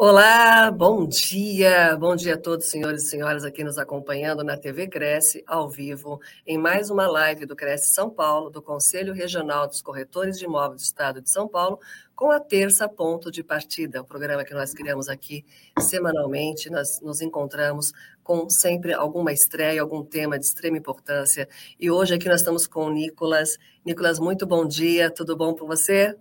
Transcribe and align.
Olá, 0.00 0.70
bom 0.70 1.08
dia, 1.08 1.96
bom 1.96 2.14
dia 2.14 2.34
a 2.34 2.38
todos, 2.38 2.70
senhores 2.70 3.02
e 3.02 3.06
senhoras 3.08 3.44
aqui 3.44 3.64
nos 3.64 3.78
acompanhando 3.78 4.44
na 4.44 4.56
TV 4.56 4.86
Cresce, 4.86 5.42
ao 5.44 5.68
vivo, 5.68 6.20
em 6.46 6.56
mais 6.56 6.88
uma 6.88 7.08
live 7.08 7.44
do 7.44 7.56
Cresce 7.56 7.92
São 7.92 8.08
Paulo, 8.08 8.48
do 8.48 8.62
Conselho 8.62 9.12
Regional 9.12 9.66
dos 9.66 9.82
Corretores 9.82 10.38
de 10.38 10.44
Imóveis 10.44 10.82
do 10.82 10.84
Estado 10.84 11.20
de 11.20 11.28
São 11.28 11.48
Paulo, 11.48 11.80
com 12.14 12.30
a 12.30 12.38
terça 12.38 12.88
ponto 12.88 13.28
de 13.28 13.42
partida, 13.42 14.00
o 14.00 14.04
programa 14.04 14.44
que 14.44 14.54
nós 14.54 14.72
criamos 14.72 15.08
aqui 15.08 15.44
semanalmente. 15.80 16.70
Nós 16.70 17.00
nos 17.00 17.20
encontramos 17.20 17.92
com 18.22 18.48
sempre 18.48 18.92
alguma 18.92 19.32
estreia, 19.32 19.82
algum 19.82 20.04
tema 20.04 20.38
de 20.38 20.44
extrema 20.44 20.78
importância. 20.78 21.48
E 21.78 21.90
hoje 21.90 22.14
aqui 22.14 22.28
nós 22.28 22.38
estamos 22.38 22.68
com 22.68 22.84
o 22.84 22.92
Nicolas. 22.92 23.58
Nicolas, 23.84 24.20
muito 24.20 24.46
bom 24.46 24.64
dia, 24.64 25.10
tudo 25.10 25.36
bom 25.36 25.56
com 25.56 25.66
você? 25.66 26.16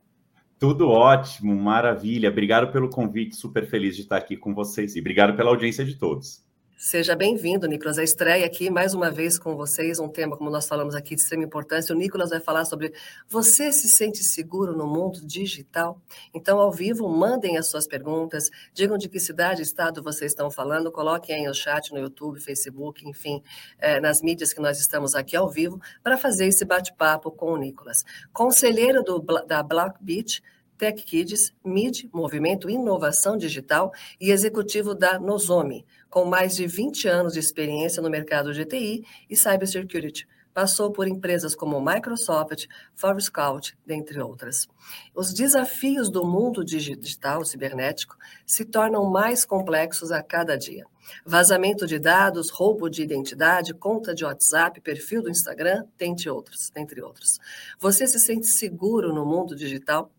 Tudo 0.59 0.89
ótimo, 0.89 1.55
maravilha. 1.55 2.29
Obrigado 2.29 2.71
pelo 2.71 2.89
convite, 2.89 3.35
super 3.35 3.70
feliz 3.70 3.95
de 3.95 4.02
estar 4.02 4.17
aqui 4.17 4.35
com 4.35 4.55
vocês 4.55 4.95
e 4.95 4.99
obrigado 4.99 5.35
pela 5.35 5.52
audiência 5.52 5.85
de 5.85 5.95
todos. 5.95 6.46
Seja 6.80 7.16
bem-vindo, 7.16 7.67
Nicolas. 7.67 7.98
A 7.98 8.04
estreia 8.04 8.45
aqui, 8.45 8.70
mais 8.70 8.94
uma 8.94 9.09
vez 9.09 9.40
com 9.40 9.55
vocês, 9.55 9.98
um 9.98 10.08
tema, 10.08 10.38
como 10.38 10.52
nós 10.52 10.68
falamos 10.68 10.94
aqui, 10.94 11.16
de 11.16 11.22
extrema 11.22 11.44
importância. 11.44 11.94
O 11.94 11.98
Nicolas 11.98 12.30
vai 12.30 12.40
falar 12.40 12.66
sobre 12.66 12.94
você 13.27 13.73
se 13.73 13.90
sente 13.90 14.23
seguro 14.23 14.77
no 14.77 14.85
mundo 14.85 15.26
digital? 15.26 15.99
Então, 16.32 16.59
ao 16.59 16.71
vivo, 16.71 17.09
mandem 17.09 17.58
as 17.58 17.66
suas 17.66 17.88
perguntas, 17.88 18.52
digam 18.76 18.95
de 18.95 19.09
que 19.09 19.20
cidade 19.20 19.62
e 19.62 19.63
estado 19.63 20.04
vocês 20.04 20.34
estão 20.34 20.52
falando, 20.52 20.91
coloquem 20.91 21.38
aí 21.38 21.48
no 21.48 21.54
chat, 21.54 21.91
no 21.91 21.98
YouTube, 21.98 22.40
Facebook, 22.40 23.10
enfim, 23.10 23.41
eh, 23.79 23.99
nas 23.99 24.21
mídias 24.21 24.54
que 24.54 24.62
nós 24.62 24.79
estamos 24.79 25.16
aqui 25.16 25.35
ao 25.35 25.49
vivo, 25.49 25.82
para 26.04 26.16
fazer 26.16 26.46
esse 26.46 26.63
bate-papo 26.63 27.32
com 27.32 27.54
o 27.54 27.57
Nicolas. 27.57 28.05
Conselheiro 28.32 29.01
do, 29.01 29.18
da 29.48 29.63
Black 29.63 29.98
Beach, 29.99 30.44
Tech 30.77 31.03
Kids, 31.03 31.53
MID, 31.63 32.09
Movimento 32.13 32.70
Inovação 32.70 33.35
Digital, 33.35 33.91
e 34.21 34.31
executivo 34.31 34.93
da 34.93 35.20
Nozomi, 35.20 35.85
com 36.09 36.25
mais 36.25 36.55
de 36.55 36.67
20 36.67 37.07
anos 37.07 37.33
de 37.33 37.39
experiência 37.39 38.01
no 38.01 38.09
mercado 38.09 38.53
de 38.53 38.63
TI 38.65 39.03
e 39.29 39.35
cybersecurity. 39.35 40.27
Passou 40.57 40.91
por 40.91 41.07
empresas 41.07 41.53
como 41.55 41.79
Microsoft, 41.79 42.65
Forescout, 42.95 43.77
dentre 43.85 44.20
outras. 44.20 44.67
Os 45.13 45.31
desafios 45.31 46.09
do 46.09 46.25
mundo 46.25 46.65
digital 46.65 47.45
cibernético 47.45 48.17
se 48.43 48.65
tornam 48.65 49.05
mais 49.05 49.45
complexos 49.45 50.11
a 50.11 50.23
cada 50.23 50.57
dia. 50.57 50.85
Vazamento 51.23 51.85
de 51.85 51.99
dados, 51.99 52.49
roubo 52.49 52.89
de 52.89 53.03
identidade, 53.03 53.71
conta 53.71 54.15
de 54.15 54.25
WhatsApp, 54.25 54.81
perfil 54.81 55.21
do 55.21 55.29
Instagram, 55.29 55.85
dentre 55.95 56.27
outros, 56.27 56.71
dentre 56.71 57.03
outros. 57.03 57.39
Você 57.79 58.07
se 58.07 58.20
sente 58.20 58.48
seguro 58.48 59.13
no 59.13 59.23
mundo 59.27 59.55
digital? 59.55 60.11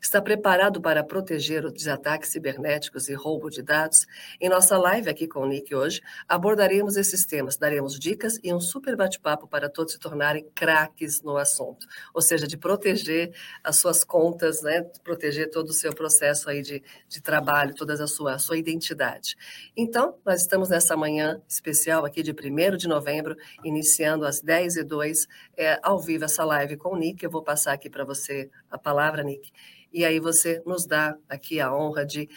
Está 0.00 0.20
preparado 0.20 0.80
para 0.80 1.02
proteger 1.04 1.64
os 1.64 1.88
ataques 1.88 2.30
cibernéticos 2.30 3.08
e 3.08 3.14
roubo 3.14 3.50
de 3.50 3.62
dados? 3.62 4.06
Em 4.40 4.48
nossa 4.48 4.76
live 4.78 5.08
aqui 5.08 5.26
com 5.26 5.40
o 5.40 5.46
Nick 5.46 5.74
hoje, 5.74 6.00
abordaremos 6.28 6.96
esses 6.96 7.24
temas, 7.24 7.56
daremos 7.56 7.98
dicas 7.98 8.38
e 8.42 8.52
um 8.52 8.60
super 8.60 8.96
bate-papo 8.96 9.46
para 9.46 9.68
todos 9.68 9.92
se 9.92 9.98
tornarem 9.98 10.46
craques 10.54 11.22
no 11.22 11.36
assunto. 11.36 11.86
Ou 12.12 12.22
seja, 12.22 12.46
de 12.46 12.56
proteger 12.56 13.34
as 13.62 13.76
suas 13.76 14.04
contas, 14.04 14.62
né? 14.62 14.82
Proteger 15.02 15.50
todo 15.50 15.68
o 15.68 15.72
seu 15.72 15.92
processo 15.94 16.48
aí 16.48 16.62
de, 16.62 16.82
de 17.08 17.20
trabalho, 17.20 17.74
toda 17.74 17.94
a 17.94 18.06
sua, 18.06 18.34
a 18.34 18.38
sua 18.38 18.56
identidade. 18.56 19.36
Então, 19.76 20.18
nós 20.24 20.42
estamos 20.42 20.68
nessa 20.68 20.96
manhã 20.96 21.40
especial 21.48 22.04
aqui 22.04 22.22
de 22.22 22.32
1 22.32 22.76
de 22.76 22.88
novembro, 22.88 23.36
iniciando 23.64 24.26
às 24.26 24.42
10h02, 24.42 25.26
é, 25.56 25.78
ao 25.82 25.98
vivo 26.00 26.24
essa 26.24 26.44
live 26.44 26.76
com 26.76 26.90
o 26.90 26.96
Nick. 26.96 27.24
Eu 27.24 27.30
vou 27.30 27.42
passar 27.42 27.72
aqui 27.72 27.88
para 27.90 28.04
você 28.04 28.50
a 28.70 28.78
palavra, 28.78 29.22
Nick 29.22 29.52
e 29.94 30.04
aí 30.04 30.18
você 30.18 30.60
nos 30.66 30.84
dá 30.84 31.16
aqui 31.28 31.60
a 31.60 31.74
honra 31.74 32.04
de 32.04 32.28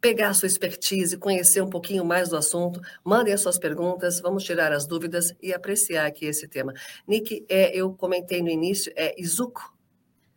pegar 0.00 0.28
a 0.28 0.34
sua 0.34 0.46
expertise, 0.46 1.16
conhecer 1.16 1.62
um 1.62 1.70
pouquinho 1.70 2.04
mais 2.04 2.28
do 2.28 2.36
assunto, 2.36 2.80
mandem 3.04 3.32
as 3.32 3.40
suas 3.40 3.58
perguntas, 3.58 4.20
vamos 4.20 4.44
tirar 4.44 4.72
as 4.72 4.86
dúvidas 4.86 5.34
e 5.40 5.54
apreciar 5.54 6.06
aqui 6.06 6.26
esse 6.26 6.46
tema. 6.46 6.72
Nick, 7.08 7.44
é, 7.48 7.74
eu 7.76 7.92
comentei 7.92 8.42
no 8.42 8.48
início, 8.48 8.92
é 8.96 9.14
Izuko? 9.20 9.74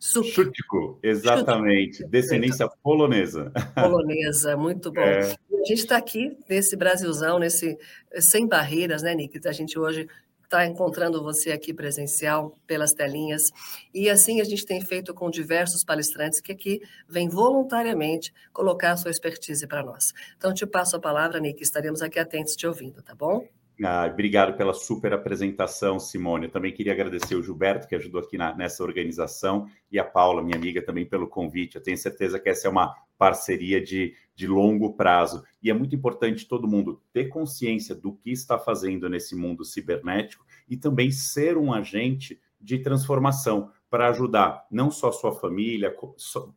Chutico, 0.02 0.98
exatamente, 1.02 1.98
Chutico. 1.98 2.10
descendência 2.10 2.66
polonesa. 2.82 3.52
Polonesa, 3.74 4.56
muito 4.56 4.90
bom. 4.90 5.02
É. 5.02 5.32
A 5.32 5.64
gente 5.66 5.80
está 5.80 5.98
aqui 5.98 6.38
nesse 6.48 6.74
Brasilzão, 6.74 7.38
nesse 7.38 7.76
sem 8.18 8.48
barreiras, 8.48 9.02
né, 9.02 9.14
Nick? 9.14 9.46
A 9.46 9.52
gente 9.52 9.78
hoje 9.78 10.08
estar 10.50 10.58
tá 10.58 10.66
encontrando 10.66 11.22
você 11.22 11.52
aqui 11.52 11.72
presencial 11.72 12.58
pelas 12.66 12.92
telinhas. 12.92 13.52
E 13.94 14.10
assim 14.10 14.40
a 14.40 14.44
gente 14.44 14.66
tem 14.66 14.80
feito 14.84 15.14
com 15.14 15.30
diversos 15.30 15.84
palestrantes 15.84 16.40
que 16.40 16.50
aqui 16.50 16.82
vêm 17.08 17.28
voluntariamente 17.28 18.34
colocar 18.52 18.92
a 18.92 18.96
sua 18.96 19.12
expertise 19.12 19.64
para 19.66 19.84
nós. 19.84 20.12
Então, 20.36 20.52
te 20.52 20.66
passo 20.66 20.96
a 20.96 21.00
palavra, 21.00 21.38
Nick, 21.38 21.62
estaremos 21.62 22.02
aqui 22.02 22.18
atentos 22.18 22.56
te 22.56 22.66
ouvindo, 22.66 23.00
tá 23.00 23.14
bom? 23.14 23.46
Ah, 23.82 24.06
obrigado 24.12 24.56
pela 24.56 24.74
super 24.74 25.12
apresentação, 25.14 25.98
Simone. 25.98 26.46
Eu 26.46 26.50
também 26.50 26.72
queria 26.72 26.92
agradecer 26.92 27.34
o 27.34 27.42
Gilberto, 27.42 27.88
que 27.88 27.94
ajudou 27.94 28.20
aqui 28.20 28.36
na, 28.36 28.54
nessa 28.54 28.82
organização, 28.82 29.66
e 29.90 29.98
a 29.98 30.04
Paula, 30.04 30.42
minha 30.42 30.56
amiga, 30.56 30.82
também 30.82 31.06
pelo 31.06 31.26
convite. 31.26 31.76
Eu 31.76 31.82
tenho 31.82 31.96
certeza 31.96 32.38
que 32.38 32.50
essa 32.50 32.68
é 32.68 32.70
uma 32.70 32.94
parceria 33.16 33.82
de, 33.82 34.14
de 34.34 34.46
longo 34.46 34.92
prazo. 34.94 35.42
E 35.62 35.70
é 35.70 35.74
muito 35.74 35.94
importante 35.94 36.46
todo 36.46 36.68
mundo 36.68 37.02
ter 37.12 37.28
consciência 37.28 37.94
do 37.94 38.12
que 38.12 38.30
está 38.30 38.58
fazendo 38.58 39.08
nesse 39.08 39.34
mundo 39.34 39.64
cibernético 39.64 40.44
e 40.68 40.76
também 40.76 41.10
ser 41.10 41.56
um 41.56 41.72
agente 41.72 42.38
de 42.60 42.78
transformação 42.78 43.70
para 43.90 44.08
ajudar 44.08 44.64
não 44.70 44.90
só 44.90 45.08
a 45.08 45.12
sua 45.12 45.32
família, 45.32 45.94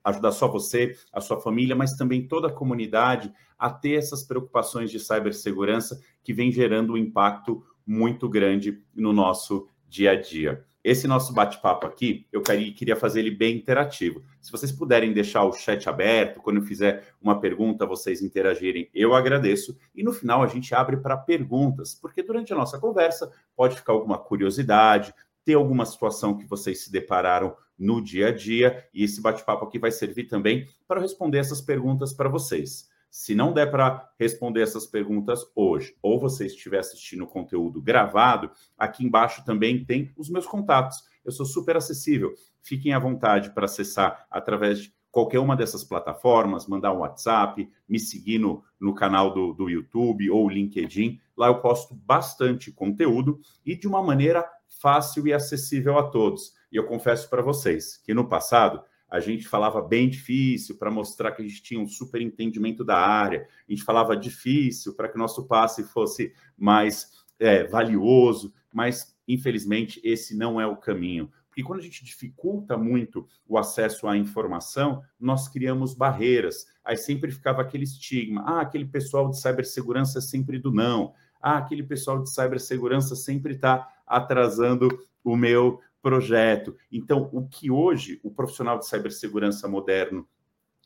ajudar 0.04 0.32
só 0.32 0.48
você, 0.48 0.96
a 1.12 1.20
sua 1.20 1.42
família, 1.42 1.76
mas 1.76 1.98
também 1.98 2.28
toda 2.28 2.48
a 2.48 2.54
comunidade 2.54 3.34
a 3.58 3.70
ter 3.70 3.96
essas 3.96 4.24
preocupações 4.24 4.92
de 4.92 5.00
cibersegurança 5.00 6.00
que 6.24 6.32
vem 6.32 6.52
gerando 6.52 6.94
um 6.94 6.98
impacto 6.98 7.64
muito 7.86 8.30
grande 8.30 8.82
no 8.96 9.12
nosso 9.12 9.68
dia 9.90 10.12
a 10.12 10.16
dia. 10.16 10.64
Esse 10.84 11.08
nosso 11.08 11.34
bate-papo 11.34 11.88
aqui, 11.88 12.28
eu 12.30 12.42
queria 12.42 12.98
fazer 12.98 13.22
ele 13.22 13.32
bem 13.32 13.56
interativo. 13.56 14.22
Se 14.42 14.52
vocês 14.52 14.70
puderem 14.70 15.14
deixar 15.14 15.46
o 15.46 15.54
chat 15.54 15.88
aberto, 15.88 16.42
quando 16.42 16.58
eu 16.58 16.64
fizer 16.64 17.08
uma 17.22 17.40
pergunta, 17.40 17.86
vocês 17.86 18.22
interagirem, 18.22 18.90
eu 18.94 19.16
agradeço. 19.16 19.78
E 19.96 20.04
no 20.04 20.12
final 20.12 20.44
a 20.44 20.48
gente 20.48 20.76
abre 20.76 20.98
para 20.98 21.16
perguntas, 21.16 21.96
porque 21.96 22.22
durante 22.22 22.52
a 22.52 22.56
nossa 22.58 22.78
conversa 22.80 23.32
pode 23.56 23.78
ficar 23.78 23.94
alguma 23.94 24.18
curiosidade, 24.18 25.14
ter 25.46 25.56
alguma 25.56 25.86
situação 25.86 26.38
que 26.38 26.46
vocês 26.46 26.84
se 26.84 26.92
depararam 26.92 27.56
no 27.78 28.02
dia 28.02 28.28
a 28.28 28.32
dia, 28.32 28.88
e 28.94 29.04
esse 29.04 29.22
bate-papo 29.22 29.66
aqui 29.66 29.80
vai 29.80 29.92
servir 29.92 30.26
também 30.26 30.68
para 30.88 31.02
responder 31.02 31.40
essas 31.40 31.62
perguntas 31.62 32.14
para 32.14 32.30
vocês. 32.30 32.88
Se 33.10 33.36
não 33.36 33.54
der 33.54 33.70
para 33.70 34.12
responder 34.20 34.62
essas 34.62 34.88
perguntas 34.88 35.46
hoje, 35.56 35.96
ou 36.02 36.20
você 36.20 36.48
estiver 36.48 36.80
assistindo 36.80 37.26
o 37.26 37.28
conteúdo 37.28 37.82
gravado, 37.82 38.50
aqui 38.78 39.06
embaixo 39.06 39.46
também 39.46 39.86
tem 39.86 40.12
os 40.18 40.30
meus 40.30 40.48
contatos. 40.48 40.98
Eu 41.24 41.32
sou 41.32 41.46
super 41.46 41.78
acessível. 41.78 42.34
Fiquem 42.62 42.92
à 42.92 42.98
vontade 42.98 43.52
para 43.54 43.66
acessar 43.66 44.26
através 44.32 44.80
de 44.80 44.94
qualquer 45.12 45.38
uma 45.38 45.56
dessas 45.56 45.84
plataformas, 45.84 46.66
mandar 46.66 46.92
um 46.92 47.02
WhatsApp, 47.02 47.70
me 47.88 48.00
seguir 48.00 48.40
no, 48.40 48.64
no 48.80 48.96
canal 48.96 49.32
do, 49.32 49.54
do 49.54 49.70
YouTube 49.70 50.28
ou 50.32 50.50
LinkedIn. 50.50 51.20
Lá 51.38 51.48
eu 51.48 51.62
posto 51.62 51.94
bastante 51.94 52.72
conteúdo 52.72 53.40
e 53.64 53.76
de 53.76 53.88
uma 53.88 54.02
maneira 54.02 54.44
fácil 54.80 55.28
e 55.28 55.34
acessível 55.34 55.98
a 55.98 56.04
todos. 56.04 56.54
E 56.72 56.76
eu 56.76 56.86
confesso 56.86 57.30
para 57.30 57.42
vocês 57.42 57.98
que 57.98 58.14
no 58.14 58.28
passado 58.28 58.82
a 59.10 59.20
gente 59.20 59.48
falava 59.48 59.82
bem 59.82 60.10
difícil 60.10 60.78
para 60.78 60.90
mostrar 60.90 61.32
que 61.34 61.42
a 61.44 61.48
gente 61.48 61.62
tinha 61.62 61.80
um 61.80 61.88
super 61.88 62.20
entendimento 62.20 62.84
da 62.84 62.98
área, 62.98 63.48
a 63.68 63.72
gente 63.72 63.84
falava 63.84 64.18
difícil 64.18 64.96
para 64.96 65.08
que 65.08 65.18
nosso 65.18 65.46
passe 65.46 65.84
fosse 65.84 66.34
mais 66.58 67.12
é, 67.40 67.64
valioso, 67.64 68.52
mas 68.74 69.16
infelizmente 69.28 70.02
esse 70.04 70.36
não 70.36 70.60
é 70.60 70.66
o 70.66 70.78
caminho. 70.78 71.30
Porque 71.54 71.62
quando 71.62 71.82
a 71.82 71.84
gente 71.84 72.04
dificulta 72.04 72.76
muito 72.76 73.28
o 73.48 73.60
acesso 73.60 74.08
à 74.08 74.18
informação, 74.18 75.04
nós 75.20 75.48
criamos 75.48 75.94
barreiras. 75.94 76.66
Aí 76.84 76.98
sempre 76.98 77.32
ficava 77.32 77.62
aquele 77.62 77.84
estigma: 77.84 78.42
ah, 78.42 78.62
aquele 78.62 78.86
pessoal 78.86 79.30
de 79.30 79.40
cibersegurança 79.40 80.18
é 80.18 80.22
sempre 80.22 80.58
do 80.58 80.72
não. 80.72 81.14
Ah, 81.44 81.58
aquele 81.58 81.84
pessoal 81.84 82.24
de 82.24 82.34
cibersegurança 82.34 83.18
sempre 83.18 83.56
está 83.56 83.88
atrasando 84.08 84.88
o 85.22 85.36
meu 85.36 85.82
projeto. 86.02 86.76
Então, 86.90 87.30
o 87.34 87.46
que 87.46 87.70
hoje 87.70 88.20
o 88.24 88.32
profissional 88.32 88.80
de 88.80 88.88
cibersegurança 88.88 89.68
moderno 89.68 90.26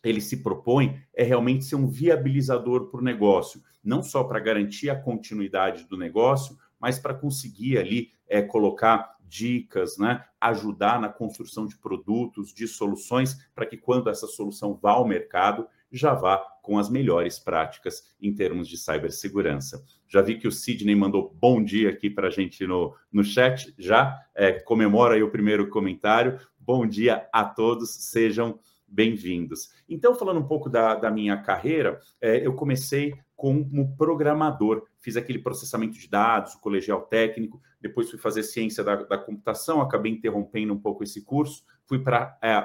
ele 0.04 0.20
se 0.20 0.38
propõe 0.38 1.00
é 1.14 1.24
realmente 1.24 1.66
ser 1.66 1.76
um 1.76 1.88
viabilizador 1.88 2.88
para 2.90 3.00
o 3.00 3.04
negócio, 3.04 3.62
não 3.84 4.02
só 4.02 4.24
para 4.24 4.40
garantir 4.40 4.90
a 4.90 5.00
continuidade 5.00 5.86
do 5.86 5.98
negócio, 5.98 6.58
mas 6.80 6.98
para 6.98 7.14
conseguir 7.14 7.78
ali 7.78 8.12
é, 8.28 8.42
colocar 8.42 9.16
dicas, 9.28 9.98
né? 9.98 10.24
ajudar 10.40 11.00
na 11.00 11.10
construção 11.10 11.66
de 11.66 11.78
produtos, 11.78 12.54
de 12.54 12.68
soluções, 12.68 13.38
para 13.54 13.66
que 13.66 13.78
quando 13.78 14.10
essa 14.10 14.28
solução 14.28 14.76
vá 14.76 14.92
ao 14.92 15.08
mercado, 15.08 15.68
já 15.92 16.14
vá 16.14 16.38
com 16.62 16.78
as 16.78 16.90
melhores 16.90 17.40
práticas 17.40 18.04
em 18.22 18.34
termos 18.34 18.68
de 18.68 18.78
cibersegurança. 18.78 19.84
Já 20.08 20.22
vi 20.22 20.38
que 20.38 20.48
o 20.48 20.52
Sidney 20.52 20.96
mandou 20.96 21.34
bom 21.40 21.64
dia 21.64 21.90
aqui 21.90 22.10
para 22.10 22.28
a 22.28 22.32
gente 22.32 22.66
no, 22.68 22.94
no 23.12 23.24
chat, 23.24 23.74
já 23.78 24.18
é, 24.36 24.54
comemora 24.54 25.16
aí 25.16 25.24
o 25.24 25.32
primeiro 25.32 25.70
comentário. 25.70 26.40
Bom 26.60 26.86
dia 26.86 27.28
a 27.32 27.46
todos, 27.46 27.90
sejam 28.10 28.60
bem-vindos. 28.88 29.70
Então, 29.88 30.16
falando 30.16 30.40
um 30.40 30.48
pouco 30.48 30.70
da, 30.70 30.96
da 30.96 31.12
minha 31.12 31.38
carreira, 31.38 32.00
é, 32.22 32.46
eu 32.46 32.54
comecei 32.54 33.14
como 33.36 33.96
programador. 33.96 34.84
Fiz 34.98 35.16
aquele 35.16 35.40
processamento 35.40 35.98
de 35.98 36.10
dados, 36.10 36.56
o 36.56 36.60
colegial 36.60 37.02
técnico, 37.04 37.62
depois 37.80 38.10
fui 38.10 38.18
fazer 38.18 38.44
ciência 38.44 38.84
da, 38.84 38.96
da 38.96 39.18
computação, 39.18 39.82
acabei 39.82 40.12
interrompendo 40.12 40.74
um 40.74 40.80
pouco 40.80 41.04
esse 41.04 41.24
curso, 41.24 41.64
fui 41.88 42.00
para 42.00 42.38
é, 42.42 42.60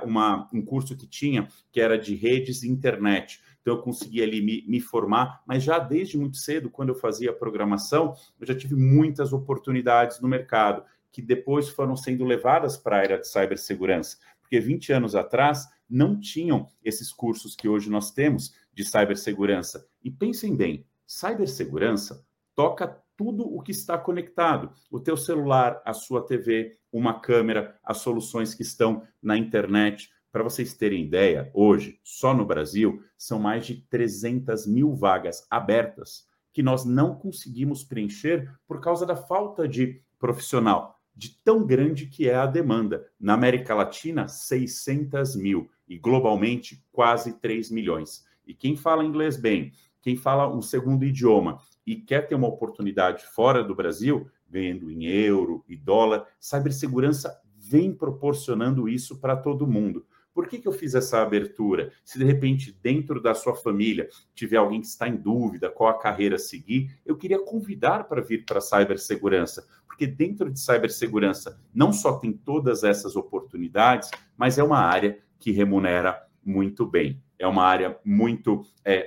um 0.52 0.62
curso 0.62 0.96
que 0.96 1.06
tinha, 1.06 1.48
que 1.70 1.80
era 1.80 1.96
de 1.96 2.14
redes 2.14 2.62
e 2.62 2.68
internet. 2.68 3.40
Então, 3.60 3.76
eu 3.76 3.82
consegui 3.82 4.22
ali 4.22 4.42
me, 4.42 4.64
me, 4.66 4.80
formar, 4.80 5.42
mas 5.46 5.62
já 5.62 5.78
desde 5.78 6.18
muito 6.18 6.36
cedo, 6.36 6.68
quando 6.68 6.88
eu 6.88 6.94
fazia 6.96 7.32
programação, 7.32 8.14
eu 8.40 8.46
já 8.46 8.54
tive 8.54 8.74
muitas 8.74 9.32
oportunidades 9.32 10.20
no 10.20 10.28
mercado, 10.28 10.84
que 11.12 11.22
depois 11.22 11.68
foram 11.68 11.94
sendo 11.94 12.24
levadas 12.24 12.76
para 12.76 12.96
a 12.96 13.00
área 13.00 13.18
de 13.18 13.28
cibersegurança. 13.28 14.18
Porque 14.40 14.58
20 14.58 14.92
anos 14.92 15.14
atrás, 15.14 15.66
não 15.88 16.18
tinham 16.18 16.68
esses 16.82 17.12
cursos 17.12 17.54
que 17.54 17.68
hoje 17.68 17.90
nós 17.90 18.10
temos 18.10 18.54
de 18.72 18.84
cibersegurança. 18.84 19.86
E 20.02 20.10
pensem 20.10 20.56
bem, 20.56 20.86
cibersegurança 21.06 22.26
toca 22.54 23.01
tudo 23.16 23.44
o 23.44 23.62
que 23.62 23.70
está 23.70 23.98
conectado. 23.98 24.72
O 24.90 25.00
teu 25.00 25.16
celular, 25.16 25.80
a 25.84 25.92
sua 25.92 26.26
TV, 26.26 26.76
uma 26.92 27.20
câmera, 27.20 27.78
as 27.84 27.98
soluções 27.98 28.54
que 28.54 28.62
estão 28.62 29.02
na 29.22 29.36
internet. 29.36 30.10
Para 30.30 30.42
vocês 30.42 30.74
terem 30.74 31.04
ideia, 31.04 31.50
hoje, 31.52 32.00
só 32.02 32.32
no 32.34 32.46
Brasil, 32.46 33.02
são 33.18 33.38
mais 33.38 33.66
de 33.66 33.82
300 33.88 34.66
mil 34.66 34.94
vagas 34.94 35.46
abertas 35.50 36.26
que 36.52 36.62
nós 36.62 36.84
não 36.84 37.14
conseguimos 37.14 37.82
preencher 37.82 38.50
por 38.66 38.80
causa 38.80 39.06
da 39.06 39.16
falta 39.16 39.66
de 39.66 40.00
profissional, 40.18 41.00
de 41.14 41.30
tão 41.42 41.66
grande 41.66 42.06
que 42.06 42.28
é 42.28 42.34
a 42.34 42.46
demanda. 42.46 43.06
Na 43.18 43.34
América 43.34 43.74
Latina, 43.74 44.28
600 44.28 45.34
mil 45.36 45.70
e 45.88 45.98
globalmente 45.98 46.84
quase 46.92 47.38
3 47.40 47.70
milhões. 47.70 48.24
E 48.46 48.54
quem 48.54 48.76
fala 48.76 49.04
inglês 49.04 49.36
bem, 49.36 49.72
quem 50.02 50.16
fala 50.16 50.52
um 50.52 50.60
segundo 50.60 51.04
idioma 51.04 51.60
e 51.86 51.96
quer 51.96 52.26
ter 52.26 52.34
uma 52.34 52.48
oportunidade 52.48 53.24
fora 53.24 53.62
do 53.62 53.74
Brasil, 53.74 54.28
ganhando 54.50 54.90
em 54.90 55.06
euro 55.06 55.64
e 55.68 55.76
dólar, 55.76 56.26
cibersegurança 56.38 57.40
vem 57.56 57.94
proporcionando 57.94 58.88
isso 58.88 59.20
para 59.20 59.36
todo 59.36 59.66
mundo. 59.66 60.04
Por 60.34 60.48
que, 60.48 60.58
que 60.58 60.66
eu 60.66 60.72
fiz 60.72 60.94
essa 60.94 61.22
abertura? 61.22 61.92
Se 62.04 62.18
de 62.18 62.24
repente 62.24 62.76
dentro 62.82 63.20
da 63.20 63.34
sua 63.34 63.54
família 63.54 64.08
tiver 64.34 64.56
alguém 64.56 64.80
que 64.80 64.86
está 64.86 65.06
em 65.06 65.16
dúvida 65.16 65.70
qual 65.70 65.90
a 65.90 65.98
carreira 65.98 66.36
a 66.36 66.38
seguir, 66.38 66.98
eu 67.04 67.16
queria 67.16 67.38
convidar 67.44 68.04
para 68.04 68.22
vir 68.22 68.44
para 68.44 68.58
a 68.58 68.62
cibersegurança, 68.62 69.66
porque 69.86 70.06
dentro 70.06 70.50
de 70.50 70.58
cibersegurança 70.58 71.60
não 71.72 71.92
só 71.92 72.18
tem 72.18 72.32
todas 72.32 72.82
essas 72.82 73.14
oportunidades, 73.14 74.10
mas 74.36 74.58
é 74.58 74.64
uma 74.64 74.78
área 74.78 75.18
que 75.38 75.52
remunera 75.52 76.26
muito 76.44 76.86
bem. 76.86 77.22
É 77.38 77.46
uma 77.46 77.64
área 77.64 77.98
muito 78.04 78.64
é, 78.84 79.06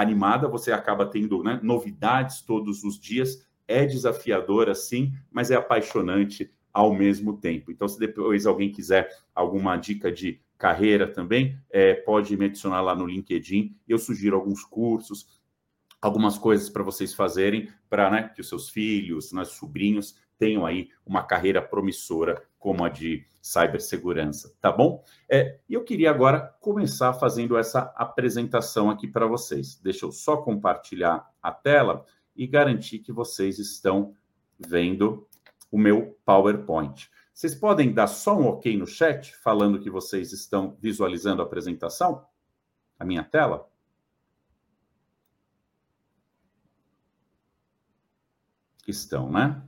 animada, 0.00 0.48
você 0.48 0.72
acaba 0.72 1.06
tendo 1.06 1.42
né, 1.42 1.60
novidades 1.62 2.42
todos 2.42 2.84
os 2.84 2.98
dias, 2.98 3.46
é 3.66 3.86
desafiadora, 3.86 4.74
sim, 4.74 5.12
mas 5.30 5.50
é 5.50 5.56
apaixonante 5.56 6.50
ao 6.72 6.94
mesmo 6.94 7.36
tempo. 7.36 7.70
Então, 7.70 7.88
se 7.88 7.98
depois 7.98 8.46
alguém 8.46 8.70
quiser 8.70 9.08
alguma 9.34 9.76
dica 9.76 10.10
de 10.10 10.40
carreira 10.58 11.06
também, 11.06 11.58
é, 11.70 11.94
pode 11.94 12.36
me 12.36 12.46
adicionar 12.46 12.80
lá 12.80 12.94
no 12.94 13.06
LinkedIn. 13.06 13.74
Eu 13.88 13.98
sugiro 13.98 14.36
alguns 14.36 14.62
cursos, 14.62 15.40
algumas 16.00 16.36
coisas 16.38 16.68
para 16.68 16.82
vocês 16.82 17.14
fazerem, 17.14 17.68
para 17.88 18.10
né, 18.10 18.30
que 18.34 18.40
os 18.40 18.48
seus 18.48 18.68
filhos, 18.68 19.32
né, 19.32 19.44
sobrinhos 19.44 20.16
tenham 20.38 20.64
aí 20.64 20.88
uma 21.04 21.22
carreira 21.22 21.60
promissora 21.60 22.42
como 22.60 22.84
a 22.84 22.90
de 22.90 23.26
cibersegurança, 23.40 24.54
tá 24.60 24.70
bom? 24.70 25.02
É, 25.28 25.58
eu 25.68 25.82
queria 25.82 26.10
agora 26.10 26.54
começar 26.60 27.14
fazendo 27.14 27.56
essa 27.56 27.92
apresentação 27.96 28.90
aqui 28.90 29.08
para 29.08 29.26
vocês. 29.26 29.80
Deixa 29.82 30.04
eu 30.04 30.12
só 30.12 30.36
compartilhar 30.36 31.26
a 31.42 31.50
tela 31.50 32.04
e 32.36 32.46
garantir 32.46 32.98
que 32.98 33.12
vocês 33.12 33.58
estão 33.58 34.14
vendo 34.58 35.26
o 35.72 35.78
meu 35.78 36.18
PowerPoint. 36.24 37.10
Vocês 37.32 37.54
podem 37.54 37.94
dar 37.94 38.06
só 38.06 38.38
um 38.38 38.46
OK 38.48 38.76
no 38.76 38.86
chat, 38.86 39.34
falando 39.36 39.80
que 39.80 39.88
vocês 39.88 40.30
estão 40.30 40.76
visualizando 40.78 41.40
a 41.40 41.46
apresentação? 41.46 42.26
A 42.98 43.04
minha 43.06 43.24
tela? 43.24 43.66
Estão, 48.86 49.30
né? 49.32 49.62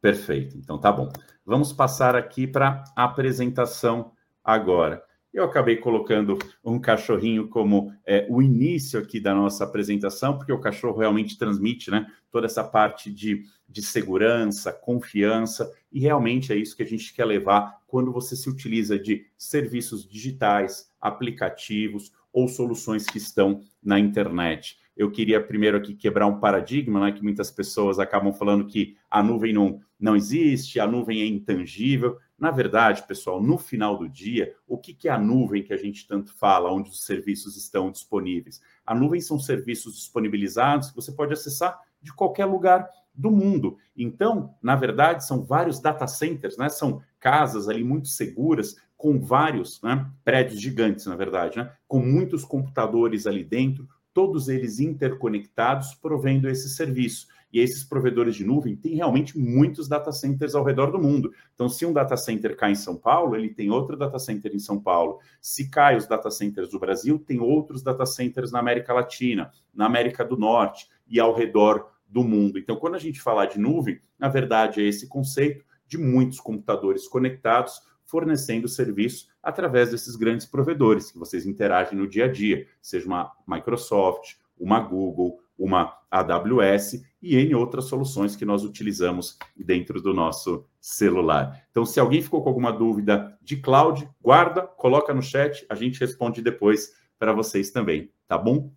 Perfeito, 0.00 0.58
então 0.58 0.78
tá 0.78 0.92
bom. 0.92 1.10
Vamos 1.50 1.72
passar 1.72 2.14
aqui 2.14 2.46
para 2.46 2.84
a 2.94 3.02
apresentação 3.02 4.12
agora. 4.44 5.02
Eu 5.34 5.42
acabei 5.42 5.78
colocando 5.78 6.38
um 6.64 6.78
cachorrinho 6.78 7.48
como 7.48 7.92
é, 8.06 8.24
o 8.30 8.40
início 8.40 9.00
aqui 9.00 9.18
da 9.18 9.34
nossa 9.34 9.64
apresentação, 9.64 10.38
porque 10.38 10.52
o 10.52 10.60
cachorro 10.60 11.00
realmente 11.00 11.36
transmite 11.36 11.90
né, 11.90 12.06
toda 12.30 12.46
essa 12.46 12.62
parte 12.62 13.12
de, 13.12 13.42
de 13.68 13.82
segurança, 13.82 14.72
confiança, 14.72 15.68
e 15.90 15.98
realmente 15.98 16.52
é 16.52 16.56
isso 16.56 16.76
que 16.76 16.84
a 16.84 16.86
gente 16.86 17.12
quer 17.12 17.24
levar 17.24 17.80
quando 17.88 18.12
você 18.12 18.36
se 18.36 18.48
utiliza 18.48 18.96
de 18.96 19.26
serviços 19.36 20.08
digitais, 20.08 20.88
aplicativos 21.00 22.12
ou 22.32 22.46
soluções 22.46 23.06
que 23.06 23.18
estão 23.18 23.60
na 23.82 23.98
internet 23.98 24.78
eu 24.96 25.10
queria 25.10 25.40
primeiro 25.42 25.76
aqui 25.76 25.94
quebrar 25.94 26.26
um 26.26 26.38
paradigma, 26.38 27.00
né, 27.00 27.12
que 27.12 27.22
muitas 27.22 27.50
pessoas 27.50 27.98
acabam 27.98 28.32
falando 28.32 28.66
que 28.66 28.96
a 29.10 29.22
nuvem 29.22 29.52
não, 29.52 29.80
não 29.98 30.16
existe, 30.16 30.78
a 30.78 30.86
nuvem 30.86 31.22
é 31.22 31.26
intangível. 31.26 32.18
Na 32.38 32.50
verdade, 32.50 33.06
pessoal, 33.06 33.42
no 33.42 33.58
final 33.58 33.96
do 33.96 34.08
dia, 34.08 34.54
o 34.66 34.78
que, 34.78 34.94
que 34.94 35.08
é 35.08 35.12
a 35.12 35.18
nuvem 35.18 35.62
que 35.62 35.72
a 35.72 35.76
gente 35.76 36.06
tanto 36.06 36.32
fala, 36.34 36.72
onde 36.72 36.90
os 36.90 37.04
serviços 37.04 37.56
estão 37.56 37.90
disponíveis? 37.90 38.60
A 38.84 38.94
nuvem 38.94 39.20
são 39.20 39.38
serviços 39.38 39.94
disponibilizados 39.94 40.90
que 40.90 40.96
você 40.96 41.12
pode 41.12 41.32
acessar 41.32 41.78
de 42.02 42.12
qualquer 42.12 42.46
lugar 42.46 42.88
do 43.14 43.30
mundo. 43.30 43.76
Então, 43.96 44.54
na 44.62 44.74
verdade, 44.74 45.26
são 45.26 45.42
vários 45.42 45.80
data 45.80 46.06
centers, 46.06 46.56
né? 46.56 46.68
São 46.68 47.02
casas 47.18 47.68
ali 47.68 47.84
muito 47.84 48.08
seguras, 48.08 48.76
com 48.96 49.18
vários 49.18 49.80
né, 49.82 50.10
prédios 50.24 50.60
gigantes, 50.60 51.06
na 51.06 51.16
verdade, 51.16 51.58
né? 51.58 51.72
Com 51.88 52.00
muitos 52.00 52.44
computadores 52.44 53.26
ali 53.26 53.44
dentro, 53.44 53.88
todos 54.12 54.48
eles 54.48 54.80
interconectados, 54.80 55.94
provendo 55.94 56.48
esse 56.48 56.68
serviço. 56.68 57.26
E 57.52 57.58
esses 57.58 57.82
provedores 57.82 58.36
de 58.36 58.44
nuvem 58.44 58.76
têm 58.76 58.94
realmente 58.94 59.36
muitos 59.36 59.88
data 59.88 60.12
centers 60.12 60.54
ao 60.54 60.64
redor 60.64 60.92
do 60.92 61.00
mundo. 61.00 61.32
Então, 61.54 61.68
se 61.68 61.84
um 61.84 61.92
data 61.92 62.16
center 62.16 62.56
cai 62.56 62.72
em 62.72 62.76
São 62.76 62.96
Paulo, 62.96 63.34
ele 63.34 63.50
tem 63.50 63.70
outro 63.70 63.96
data 63.96 64.18
center 64.18 64.54
em 64.54 64.60
São 64.60 64.80
Paulo. 64.80 65.18
Se 65.40 65.68
cai 65.68 65.96
os 65.96 66.06
data 66.06 66.30
centers 66.30 66.70
do 66.70 66.78
Brasil, 66.78 67.18
tem 67.18 67.40
outros 67.40 67.82
data 67.82 68.06
centers 68.06 68.52
na 68.52 68.60
América 68.60 68.92
Latina, 68.92 69.50
na 69.74 69.86
América 69.86 70.24
do 70.24 70.36
Norte 70.36 70.88
e 71.08 71.18
ao 71.18 71.34
redor 71.34 71.90
do 72.06 72.22
mundo. 72.22 72.58
Então, 72.58 72.76
quando 72.76 72.94
a 72.94 72.98
gente 73.00 73.20
falar 73.20 73.46
de 73.46 73.58
nuvem, 73.58 74.00
na 74.18 74.28
verdade 74.28 74.80
é 74.80 74.84
esse 74.86 75.08
conceito 75.08 75.64
de 75.86 75.98
muitos 75.98 76.38
computadores 76.38 77.08
conectados 77.08 77.82
fornecendo 78.10 78.66
serviço 78.66 79.28
através 79.40 79.92
desses 79.92 80.16
grandes 80.16 80.44
provedores 80.44 81.12
que 81.12 81.18
vocês 81.18 81.46
interagem 81.46 81.96
no 81.96 82.08
dia 82.08 82.24
a 82.24 82.28
dia, 82.28 82.66
seja 82.82 83.06
uma 83.06 83.32
Microsoft, 83.46 84.34
uma 84.58 84.80
Google, 84.80 85.38
uma 85.56 85.96
AWS 86.10 87.04
e 87.22 87.36
em 87.36 87.54
outras 87.54 87.84
soluções 87.84 88.34
que 88.34 88.44
nós 88.44 88.64
utilizamos 88.64 89.38
dentro 89.56 90.02
do 90.02 90.12
nosso 90.12 90.66
celular. 90.80 91.64
Então, 91.70 91.86
se 91.86 92.00
alguém 92.00 92.20
ficou 92.20 92.42
com 92.42 92.48
alguma 92.48 92.72
dúvida 92.72 93.38
de 93.40 93.58
cloud, 93.58 94.08
guarda, 94.20 94.62
coloca 94.62 95.14
no 95.14 95.22
chat, 95.22 95.64
a 95.68 95.74
gente 95.76 96.00
responde 96.00 96.42
depois 96.42 96.92
para 97.16 97.32
vocês 97.32 97.70
também, 97.70 98.10
tá 98.26 98.36
bom? 98.36 98.72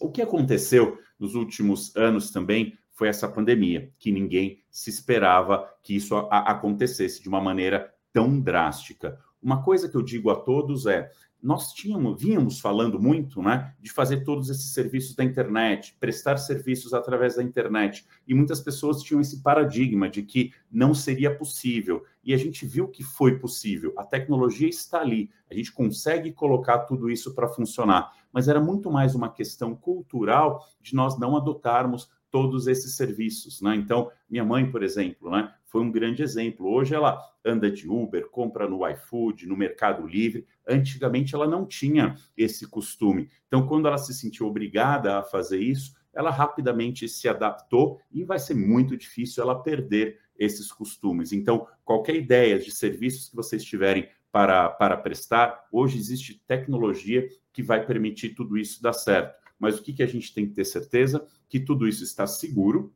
O 0.00 0.10
que 0.10 0.20
aconteceu 0.20 0.98
nos 1.18 1.36
últimos 1.36 1.94
anos 1.94 2.32
também 2.32 2.76
foi 2.90 3.08
essa 3.08 3.28
pandemia, 3.28 3.92
que 3.98 4.10
ninguém 4.10 4.62
se 4.70 4.90
esperava 4.90 5.68
que 5.82 5.94
isso 5.94 6.16
acontecesse 6.30 7.22
de 7.22 7.28
uma 7.28 7.40
maneira 7.40 7.93
tão 8.14 8.40
drástica. 8.40 9.18
Uma 9.42 9.62
coisa 9.62 9.88
que 9.88 9.96
eu 9.96 10.02
digo 10.02 10.30
a 10.30 10.36
todos 10.36 10.86
é: 10.86 11.10
nós 11.42 11.74
tínhamos, 11.74 12.22
vínhamos 12.22 12.58
falando 12.58 12.98
muito, 12.98 13.42
né, 13.42 13.74
de 13.78 13.92
fazer 13.92 14.24
todos 14.24 14.48
esses 14.48 14.72
serviços 14.72 15.14
da 15.14 15.22
internet, 15.22 15.94
prestar 16.00 16.38
serviços 16.38 16.94
através 16.94 17.36
da 17.36 17.42
internet, 17.42 18.06
e 18.26 18.32
muitas 18.32 18.62
pessoas 18.62 19.02
tinham 19.02 19.20
esse 19.20 19.42
paradigma 19.42 20.08
de 20.08 20.22
que 20.22 20.54
não 20.72 20.94
seria 20.94 21.36
possível. 21.36 22.02
E 22.24 22.32
a 22.32 22.38
gente 22.38 22.64
viu 22.64 22.88
que 22.88 23.02
foi 23.02 23.38
possível. 23.38 23.92
A 23.98 24.04
tecnologia 24.04 24.68
está 24.68 25.00
ali, 25.00 25.28
a 25.50 25.54
gente 25.54 25.70
consegue 25.70 26.32
colocar 26.32 26.78
tudo 26.78 27.10
isso 27.10 27.34
para 27.34 27.48
funcionar, 27.48 28.10
mas 28.32 28.48
era 28.48 28.60
muito 28.60 28.90
mais 28.90 29.14
uma 29.14 29.30
questão 29.30 29.74
cultural 29.76 30.64
de 30.80 30.94
nós 30.94 31.18
não 31.18 31.36
adotarmos 31.36 32.08
todos 32.34 32.66
esses 32.66 32.96
serviços, 32.96 33.62
né? 33.62 33.76
Então, 33.76 34.10
minha 34.28 34.44
mãe, 34.44 34.68
por 34.68 34.82
exemplo, 34.82 35.30
né, 35.30 35.54
foi 35.66 35.80
um 35.80 35.92
grande 35.92 36.20
exemplo. 36.20 36.66
Hoje 36.66 36.92
ela 36.92 37.16
anda 37.44 37.70
de 37.70 37.88
Uber, 37.88 38.28
compra 38.28 38.68
no 38.68 38.84
iFood, 38.88 39.46
no 39.46 39.56
Mercado 39.56 40.04
Livre. 40.04 40.44
Antigamente 40.68 41.32
ela 41.32 41.46
não 41.46 41.64
tinha 41.64 42.16
esse 42.36 42.66
costume. 42.66 43.30
Então, 43.46 43.68
quando 43.68 43.86
ela 43.86 43.98
se 43.98 44.12
sentiu 44.12 44.48
obrigada 44.48 45.16
a 45.16 45.22
fazer 45.22 45.60
isso, 45.60 45.94
ela 46.12 46.28
rapidamente 46.28 47.08
se 47.08 47.28
adaptou 47.28 48.00
e 48.10 48.24
vai 48.24 48.40
ser 48.40 48.54
muito 48.54 48.96
difícil 48.96 49.40
ela 49.40 49.62
perder 49.62 50.18
esses 50.36 50.72
costumes. 50.72 51.32
Então, 51.32 51.68
qualquer 51.84 52.16
ideia 52.16 52.58
de 52.58 52.72
serviços 52.72 53.28
que 53.28 53.36
vocês 53.36 53.62
tiverem 53.62 54.08
para, 54.32 54.70
para 54.70 54.96
prestar, 54.96 55.68
hoje 55.70 55.98
existe 55.98 56.42
tecnologia 56.48 57.28
que 57.52 57.62
vai 57.62 57.86
permitir 57.86 58.30
tudo 58.30 58.58
isso 58.58 58.82
dar 58.82 58.92
certo. 58.92 59.43
Mas 59.58 59.78
o 59.78 59.82
que, 59.82 59.92
que 59.92 60.02
a 60.02 60.06
gente 60.06 60.32
tem 60.34 60.46
que 60.46 60.54
ter 60.54 60.64
certeza? 60.64 61.26
Que 61.48 61.60
tudo 61.60 61.86
isso 61.86 62.02
está 62.02 62.26
seguro, 62.26 62.92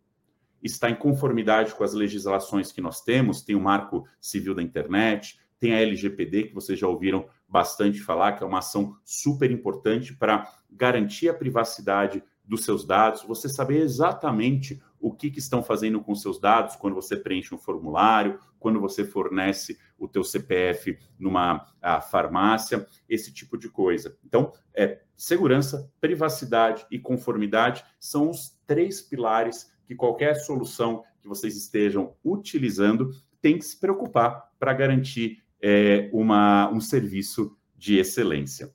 está 0.62 0.90
em 0.90 0.94
conformidade 0.96 1.74
com 1.74 1.84
as 1.84 1.94
legislações 1.94 2.72
que 2.72 2.80
nós 2.80 3.00
temos, 3.00 3.42
tem 3.42 3.54
o 3.54 3.60
Marco 3.60 4.06
Civil 4.20 4.54
da 4.54 4.62
Internet, 4.62 5.38
tem 5.58 5.72
a 5.72 5.80
LGPD, 5.80 6.44
que 6.44 6.54
vocês 6.54 6.78
já 6.78 6.86
ouviram 6.86 7.26
bastante 7.48 8.00
falar, 8.00 8.32
que 8.32 8.42
é 8.42 8.46
uma 8.46 8.58
ação 8.58 8.96
super 9.04 9.50
importante 9.50 10.14
para 10.14 10.52
garantir 10.70 11.28
a 11.28 11.34
privacidade 11.34 12.22
dos 12.44 12.64
seus 12.64 12.84
dados, 12.84 13.22
você 13.22 13.48
saber 13.48 13.80
exatamente 13.80 14.80
o 15.00 15.12
que, 15.12 15.30
que, 15.30 15.38
estão 15.38 15.62
fazendo 15.62 16.00
com 16.00 16.14
seus 16.14 16.40
dados 16.40 16.76
quando 16.76 16.94
você 16.94 17.16
preenche 17.16 17.54
um 17.54 17.58
formulário, 17.58 18.38
quando 18.58 18.80
você 18.80 19.04
fornece 19.04 19.78
o 19.98 20.08
teu 20.08 20.24
CPF 20.24 20.98
numa 21.18 21.66
farmácia, 22.10 22.86
esse 23.08 23.32
tipo 23.32 23.56
de 23.56 23.68
coisa. 23.68 24.16
Então, 24.24 24.52
é, 24.74 25.00
segurança, 25.16 25.90
privacidade 26.00 26.86
e 26.90 26.98
conformidade 26.98 27.84
são 27.98 28.30
os 28.30 28.58
três 28.66 29.00
pilares 29.00 29.72
que 29.84 29.94
qualquer 29.94 30.34
solução 30.34 31.02
que 31.20 31.28
vocês 31.28 31.56
estejam 31.56 32.14
utilizando 32.24 33.10
tem 33.40 33.58
que 33.58 33.64
se 33.64 33.78
preocupar 33.78 34.50
para 34.58 34.72
garantir 34.72 35.42
é, 35.60 36.10
uma, 36.12 36.70
um 36.70 36.80
serviço 36.80 37.56
de 37.76 37.98
excelência. 37.98 38.72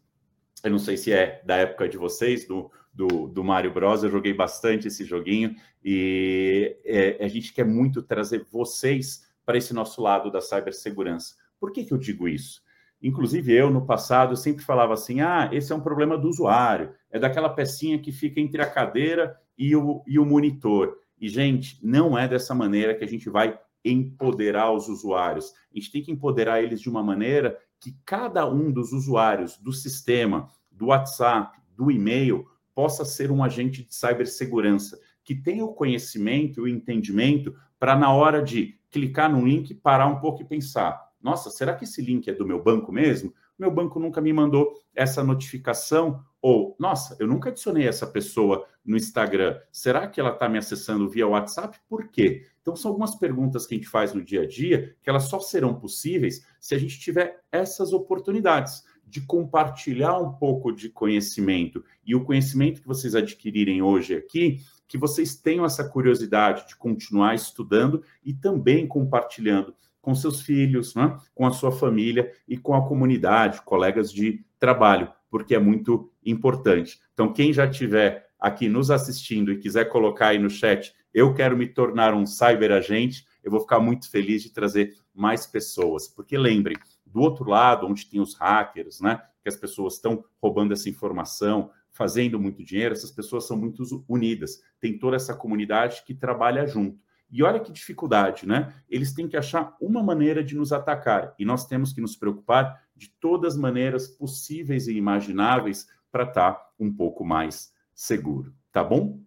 Eu 0.63 0.71
não 0.71 0.79
sei 0.79 0.95
se 0.95 1.11
é 1.11 1.41
da 1.45 1.57
época 1.57 1.89
de 1.89 1.97
vocês, 1.97 2.47
do, 2.47 2.71
do, 2.93 3.27
do 3.27 3.43
Mario 3.43 3.73
Bros. 3.73 4.03
Eu 4.03 4.11
joguei 4.11 4.33
bastante 4.33 4.87
esse 4.87 5.03
joguinho 5.03 5.55
e 5.83 6.77
é, 6.85 7.23
a 7.23 7.27
gente 7.27 7.53
quer 7.53 7.65
muito 7.65 8.01
trazer 8.01 8.45
vocês 8.51 9.27
para 9.45 9.57
esse 9.57 9.73
nosso 9.73 10.01
lado 10.01 10.31
da 10.31 10.41
cibersegurança. 10.41 11.35
Por 11.59 11.71
que, 11.71 11.83
que 11.83 11.93
eu 11.93 11.97
digo 11.97 12.27
isso? 12.27 12.61
Inclusive, 13.01 13.51
eu, 13.51 13.69
no 13.69 13.85
passado, 13.85 14.37
sempre 14.37 14.63
falava 14.63 14.93
assim: 14.93 15.19
ah, 15.19 15.49
esse 15.51 15.73
é 15.73 15.75
um 15.75 15.81
problema 15.81 16.17
do 16.17 16.29
usuário, 16.29 16.93
é 17.11 17.19
daquela 17.19 17.49
pecinha 17.49 17.99
que 17.99 18.11
fica 18.11 18.39
entre 18.39 18.61
a 18.61 18.69
cadeira 18.69 19.37
e 19.57 19.75
o, 19.75 20.01
e 20.07 20.17
o 20.17 20.25
monitor. 20.25 20.97
E, 21.19 21.27
gente, 21.27 21.77
não 21.85 22.17
é 22.17 22.27
dessa 22.27 22.55
maneira 22.55 22.95
que 22.95 23.03
a 23.03 23.07
gente 23.07 23.29
vai 23.29 23.59
empoderar 23.83 24.71
os 24.71 24.87
usuários. 24.87 25.53
A 25.73 25.77
gente 25.77 25.91
tem 25.91 26.01
que 26.01 26.11
empoderar 26.11 26.63
eles 26.63 26.79
de 26.79 26.89
uma 26.89 27.03
maneira 27.03 27.57
que 27.79 27.93
cada 28.05 28.49
um 28.49 28.71
dos 28.71 28.93
usuários 28.93 29.57
do 29.57 29.73
sistema, 29.73 30.47
do 30.71 30.87
WhatsApp, 30.87 31.59
do 31.75 31.91
e-mail, 31.91 32.47
possa 32.73 33.05
ser 33.05 33.31
um 33.31 33.43
agente 33.43 33.83
de 33.83 33.93
cibersegurança, 33.93 34.99
que 35.23 35.35
tenha 35.35 35.63
o 35.63 35.73
conhecimento 35.73 36.59
e 36.59 36.63
o 36.63 36.67
entendimento 36.67 37.55
para, 37.79 37.95
na 37.95 38.13
hora 38.13 38.41
de 38.41 38.77
clicar 38.89 39.31
no 39.31 39.45
link, 39.45 39.73
parar 39.73 40.07
um 40.07 40.19
pouco 40.19 40.41
e 40.41 40.45
pensar: 40.45 41.01
nossa, 41.21 41.49
será 41.49 41.73
que 41.73 41.85
esse 41.85 42.01
link 42.01 42.27
é 42.27 42.33
do 42.33 42.45
meu 42.45 42.61
banco 42.61 42.91
mesmo? 42.91 43.33
Meu 43.57 43.71
banco 43.71 43.99
nunca 43.99 44.19
me 44.19 44.33
mandou 44.33 44.73
essa 44.93 45.23
notificação. 45.23 46.23
Ou, 46.41 46.75
nossa, 46.77 47.15
eu 47.19 47.27
nunca 47.27 47.49
adicionei 47.49 47.87
essa 47.87 48.05
pessoa 48.05 48.65
no 48.83 48.97
Instagram. 48.97 49.57
Será 49.71 50.07
que 50.07 50.19
ela 50.19 50.31
está 50.31 50.49
me 50.49 50.57
acessando 50.57 51.07
via 51.07 51.27
WhatsApp? 51.27 51.79
Por 51.87 52.09
quê? 52.09 52.45
Então, 52.61 52.75
são 52.75 52.89
algumas 52.89 53.15
perguntas 53.15 53.65
que 53.65 53.75
a 53.75 53.77
gente 53.77 53.87
faz 53.87 54.13
no 54.13 54.23
dia 54.23 54.41
a 54.41 54.47
dia 54.47 54.95
que 55.01 55.09
elas 55.09 55.23
só 55.23 55.39
serão 55.39 55.75
possíveis 55.75 56.45
se 56.59 56.75
a 56.75 56.77
gente 56.77 56.99
tiver 56.99 57.41
essas 57.51 57.93
oportunidades 57.93 58.83
de 59.13 59.21
compartilhar 59.21 60.17
um 60.17 60.33
pouco 60.33 60.71
de 60.71 60.89
conhecimento. 60.89 61.85
E 62.03 62.15
o 62.15 62.25
conhecimento 62.25 62.81
que 62.81 62.87
vocês 62.87 63.13
adquirirem 63.13 63.79
hoje 63.79 64.15
aqui, 64.15 64.61
que 64.87 64.97
vocês 64.97 65.35
tenham 65.35 65.63
essa 65.63 65.87
curiosidade 65.87 66.67
de 66.67 66.75
continuar 66.75 67.35
estudando 67.35 68.01
e 68.25 68.33
também 68.33 68.87
compartilhando 68.87 69.75
com 70.01 70.15
seus 70.15 70.41
filhos, 70.41 70.95
né? 70.95 71.15
com 71.35 71.45
a 71.45 71.51
sua 71.51 71.71
família 71.71 72.33
e 72.47 72.57
com 72.57 72.73
a 72.73 72.87
comunidade, 72.87 73.61
colegas 73.61 74.11
de 74.11 74.43
trabalho, 74.57 75.07
porque 75.29 75.53
é 75.53 75.59
muito 75.59 76.11
importante. 76.25 76.99
Então, 77.13 77.31
quem 77.31 77.53
já 77.53 77.69
tiver 77.69 78.27
aqui 78.39 78.67
nos 78.67 78.89
assistindo 78.89 79.51
e 79.51 79.59
quiser 79.59 79.85
colocar 79.89 80.29
aí 80.29 80.39
no 80.39 80.49
chat, 80.49 80.91
eu 81.13 81.35
quero 81.35 81.55
me 81.55 81.67
tornar 81.67 82.15
um 82.15 82.25
cyberagente, 82.25 83.27
eu 83.43 83.51
vou 83.51 83.59
ficar 83.59 83.79
muito 83.79 84.09
feliz 84.09 84.41
de 84.41 84.51
trazer 84.51 84.95
mais 85.13 85.45
pessoas, 85.45 86.07
porque 86.07 86.35
lembre, 86.35 86.75
do 87.13 87.21
outro 87.21 87.47
lado, 87.49 87.85
onde 87.85 88.07
tem 88.07 88.19
os 88.19 88.33
hackers, 88.33 88.99
né, 88.99 89.21
que 89.41 89.47
as 89.47 89.55
pessoas 89.55 89.93
estão 89.95 90.25
roubando 90.41 90.73
essa 90.73 90.89
informação, 90.89 91.69
fazendo 91.91 92.39
muito 92.39 92.63
dinheiro, 92.63 92.93
essas 92.93 93.11
pessoas 93.11 93.47
são 93.47 93.55
muito 93.55 93.83
unidas. 94.09 94.61
Tem 94.79 94.97
toda 94.97 95.15
essa 95.15 95.35
comunidade 95.35 96.03
que 96.05 96.15
trabalha 96.15 96.65
junto. 96.65 96.99
E 97.29 97.43
olha 97.43 97.59
que 97.59 97.71
dificuldade, 97.71 98.47
né? 98.47 98.73
Eles 98.89 99.13
têm 99.13 99.27
que 99.27 99.37
achar 99.37 99.75
uma 99.79 100.03
maneira 100.03 100.43
de 100.43 100.55
nos 100.55 100.71
atacar 100.71 101.33
e 101.37 101.45
nós 101.45 101.65
temos 101.65 101.91
que 101.91 102.01
nos 102.01 102.15
preocupar 102.15 102.83
de 102.95 103.09
todas 103.19 103.53
as 103.53 103.59
maneiras 103.59 104.07
possíveis 104.07 104.87
e 104.87 104.95
imagináveis 104.95 105.87
para 106.11 106.25
estar 106.25 106.53
tá 106.53 106.69
um 106.79 106.93
pouco 106.93 107.25
mais 107.25 107.73
seguro, 107.93 108.53
tá 108.71 108.83
bom? 108.83 109.19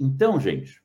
Então, 0.00 0.40
gente, 0.40 0.82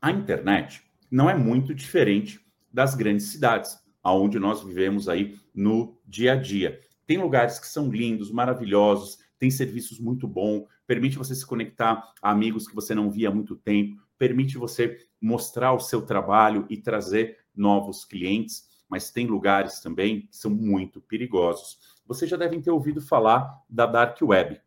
a 0.00 0.10
internet 0.10 0.82
não 1.10 1.30
é 1.30 1.34
muito 1.34 1.74
diferente 1.74 2.44
das 2.72 2.94
grandes 2.94 3.26
cidades 3.26 3.81
aonde 4.02 4.38
nós 4.38 4.62
vivemos 4.62 5.08
aí 5.08 5.38
no 5.54 5.96
dia 6.06 6.32
a 6.32 6.36
dia. 6.36 6.80
Tem 7.06 7.18
lugares 7.18 7.58
que 7.58 7.66
são 7.66 7.90
lindos, 7.90 8.30
maravilhosos, 8.30 9.18
tem 9.38 9.50
serviços 9.50 9.98
muito 9.98 10.26
bons, 10.26 10.66
permite 10.86 11.18
você 11.18 11.34
se 11.34 11.46
conectar 11.46 12.12
a 12.20 12.30
amigos 12.30 12.66
que 12.66 12.74
você 12.74 12.94
não 12.94 13.10
via 13.10 13.28
há 13.28 13.34
muito 13.34 13.56
tempo, 13.56 14.00
permite 14.18 14.56
você 14.56 14.98
mostrar 15.20 15.72
o 15.72 15.80
seu 15.80 16.02
trabalho 16.02 16.66
e 16.70 16.76
trazer 16.76 17.38
novos 17.54 18.04
clientes, 18.04 18.68
mas 18.88 19.10
tem 19.10 19.26
lugares 19.26 19.80
também 19.80 20.22
que 20.22 20.36
são 20.36 20.50
muito 20.50 21.00
perigosos. 21.00 21.78
Vocês 22.06 22.30
já 22.30 22.36
devem 22.36 22.60
ter 22.60 22.70
ouvido 22.70 23.00
falar 23.00 23.62
da 23.68 23.86
Dark 23.86 24.18
Web. 24.22 24.60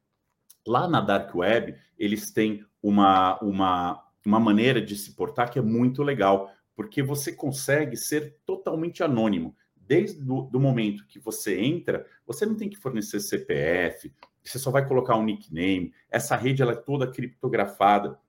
Lá 0.68 0.88
na 0.88 1.00
Dark 1.00 1.34
Web, 1.36 1.76
eles 1.98 2.32
têm 2.32 2.66
uma, 2.82 3.40
uma, 3.40 4.04
uma 4.26 4.40
maneira 4.40 4.82
de 4.82 4.96
se 4.96 5.16
portar 5.16 5.52
que 5.52 5.60
é 5.60 5.62
muito 5.62 6.02
legal 6.04 6.52
porque 6.76 7.02
você 7.02 7.32
consegue 7.32 7.96
ser 7.96 8.38
totalmente 8.46 9.04
anônimo. 9.04 9.56
Desde 9.76 10.22
o 10.30 10.42
do 10.42 10.60
momento 10.60 11.06
que 11.08 11.20
você 11.20 11.60
entra, 11.60 12.06
você 12.26 12.46
não 12.46 12.56
tem 12.56 12.70
que 12.70 12.78
fornecer 12.78 13.20
CPF, 13.20 14.12
você 14.44 14.60
só 14.60 14.72
vai 14.72 14.88
colocar 14.88 15.16
um 15.16 15.24
nickname. 15.24 15.94
Essa 16.10 16.36
rede 16.36 16.62
ela 16.62 16.74
é 16.74 16.76
toda 16.76 17.12
criptografada 17.12 18.20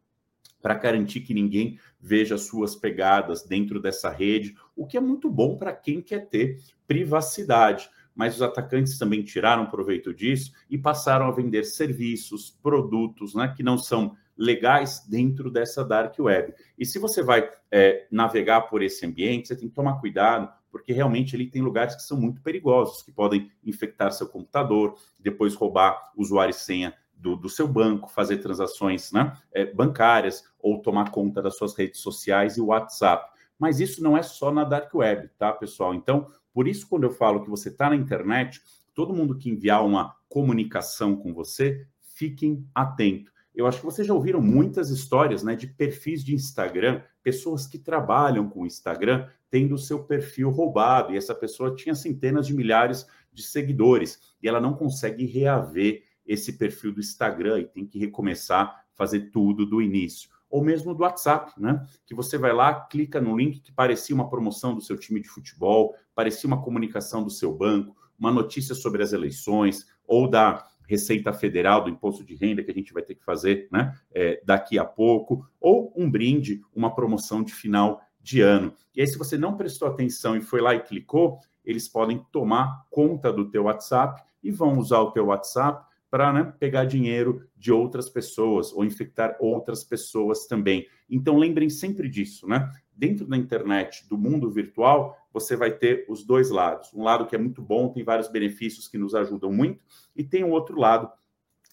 para 0.62 0.75
garantir 0.75 1.21
que 1.21 1.35
ninguém 1.35 1.79
veja 2.00 2.38
suas 2.38 2.75
pegadas 2.75 3.45
dentro 3.45 3.81
dessa 3.81 4.11
rede, 4.11 4.55
o 4.75 4.87
que 4.87 4.97
é 4.97 5.00
muito 5.00 5.31
bom 5.31 5.57
para 5.57 5.73
quem 5.73 6.00
quer 6.00 6.29
ter 6.29 6.61
privacidade. 6.87 7.88
Mas 8.15 8.37
os 8.37 8.43
atacantes 8.43 8.99
também 8.99 9.23
tiraram 9.23 9.67
proveito 9.67 10.15
disso 10.15 10.53
e 10.71 10.79
passaram 10.79 11.26
a 11.26 11.31
vender 11.31 11.65
serviços, 11.65 12.50
produtos, 12.62 13.35
né, 13.35 13.53
que 13.55 13.62
não 13.62 13.76
são 13.76 14.17
legais 14.37 15.05
dentro 15.09 15.50
dessa 15.50 15.85
dark 15.85 16.19
web. 16.19 16.55
E 16.78 16.85
se 16.85 16.99
você 16.99 17.23
vai 17.23 17.50
é, 17.71 18.07
navegar 18.11 18.62
por 18.62 18.83
esse 18.83 19.07
ambiente, 19.07 19.49
você 19.49 19.57
tem 19.57 19.69
que 19.69 19.75
tomar 19.75 20.00
cuidado, 20.00 20.52
porque 20.71 20.93
realmente 20.93 21.35
ele 21.35 21.47
tem 21.47 21.62
lugares 21.62 21.95
que 21.95 22.02
são 22.02 22.21
muito 22.21 22.43
perigosos, 22.43 23.02
que 23.02 23.11
podem 23.11 23.50
infectar 23.64 24.12
seu 24.12 24.28
computador, 24.28 24.95
depois 25.19 25.55
roubar 25.55 26.12
usuário 26.16 26.50
e 26.50 26.55
senha 26.55 26.95
do, 27.14 27.35
do 27.35 27.49
seu 27.49 27.66
banco, 27.66 28.11
fazer 28.11 28.38
transações 28.38 29.11
né, 29.11 29.33
é, 29.52 29.64
bancárias 29.64 30.45
ou 30.61 30.83
tomar 30.83 31.11
conta 31.11 31.40
das 31.40 31.57
suas 31.57 31.75
redes 31.75 32.00
sociais 32.00 32.57
e 32.57 32.61
WhatsApp. 32.61 33.31
Mas 33.59 33.81
isso 33.81 34.02
não 34.02 34.16
é 34.16 34.23
só 34.23 34.52
na 34.52 34.64
dark 34.64 34.95
web, 34.95 35.31
tá, 35.38 35.50
pessoal? 35.50 35.95
Então, 35.95 36.26
por 36.52 36.69
isso, 36.69 36.87
quando 36.87 37.05
eu 37.05 37.11
falo 37.11 37.43
que 37.43 37.49
você 37.49 37.71
está 37.71 37.88
na 37.88 37.97
internet, 37.97 38.61
todo 38.95 39.14
mundo 39.14 39.37
que 39.37 39.49
enviar 39.49 39.85
uma 39.85 40.14
comunicação 40.28 41.16
com 41.16 41.33
você, 41.33 41.87
fiquem 42.14 42.66
atentos 42.75 43.36
eu 43.57 43.67
acho 43.67 43.79
que 43.79 43.87
vocês 43.87 44.07
já 44.07 44.13
ouviram 44.13 44.41
muitas 44.41 44.91
histórias 44.91 45.43
né, 45.43 45.57
de 45.57 45.67
perfis 45.67 46.23
de 46.23 46.35
Instagram, 46.35 47.01
pessoas 47.23 47.67
que 47.67 47.79
trabalham 47.79 48.49
com 48.49 48.61
o 48.61 48.67
Instagram 48.67 49.27
tendo 49.51 49.75
o 49.75 49.79
seu 49.79 50.05
perfil 50.05 50.51
roubado, 50.51 51.15
e 51.15 51.17
essa 51.17 51.35
pessoa 51.35 51.75
tinha 51.75 51.95
centenas 51.95 52.47
de 52.47 52.55
milhares 52.55 53.07
de 53.33 53.43
seguidores, 53.43 54.21
e 54.43 54.49
ela 54.49 54.61
não 54.61 54.75
consegue 54.75 55.25
reaver 55.25 56.03
esse 56.27 56.55
perfil 56.55 56.93
do 56.93 57.01
Instagram 57.01 57.61
e 57.61 57.65
tem 57.65 57.87
que 57.87 57.99
recomeçar, 57.99 58.85
fazer 58.95 59.31
tudo 59.31 59.65
do 59.65 59.81
início. 59.81 60.29
Ou 60.51 60.63
mesmo 60.63 60.95
do 60.95 61.03
WhatsApp, 61.03 61.53
né? 61.59 61.87
Que 62.05 62.15
você 62.15 62.37
vai 62.37 62.53
lá, 62.53 62.75
clica 62.87 63.21
no 63.21 63.37
link 63.37 63.61
que 63.61 63.73
parecia 63.73 64.15
uma 64.15 64.29
promoção 64.29 64.75
do 64.75 64.81
seu 64.81 64.97
time 64.97 65.21
de 65.21 65.29
futebol, 65.29 65.95
parecia 66.15 66.47
uma 66.47 66.63
comunicação 66.63 67.23
do 67.23 67.31
seu 67.31 67.55
banco, 67.55 67.97
uma 68.19 68.33
notícia 68.33 68.75
sobre 68.75 69.03
as 69.03 69.13
eleições, 69.13 69.87
ou 70.07 70.29
da 70.29 70.67
Receita 70.87 71.33
Federal 71.33 71.85
do 71.85 71.90
Imposto 71.90 72.25
de 72.25 72.35
Renda 72.35 72.62
que 72.62 72.71
a 72.71 72.75
gente 72.75 72.93
vai 72.93 73.02
ter 73.02 73.14
que 73.14 73.25
fazer 73.25 73.69
né, 73.71 73.95
é, 74.12 74.40
daqui 74.45 74.78
a 74.78 74.85
pouco, 74.85 75.47
ou 75.61 75.93
um 75.97 76.11
brinde, 76.11 76.62
uma 76.75 76.95
promoção 76.95 77.43
de 77.43 77.52
final 77.52 78.00
de 78.21 78.40
ano. 78.40 78.75
E 78.95 79.00
aí, 79.00 79.07
se 79.07 79.19
você 79.19 79.37
não 79.37 79.57
prestou 79.57 79.87
atenção 79.87 80.37
e 80.37 80.40
foi 80.40 80.61
lá 80.61 80.75
e 80.75 80.81
clicou, 80.81 81.38
eles 81.64 81.88
podem 81.88 82.25
tomar 82.33 82.85
conta 82.90 83.33
do 83.33 83.50
teu 83.50 83.64
WhatsApp 83.64 84.23
e 84.43 84.50
vão 84.50 84.78
usar 84.78 85.00
o 85.00 85.11
teu 85.11 85.26
WhatsApp 85.26 85.85
para 86.11 86.33
né, 86.33 86.52
pegar 86.59 86.85
dinheiro 86.85 87.47
de 87.57 87.73
outras 87.73 88.09
pessoas 88.09 88.73
ou 88.73 88.85
infectar 88.85 89.37
outras 89.40 89.85
pessoas 89.85 90.47
também. 90.47 90.87
Então 91.11 91.37
lembrem 91.37 91.69
sempre 91.69 92.09
disso, 92.09 92.47
né? 92.47 92.71
Dentro 92.97 93.26
da 93.26 93.37
internet, 93.37 94.09
do 94.09 94.17
mundo 94.17 94.50
virtual, 94.50 95.17
você 95.33 95.55
vai 95.55 95.71
ter 95.71 96.07
os 96.09 96.25
dois 96.25 96.49
lados. 96.50 96.93
Um 96.95 97.03
lado 97.03 97.26
que 97.26 97.37
é 97.37 97.38
muito 97.38 97.61
bom, 97.61 97.93
tem 97.93 98.03
vários 98.03 98.29
benefícios 98.29 98.88
que 98.88 98.97
nos 98.97 99.15
ajudam 99.15 99.53
muito, 99.53 99.81
e 100.17 100.25
tem 100.25 100.43
o 100.43 100.49
um 100.49 100.50
outro 100.50 100.81
lado 100.81 101.11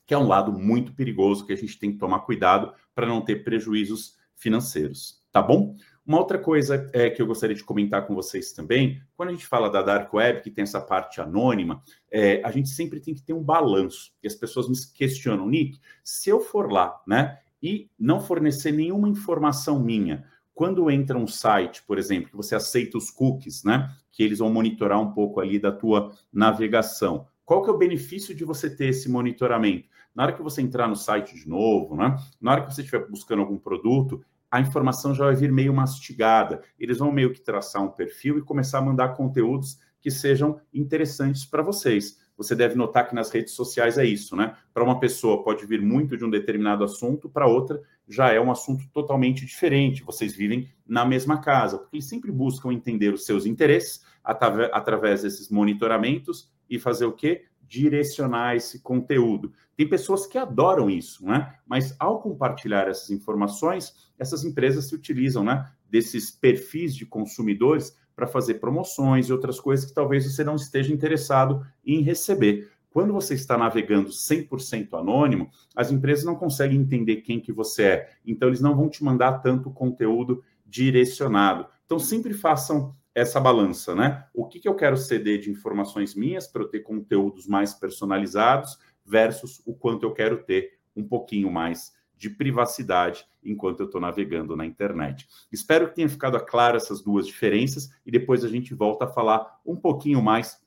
que 0.06 0.13
é 0.13 0.18
um 0.18 0.27
lado 0.27 0.51
muito 0.51 0.94
perigoso 0.94 1.46
que 1.46 1.53
a 1.53 1.58
gente 1.58 1.80
tem 1.80 1.94
que 1.94 1.98
tomar 1.98 2.20
cuidado 2.20 2.74
para 2.94 3.08
não 3.08 3.22
ter 3.22 3.44
prejuízos 3.44 4.18
financeiros, 4.36 5.24
tá 5.32 5.42
bom? 5.42 5.75
Uma 6.06 6.20
outra 6.20 6.38
coisa 6.38 6.89
é, 6.92 7.10
que 7.10 7.22
eu 7.22 7.25
gostaria 7.25 7.56
de 7.56 7.63
comentar 7.63 8.06
com 8.06 8.13
vocês 8.13 8.51
também, 8.51 9.01
quando 9.15 9.30
a 9.30 9.32
gente 9.32 9.48
fala 9.48 9.70
da 9.70 9.82
Dark 9.82 10.13
Web, 10.13 10.42
que 10.42 10.51
tem 10.51 10.63
essa 10.63 10.82
parte 10.82 11.22
anônima, 11.22 11.82
é, 12.12 12.44
a 12.44 12.51
gente 12.51 12.68
sempre 12.68 13.00
tem 13.00 13.13
que 13.13 13.24
ter 13.24 13.32
um 13.32 13.42
balanço. 13.42 14.12
E 14.22 14.27
as 14.27 14.36
pessoas 14.36 14.68
me 14.68 14.75
questionam, 14.94 15.48
Nick, 15.48 15.80
se 16.03 16.30
eu 16.30 16.42
for 16.42 16.70
lá, 16.70 17.01
né, 17.08 17.39
e 17.62 17.89
não 17.98 18.20
fornecer 18.20 18.74
nenhuma 18.74 19.08
informação 19.08 19.80
minha, 19.80 20.25
quando 20.53 20.89
entra 20.89 21.17
um 21.17 21.27
site, 21.27 21.83
por 21.83 21.98
exemplo, 21.98 22.29
que 22.29 22.38
você 22.38 22.55
aceita 22.55 22.98
os 22.98 23.10
cookies, 23.10 23.63
né, 23.63 23.89
que 24.12 24.24
eles 24.24 24.39
vão 24.39 24.51
monitorar 24.51 25.00
um 25.00 25.12
pouco 25.12 25.39
ali 25.39 25.60
da 25.60 25.72
tua 25.72 26.12
navegação, 26.31 27.27
qual 27.45 27.62
que 27.62 27.69
é 27.69 27.74
o 27.74 27.77
benefício 27.77 28.33
de 28.33 28.45
você 28.45 28.69
ter 28.69 28.88
esse 28.88 29.10
monitoramento? 29.10 29.89
Na 30.15 30.24
hora 30.24 30.33
que 30.33 30.41
você 30.41 30.62
entrar 30.62 30.88
no 30.88 30.95
site 30.95 31.36
de 31.36 31.48
novo, 31.48 31.95
né? 31.95 32.15
Na 32.39 32.51
hora 32.51 32.62
que 32.62 32.74
você 32.74 32.81
estiver 32.81 33.07
buscando 33.10 33.41
algum 33.41 33.57
produto, 33.57 34.24
a 34.50 34.62
informação 34.62 35.13
já 35.13 35.25
vai 35.25 35.36
vir 35.36 35.51
meio 35.51 35.74
mastigada. 35.74 36.62
Eles 36.79 37.00
vão 37.00 37.12
meio 37.12 37.33
que 37.33 37.41
traçar 37.41 37.81
um 37.81 37.89
perfil 37.89 38.38
e 38.38 38.41
começar 38.41 38.77
a 38.77 38.81
mandar 38.81 39.10
conteúdos 39.10 39.79
que 40.00 40.12
sejam 40.12 40.60
interessantes 40.74 41.43
para 41.43 41.63
vocês. 41.63 42.19
Você 42.38 42.55
deve 42.55 42.75
notar 42.75 43.07
que 43.07 43.15
nas 43.15 43.31
redes 43.31 43.53
sociais 43.53 43.98
é 43.98 44.05
isso, 44.05 44.36
né? 44.36 44.55
Para 44.74 44.83
uma 44.83 45.00
pessoa 45.00 45.43
pode 45.43 45.65
vir 45.65 45.81
muito 45.81 46.15
de 46.15 46.24
um 46.24 46.29
determinado 46.29 46.83
assunto, 46.83 47.29
para 47.29 47.48
outra 47.48 47.81
já 48.07 48.31
é 48.31 48.39
um 48.39 48.51
assunto 48.51 48.86
totalmente 48.93 49.45
diferente. 49.45 50.03
Vocês 50.03 50.36
vivem 50.36 50.69
na 50.86 51.05
mesma 51.05 51.39
casa, 51.39 51.77
porque 51.77 51.98
eles 51.98 52.07
sempre 52.07 52.31
buscam 52.31 52.72
entender 52.72 53.13
os 53.13 53.25
seus 53.25 53.45
interesses 53.45 54.03
através 54.24 55.24
desses 55.24 55.50
monitoramentos 55.50 56.51
e 56.69 56.79
fazer 56.79 57.05
o 57.05 57.13
quê? 57.13 57.45
direcionar 57.74 58.55
esse 58.55 58.81
conteúdo. 58.81 59.51
Tem 59.75 59.89
pessoas 59.89 60.27
que 60.27 60.38
adoram 60.38 60.91
isso, 60.91 61.25
né? 61.25 61.55
Mas 61.65 61.95
ao 61.98 62.22
compartilhar 62.22 62.88
essas 62.88 63.10
informações, 63.10 63.95
essas 64.19 64.43
empresas 64.43 64.86
se 64.86 64.93
utilizam, 64.93 65.43
né, 65.43 65.67
desses 65.89 66.29
perfis 66.29 66.95
de 66.95 67.03
consumidores 67.03 67.98
para 68.15 68.27
fazer 68.27 68.55
promoções 68.55 69.27
e 69.27 69.33
outras 69.33 69.60
coisas 69.60 69.86
que 69.86 69.93
talvez 69.93 70.24
você 70.24 70.43
não 70.43 70.55
esteja 70.55 70.93
interessado 70.93 71.65
em 71.83 72.01
receber. 72.01 72.72
Quando 72.93 73.12
você 73.12 73.33
está 73.33 73.57
navegando 73.57 74.09
100% 74.09 74.93
anônimo, 74.93 75.50
as 75.75 75.91
empresas 75.91 76.23
não 76.23 76.35
conseguem 76.35 76.79
entender 76.79 77.17
quem 77.17 77.39
que 77.39 77.51
você 77.51 77.83
é. 77.83 78.09
Então 78.23 78.50
eles 78.50 78.62
não 78.62 78.75
vão 78.75 78.88
te 78.88 79.03
mandar 79.03 79.39
tanto 79.39 79.71
conteúdo 79.71 80.43
direcionado. 80.63 81.65
Então 81.88 81.97
sempre 81.97 82.35
façam 82.35 82.95
essa 83.15 83.39
balança, 83.39 83.95
né? 83.95 84.25
O 84.31 84.45
que, 84.45 84.59
que 84.59 84.69
eu 84.69 84.75
quero 84.75 84.95
ceder 84.95 85.39
de 85.39 85.50
informações 85.50 86.13
minhas 86.13 86.45
para 86.45 86.62
eu 86.62 86.67
ter 86.67 86.81
conteúdos 86.81 87.47
mais 87.47 87.73
personalizados 87.73 88.77
versus 89.03 89.59
o 89.65 89.73
quanto 89.73 90.03
eu 90.03 90.13
quero 90.13 90.43
ter 90.43 90.77
um 90.95 91.03
pouquinho 91.03 91.51
mais 91.51 91.93
de 92.15 92.29
privacidade 92.29 93.25
enquanto 93.43 93.79
eu 93.79 93.88
estou 93.88 94.00
navegando 94.00 94.55
na 94.55 94.67
internet. 94.67 95.27
Espero 95.51 95.89
que 95.89 95.95
tenha 95.95 96.07
ficado 96.07 96.39
claro 96.45 96.77
essas 96.77 97.01
duas 97.01 97.25
diferenças 97.25 97.89
e 98.05 98.12
depois 98.12 98.45
a 98.45 98.47
gente 98.47 98.73
volta 98.75 99.05
a 99.05 99.07
falar 99.09 99.59
um 99.65 99.75
pouquinho 99.75 100.21
mais 100.21 100.62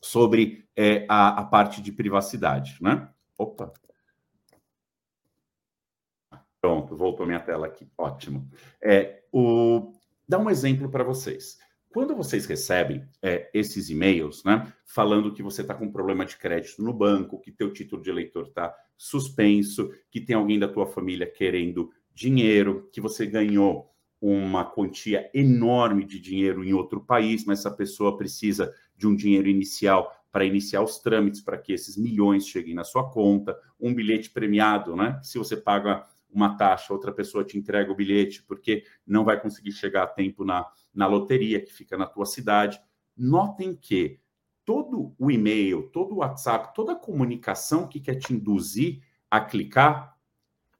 sobre 0.00 0.66
é, 0.76 1.04
a, 1.08 1.40
a 1.40 1.44
parte 1.44 1.82
de 1.82 1.92
privacidade, 1.92 2.76
né? 2.80 3.08
Opa! 3.36 3.72
Pronto, 6.60 6.96
voltou 6.96 7.26
minha 7.26 7.40
tela 7.40 7.66
aqui. 7.66 7.88
Ótimo. 7.96 8.48
É, 8.82 9.22
o, 9.32 9.92
dar 10.28 10.38
um 10.38 10.50
exemplo 10.50 10.90
para 10.90 11.04
vocês. 11.04 11.58
Quando 11.90 12.14
vocês 12.14 12.44
recebem 12.46 13.08
é, 13.22 13.50
esses 13.54 13.88
e-mails, 13.88 14.44
né, 14.44 14.72
falando 14.84 15.32
que 15.32 15.42
você 15.42 15.62
está 15.62 15.74
com 15.74 15.90
problema 15.90 16.26
de 16.26 16.36
crédito 16.36 16.82
no 16.82 16.92
banco, 16.92 17.40
que 17.40 17.50
teu 17.50 17.72
título 17.72 18.02
de 18.02 18.10
eleitor 18.10 18.46
está 18.48 18.74
suspenso, 18.96 19.90
que 20.10 20.20
tem 20.20 20.36
alguém 20.36 20.58
da 20.58 20.68
tua 20.68 20.86
família 20.86 21.26
querendo 21.26 21.90
dinheiro, 22.12 22.88
que 22.92 23.00
você 23.00 23.24
ganhou 23.24 23.90
uma 24.20 24.64
quantia 24.64 25.30
enorme 25.32 26.04
de 26.04 26.18
dinheiro 26.18 26.64
em 26.64 26.72
outro 26.72 27.00
país, 27.00 27.44
mas 27.44 27.60
essa 27.60 27.70
pessoa 27.70 28.16
precisa 28.16 28.74
de 28.96 29.06
um 29.06 29.14
dinheiro 29.14 29.48
inicial 29.48 30.12
para 30.30 30.44
iniciar 30.44 30.82
os 30.82 30.98
trâmites 30.98 31.40
para 31.40 31.56
que 31.56 31.72
esses 31.72 31.96
milhões 31.96 32.46
cheguem 32.46 32.74
na 32.74 32.84
sua 32.84 33.08
conta, 33.10 33.58
um 33.80 33.94
bilhete 33.94 34.30
premiado, 34.30 34.94
né? 34.94 35.18
Se 35.22 35.38
você 35.38 35.56
paga 35.56 36.06
uma 36.30 36.56
taxa, 36.56 36.92
outra 36.92 37.12
pessoa 37.12 37.44
te 37.44 37.56
entrega 37.56 37.90
o 37.90 37.96
bilhete 37.96 38.42
porque 38.42 38.84
não 39.06 39.24
vai 39.24 39.40
conseguir 39.40 39.72
chegar 39.72 40.02
a 40.02 40.06
tempo 40.06 40.44
na, 40.44 40.66
na 40.94 41.06
loteria 41.06 41.60
que 41.64 41.72
fica 41.72 41.96
na 41.96 42.06
tua 42.06 42.26
cidade. 42.26 42.78
Notem 43.16 43.74
que 43.74 44.20
todo 44.64 45.14
o 45.18 45.30
e-mail, 45.30 45.88
todo 45.90 46.14
o 46.14 46.18
WhatsApp, 46.18 46.74
toda 46.74 46.92
a 46.92 46.96
comunicação 46.96 47.88
que 47.88 47.98
quer 47.98 48.16
te 48.16 48.34
induzir 48.34 49.00
a 49.30 49.40
clicar, 49.40 50.16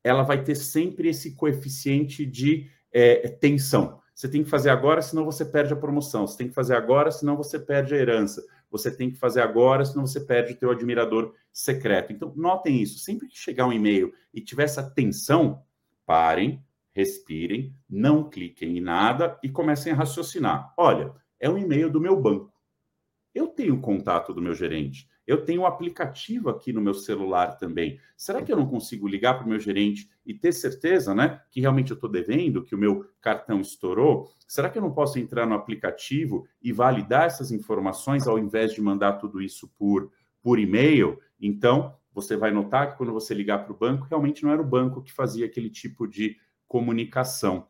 ela 0.05 0.23
vai 0.23 0.43
ter 0.43 0.55
sempre 0.55 1.09
esse 1.09 1.35
coeficiente 1.35 2.27
de 2.27 2.71
é, 2.93 3.29
tensão. 3.29 4.01
Você 4.15 4.29
tem 4.29 4.43
que 4.43 4.51
fazer 4.51 4.71
agora, 4.71 5.01
senão 5.01 5.25
você 5.25 5.45
perde 5.45 5.73
a 5.73 5.77
promoção. 5.77 6.27
Você 6.27 6.39
tem 6.39 6.49
que 6.49 6.55
fazer 6.55 6.75
agora, 6.75 7.11
senão 7.11 7.37
você 7.37 7.59
perde 7.59 7.95
a 7.95 7.99
herança 7.99 8.43
você 8.71 8.95
tem 8.95 9.11
que 9.11 9.17
fazer 9.17 9.41
agora, 9.41 9.85
senão 9.85 10.07
você 10.07 10.21
perde 10.21 10.53
o 10.53 10.57
teu 10.57 10.71
admirador 10.71 11.35
secreto. 11.53 12.13
Então, 12.13 12.33
notem 12.37 12.81
isso. 12.81 12.99
Sempre 12.99 13.29
que 13.29 13.39
chegar 13.39 13.67
um 13.67 13.73
e-mail 13.73 14.13
e 14.33 14.41
tiver 14.41 14.65
essa 14.65 14.83
tensão, 14.83 15.63
parem, 16.05 16.63
respirem, 16.93 17.75
não 17.89 18.29
cliquem 18.29 18.79
em 18.79 18.81
nada 18.81 19.39
e 19.43 19.49
comecem 19.49 19.93
a 19.93 19.97
raciocinar. 19.97 20.73
Olha, 20.77 21.13
é 21.41 21.49
um 21.49 21.59
e-mail 21.59 21.91
do 21.91 22.01
meu 22.01 22.21
banco. 22.21 22.53
Eu 23.35 23.49
tenho 23.49 23.81
contato 23.81 24.35
do 24.35 24.43
meu 24.43 24.55
gerente. 24.55 25.09
Eu 25.29 25.45
tenho 25.45 25.61
um 25.61 25.67
aplicativo 25.67 26.49
aqui 26.49 26.73
no 26.73 26.81
meu 26.81 26.95
celular 26.95 27.59
também. 27.59 28.01
Será 28.17 28.41
que 28.41 28.51
eu 28.51 28.57
não 28.57 28.67
consigo 28.67 29.07
ligar 29.07 29.35
para 29.35 29.45
o 29.45 29.49
meu 29.51 29.61
gerente 29.61 30.09
e 30.25 30.33
ter 30.33 30.53
certeza, 30.53 31.15
né, 31.15 31.43
que 31.51 31.61
realmente 31.61 31.91
eu 31.91 31.97
estou 31.97 32.11
devendo, 32.11 32.65
que 32.65 32.75
o 32.75 32.79
meu 32.79 33.05
cartão 33.21 33.61
estourou? 33.61 34.33
Será 34.47 34.71
que 34.71 34.79
eu 34.79 34.83
não 34.83 34.91
posso 34.91 35.19
entrar 35.19 35.47
no 35.47 35.55
aplicativo 35.55 36.49
e 36.63 36.73
validar 36.73 37.27
essas 37.27 37.53
informações 37.53 38.27
ao 38.27 38.39
invés 38.39 38.73
de 38.73 38.81
mandar 38.81 39.19
tudo 39.19 39.43
isso 39.43 39.71
por, 39.77 40.11
por 40.43 40.59
e-mail? 40.59 41.21
Então, 41.39 41.95
você 42.11 42.35
vai 42.35 42.51
notar 42.51 42.93
que 42.93 42.97
quando 42.97 43.13
você 43.13 43.35
ligar 43.35 43.67
para 43.67 43.75
o 43.75 43.77
banco, 43.77 44.07
realmente 44.09 44.43
não 44.43 44.51
era 44.51 44.63
o 44.63 44.67
banco 44.67 45.03
que 45.03 45.13
fazia 45.13 45.45
aquele 45.45 45.69
tipo 45.69 46.09
de 46.09 46.39
comunicação. 46.67 47.69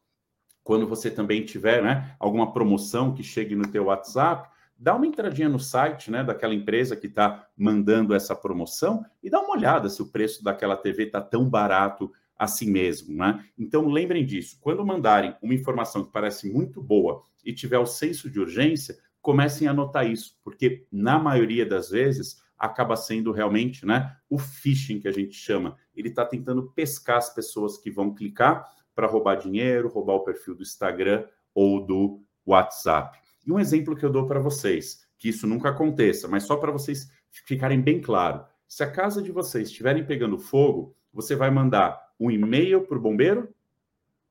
Quando 0.62 0.86
você 0.86 1.10
também 1.10 1.44
tiver 1.44 1.82
né, 1.82 2.14
alguma 2.20 2.52
promoção 2.52 3.12
que 3.12 3.24
chegue 3.24 3.56
no 3.56 3.66
teu 3.66 3.86
WhatsApp, 3.86 4.48
dá 4.78 4.94
uma 4.94 5.06
entradinha 5.06 5.48
no 5.48 5.58
site 5.58 6.10
né, 6.10 6.22
daquela 6.22 6.54
empresa 6.54 6.94
que 6.94 7.08
está 7.08 7.48
mandando 7.56 8.14
essa 8.14 8.34
promoção 8.36 9.04
e 9.22 9.28
dá 9.28 9.40
uma 9.40 9.56
olhada 9.56 9.88
se 9.88 10.00
o 10.00 10.06
preço 10.06 10.44
daquela 10.44 10.76
TV 10.76 11.04
está 11.04 11.20
tão 11.20 11.48
barato 11.48 12.12
assim 12.38 12.70
mesmo. 12.70 13.16
Né? 13.16 13.44
Então 13.58 13.88
lembrem 13.88 14.24
disso. 14.24 14.58
Quando 14.60 14.86
mandarem 14.86 15.34
uma 15.42 15.54
informação 15.54 16.04
que 16.04 16.12
parece 16.12 16.48
muito 16.48 16.80
boa 16.80 17.22
e 17.44 17.52
tiver 17.52 17.78
o 17.78 17.86
senso 17.86 18.30
de 18.30 18.38
urgência, 18.38 18.96
comecem 19.20 19.66
a 19.66 19.72
anotar 19.72 20.06
isso, 20.06 20.38
porque 20.44 20.86
na 20.92 21.18
maioria 21.18 21.66
das 21.66 21.90
vezes 21.90 22.40
acaba 22.56 22.96
sendo 22.96 23.32
realmente 23.32 23.84
né, 23.84 24.16
o 24.28 24.38
phishing 24.38 25.00
que 25.00 25.08
a 25.08 25.12
gente 25.12 25.34
chama. 25.34 25.76
Ele 25.94 26.08
está 26.08 26.24
tentando 26.24 26.70
pescar 26.72 27.18
as 27.18 27.34
pessoas 27.34 27.78
que 27.78 27.90
vão 27.90 28.14
clicar 28.14 28.64
para 28.94 29.06
roubar 29.06 29.36
dinheiro, 29.36 29.88
roubar 29.88 30.14
o 30.14 30.24
perfil 30.24 30.54
do 30.54 30.62
Instagram 30.62 31.24
ou 31.54 31.84
do 31.84 32.22
WhatsApp. 32.44 33.18
E 33.48 33.52
um 33.52 33.58
exemplo 33.58 33.96
que 33.96 34.04
eu 34.04 34.12
dou 34.12 34.26
para 34.26 34.38
vocês, 34.38 35.08
que 35.16 35.30
isso 35.30 35.46
nunca 35.46 35.70
aconteça, 35.70 36.28
mas 36.28 36.42
só 36.42 36.58
para 36.58 36.70
vocês 36.70 37.10
ficarem 37.30 37.80
bem 37.80 37.98
claro. 37.98 38.44
Se 38.68 38.84
a 38.84 38.90
casa 38.90 39.22
de 39.22 39.32
vocês 39.32 39.68
estiverem 39.68 40.04
pegando 40.04 40.38
fogo, 40.38 40.94
você 41.10 41.34
vai 41.34 41.50
mandar 41.50 41.98
um 42.20 42.30
e-mail 42.30 42.82
para 42.82 42.98
o 42.98 43.00
bombeiro 43.00 43.48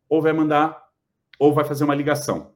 ou 0.07 0.21
vai 0.21 0.33
mandar 0.33 0.87
ou 1.39 1.51
vai 1.51 1.65
fazer 1.65 1.83
uma 1.83 1.95
ligação? 1.95 2.53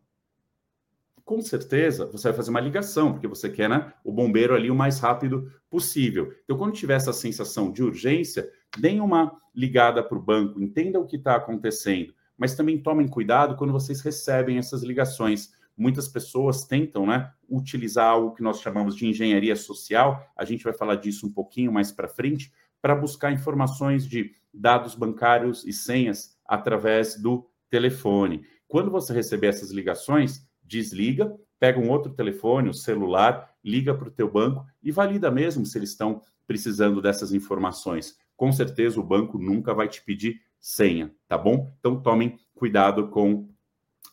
Com 1.25 1.41
certeza, 1.41 2.05
você 2.05 2.27
vai 2.27 2.37
fazer 2.37 2.51
uma 2.51 2.59
ligação, 2.59 3.11
porque 3.11 3.27
você 3.27 3.49
quer 3.49 3.67
né, 3.67 3.91
o 4.03 4.11
bombeiro 4.11 4.53
ali 4.53 4.69
o 4.69 4.75
mais 4.75 4.99
rápido 4.99 5.51
possível. 5.67 6.31
Então, 6.43 6.59
quando 6.59 6.75
tiver 6.75 6.93
essa 6.93 7.11
sensação 7.11 7.71
de 7.71 7.81
urgência, 7.81 8.47
deem 8.77 9.01
uma 9.01 9.35
ligada 9.55 10.03
para 10.03 10.17
o 10.17 10.21
banco, 10.21 10.61
entenda 10.61 10.99
o 10.99 11.07
que 11.07 11.15
está 11.15 11.37
acontecendo, 11.37 12.13
mas 12.37 12.53
também 12.53 12.77
tomem 12.77 13.07
cuidado 13.07 13.55
quando 13.55 13.73
vocês 13.73 13.99
recebem 14.01 14.59
essas 14.59 14.83
ligações 14.83 15.59
muitas 15.77 16.07
pessoas 16.07 16.65
tentam 16.65 17.05
né, 17.05 17.31
utilizar 17.49 18.07
algo 18.07 18.33
que 18.33 18.43
nós 18.43 18.61
chamamos 18.61 18.95
de 18.95 19.07
engenharia 19.07 19.55
social, 19.55 20.25
a 20.35 20.45
gente 20.45 20.63
vai 20.63 20.73
falar 20.73 20.95
disso 20.95 21.25
um 21.27 21.31
pouquinho 21.31 21.71
mais 21.71 21.91
para 21.91 22.07
frente, 22.07 22.51
para 22.81 22.95
buscar 22.95 23.31
informações 23.31 24.07
de 24.07 24.33
dados 24.53 24.95
bancários 24.95 25.65
e 25.65 25.71
senhas 25.71 26.37
através 26.45 27.15
do 27.21 27.47
telefone. 27.69 28.43
Quando 28.67 28.91
você 28.91 29.13
receber 29.13 29.47
essas 29.47 29.71
ligações, 29.71 30.47
desliga, 30.63 31.35
pega 31.59 31.79
um 31.79 31.89
outro 31.89 32.13
telefone, 32.13 32.67
o 32.67 32.71
um 32.71 32.73
celular, 32.73 33.53
liga 33.63 33.93
para 33.93 34.07
o 34.07 34.11
teu 34.11 34.29
banco 34.31 34.65
e 34.81 34.91
valida 34.91 35.29
mesmo 35.29 35.65
se 35.65 35.77
eles 35.77 35.91
estão 35.91 36.21
precisando 36.47 37.01
dessas 37.01 37.33
informações. 37.33 38.17
Com 38.35 38.51
certeza 38.51 38.99
o 38.99 39.03
banco 39.03 39.37
nunca 39.37 39.73
vai 39.73 39.87
te 39.87 40.03
pedir 40.03 40.41
senha, 40.59 41.13
tá 41.27 41.37
bom? 41.37 41.71
Então 41.79 42.01
tomem 42.01 42.39
cuidado 42.55 43.07
com, 43.09 43.49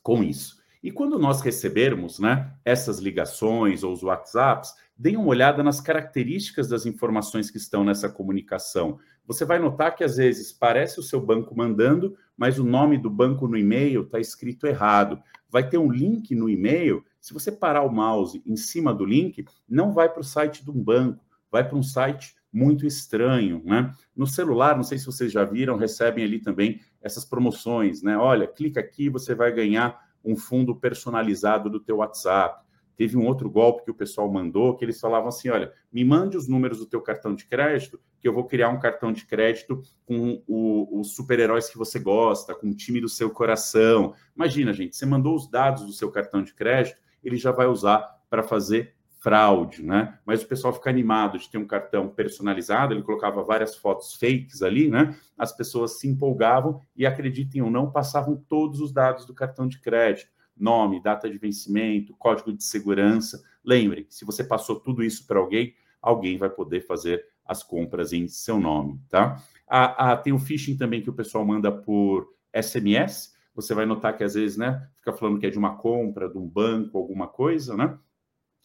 com 0.03 0.23
isso. 0.23 0.58
E 0.82 0.90
quando 0.90 1.18
nós 1.18 1.40
recebermos 1.40 2.18
né, 2.18 2.52
essas 2.64 2.98
ligações 2.98 3.82
ou 3.82 3.92
os 3.92 4.02
WhatsApps, 4.02 4.74
deem 4.96 5.16
uma 5.16 5.28
olhada 5.28 5.62
nas 5.62 5.80
características 5.80 6.68
das 6.68 6.86
informações 6.86 7.50
que 7.50 7.56
estão 7.56 7.84
nessa 7.84 8.08
comunicação. 8.08 8.98
Você 9.26 9.44
vai 9.44 9.58
notar 9.58 9.94
que 9.94 10.02
às 10.02 10.16
vezes 10.16 10.50
parece 10.50 10.98
o 10.98 11.02
seu 11.02 11.20
banco 11.20 11.56
mandando, 11.56 12.16
mas 12.36 12.58
o 12.58 12.64
nome 12.64 12.98
do 12.98 13.10
banco 13.10 13.46
no 13.46 13.56
e-mail 13.56 14.02
está 14.02 14.18
escrito 14.18 14.66
errado. 14.66 15.22
Vai 15.50 15.68
ter 15.68 15.78
um 15.78 15.90
link 15.90 16.34
no 16.34 16.48
e-mail. 16.48 17.04
Se 17.20 17.32
você 17.32 17.52
parar 17.52 17.82
o 17.82 17.92
mouse 17.92 18.42
em 18.46 18.56
cima 18.56 18.92
do 18.92 19.04
link, 19.04 19.44
não 19.68 19.92
vai 19.92 20.08
para 20.08 20.20
o 20.20 20.24
site 20.24 20.64
de 20.64 20.70
um 20.70 20.82
banco, 20.82 21.24
vai 21.50 21.66
para 21.66 21.76
um 21.76 21.82
site 21.82 22.34
muito 22.52 22.86
estranho, 22.86 23.62
né? 23.64 23.92
No 24.16 24.26
celular, 24.26 24.74
não 24.74 24.82
sei 24.82 24.98
se 24.98 25.06
vocês 25.06 25.30
já 25.30 25.44
viram, 25.44 25.76
recebem 25.76 26.24
ali 26.24 26.40
também 26.40 26.80
essas 27.00 27.24
promoções, 27.24 28.02
né? 28.02 28.16
Olha, 28.16 28.46
clica 28.46 28.80
aqui, 28.80 29.08
você 29.10 29.34
vai 29.34 29.52
ganhar 29.52 30.08
um 30.24 30.37
fundo 30.37 30.74
personalizado 30.74 31.70
do 31.70 31.81
teu 31.81 31.96
WhatsApp. 31.96 32.66
Teve 32.96 33.16
um 33.16 33.26
outro 33.26 33.48
golpe 33.48 33.85
que 33.85 33.90
o 33.92 33.94
pessoal 33.94 34.31
mandou, 34.31 34.74
que 34.74 34.85
eles 34.85 35.00
falavam 35.00 35.28
assim, 35.28 35.48
olha, 35.48 35.72
me 35.92 36.04
mande 36.04 36.37
os 36.37 36.48
números 36.48 36.78
do 36.78 36.87
teu 36.87 37.00
cartão 37.00 37.33
de 37.33 37.46
crédito, 37.46 38.00
que 38.20 38.26
eu 38.26 38.33
vou 38.33 38.44
criar 38.44 38.70
um 38.70 38.81
cartão 38.81 39.12
de 39.12 39.24
crédito 39.24 39.81
com 40.04 40.42
os 40.48 41.14
super-heróis 41.14 41.68
que 41.68 41.78
você 41.78 42.00
gosta, 42.00 42.57
com 42.57 42.68
o 42.68 42.74
time 42.74 43.00
do 43.00 43.09
seu 43.09 43.31
coração. 43.31 44.14
Imagina, 44.35 44.72
gente, 44.72 44.96
você 44.96 45.07
mandou 45.07 45.37
os 45.37 45.48
dados 45.48 45.87
do 45.87 45.92
seu 45.92 46.11
cartão 46.11 46.42
de 46.42 46.52
crédito, 46.52 46.98
ele 47.22 47.37
já 47.37 47.52
vai 47.52 47.68
usar 47.68 48.18
para 48.28 48.42
fazer 48.42 48.96
fraude, 49.18 49.83
né? 49.83 50.18
Mas 50.24 50.42
o 50.42 50.46
pessoal 50.46 50.72
fica 50.72 50.88
animado 50.88 51.38
de 51.38 51.50
ter 51.50 51.59
um 51.59 51.66
cartão 51.66 52.09
personalizado, 52.09 52.94
ele 52.94 53.02
colocava 53.02 53.42
várias 53.42 53.76
fotos 53.76 54.14
fakes 54.14 54.62
ali, 54.62 54.88
né? 54.88 55.16
As 55.37 55.52
pessoas 55.52 55.98
se 55.98 56.09
empolgavam 56.09 56.81
e, 56.96 57.04
acreditem 57.04 57.61
ou 57.62 57.70
não, 57.70 57.90
passavam 57.90 58.37
todos 58.48 58.81
os 58.81 58.92
dados 58.92 59.26
do 59.26 59.35
cartão 59.35 59.66
de 59.66 59.81
crédito 59.81 60.31
nome, 60.57 61.02
data 61.02 61.31
de 61.31 61.38
vencimento, 61.38 62.14
código 62.16 62.52
de 62.52 62.64
segurança. 62.64 63.42
Lembre, 63.64 64.07
se 64.11 64.24
você 64.24 64.42
passou 64.42 64.81
tudo 64.81 65.04
isso 65.04 65.26
para 65.26 65.38
alguém, 65.38 65.74
alguém 66.02 66.37
vai 66.37 66.50
poder 66.50 66.81
fazer 66.87 67.24
as 67.44 67.62
compras 67.62 68.12
em 68.12 68.28
seu 68.28 68.59
nome, 68.59 69.00
tá? 69.09 69.42
Ah, 69.66 70.16
tem 70.16 70.33
o 70.33 70.38
phishing 70.38 70.76
também 70.76 71.02
que 71.02 71.11
o 71.11 71.14
pessoal 71.14 71.44
manda 71.44 71.70
por 71.70 72.28
SMS. 72.52 73.35
Você 73.54 73.74
vai 73.74 73.87
notar 73.87 74.16
que 74.16 74.24
às 74.24 74.35
vezes, 74.35 74.57
né, 74.57 74.87
fica 74.96 75.12
falando 75.12 75.38
que 75.38 75.46
é 75.46 75.50
de 75.50 75.59
uma 75.59 75.76
compra, 75.76 76.28
de 76.28 76.38
um 76.38 76.48
banco, 76.48 76.98
alguma 76.98 77.26
coisa, 77.28 77.76
né? 77.76 77.98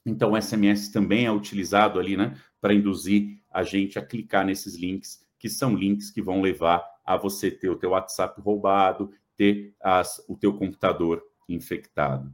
Então, 0.06 0.32
o 0.32 0.42
SMS 0.42 0.92
também 0.92 1.26
é 1.26 1.32
utilizado 1.32 2.00
ali, 2.00 2.18
né, 2.18 2.38
para 2.60 2.74
induzir 2.74 3.39
a 3.50 3.63
gente 3.63 3.98
a 3.98 4.06
clicar 4.06 4.46
nesses 4.46 4.76
links, 4.76 5.26
que 5.39 5.50
são 5.50 5.76
links 5.76 6.10
que 6.10 6.22
vão 6.22 6.42
levar 6.42 6.84
a 7.06 7.18
você 7.18 7.52
ter 7.52 7.70
o 7.70 7.76
teu 7.76 7.92
WhatsApp 7.92 8.39
roubado, 8.42 9.12
ter 9.36 9.76
as, 9.82 10.24
o 10.28 10.38
teu 10.38 10.54
computador 10.54 11.22
infectado. 11.48 12.34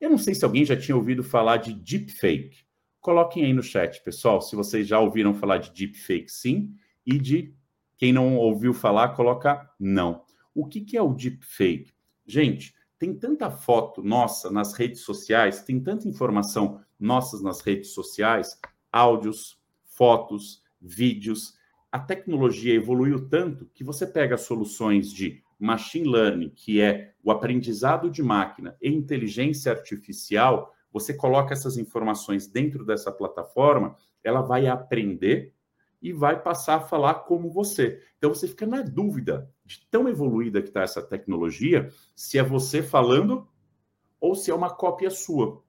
Eu 0.00 0.10
não 0.10 0.18
sei 0.18 0.34
se 0.34 0.44
alguém 0.44 0.64
já 0.64 0.76
tinha 0.76 0.96
ouvido 0.96 1.22
falar 1.22 1.58
de 1.58 1.72
deepfake. 1.72 2.64
Coloquem 3.00 3.44
aí 3.44 3.52
no 3.52 3.62
chat, 3.62 4.02
pessoal, 4.02 4.40
se 4.40 4.56
vocês 4.56 4.86
já 4.86 4.98
ouviram 4.98 5.34
falar 5.34 5.58
de 5.58 5.70
deepfake, 5.72 6.30
sim, 6.30 6.74
e 7.06 7.18
de 7.18 7.54
quem 7.96 8.12
não 8.12 8.36
ouviu 8.36 8.74
falar, 8.74 9.10
coloca 9.10 9.68
não. 9.78 10.24
O 10.54 10.66
que, 10.66 10.80
que 10.80 10.96
é 10.96 11.02
o 11.02 11.14
deepfake? 11.14 11.92
Gente, 12.26 12.74
tem 13.02 13.12
tanta 13.12 13.50
foto 13.50 14.00
nossa 14.00 14.48
nas 14.48 14.74
redes 14.74 15.00
sociais, 15.00 15.64
tem 15.64 15.80
tanta 15.80 16.06
informação 16.06 16.80
nossas 17.00 17.42
nas 17.42 17.60
redes 17.60 17.92
sociais, 17.92 18.56
áudios, 18.92 19.58
fotos, 19.84 20.62
vídeos. 20.80 21.54
A 21.90 21.98
tecnologia 21.98 22.72
evoluiu 22.72 23.28
tanto 23.28 23.68
que 23.74 23.82
você 23.82 24.06
pega 24.06 24.38
soluções 24.38 25.12
de 25.12 25.42
machine 25.58 26.08
learning, 26.08 26.50
que 26.50 26.80
é 26.80 27.12
o 27.24 27.32
aprendizado 27.32 28.08
de 28.08 28.22
máquina 28.22 28.76
e 28.80 28.88
inteligência 28.88 29.72
artificial, 29.72 30.72
você 30.92 31.12
coloca 31.12 31.52
essas 31.52 31.76
informações 31.76 32.46
dentro 32.46 32.84
dessa 32.86 33.10
plataforma, 33.10 33.96
ela 34.22 34.42
vai 34.42 34.68
aprender 34.68 35.52
e 36.00 36.12
vai 36.12 36.40
passar 36.40 36.76
a 36.76 36.80
falar 36.80 37.14
como 37.14 37.50
você. 37.50 38.00
Então 38.16 38.32
você 38.32 38.46
fica 38.46 38.64
na 38.64 38.82
dúvida 38.82 39.50
de 39.72 39.86
tão 39.90 40.08
evoluída 40.08 40.60
que 40.60 40.68
está 40.68 40.82
essa 40.82 41.02
tecnologia, 41.02 41.90
se 42.14 42.38
é 42.38 42.42
você 42.42 42.82
falando 42.82 43.48
ou 44.20 44.34
se 44.34 44.50
é 44.50 44.54
uma 44.54 44.70
cópia 44.70 45.10
sua. 45.10 45.62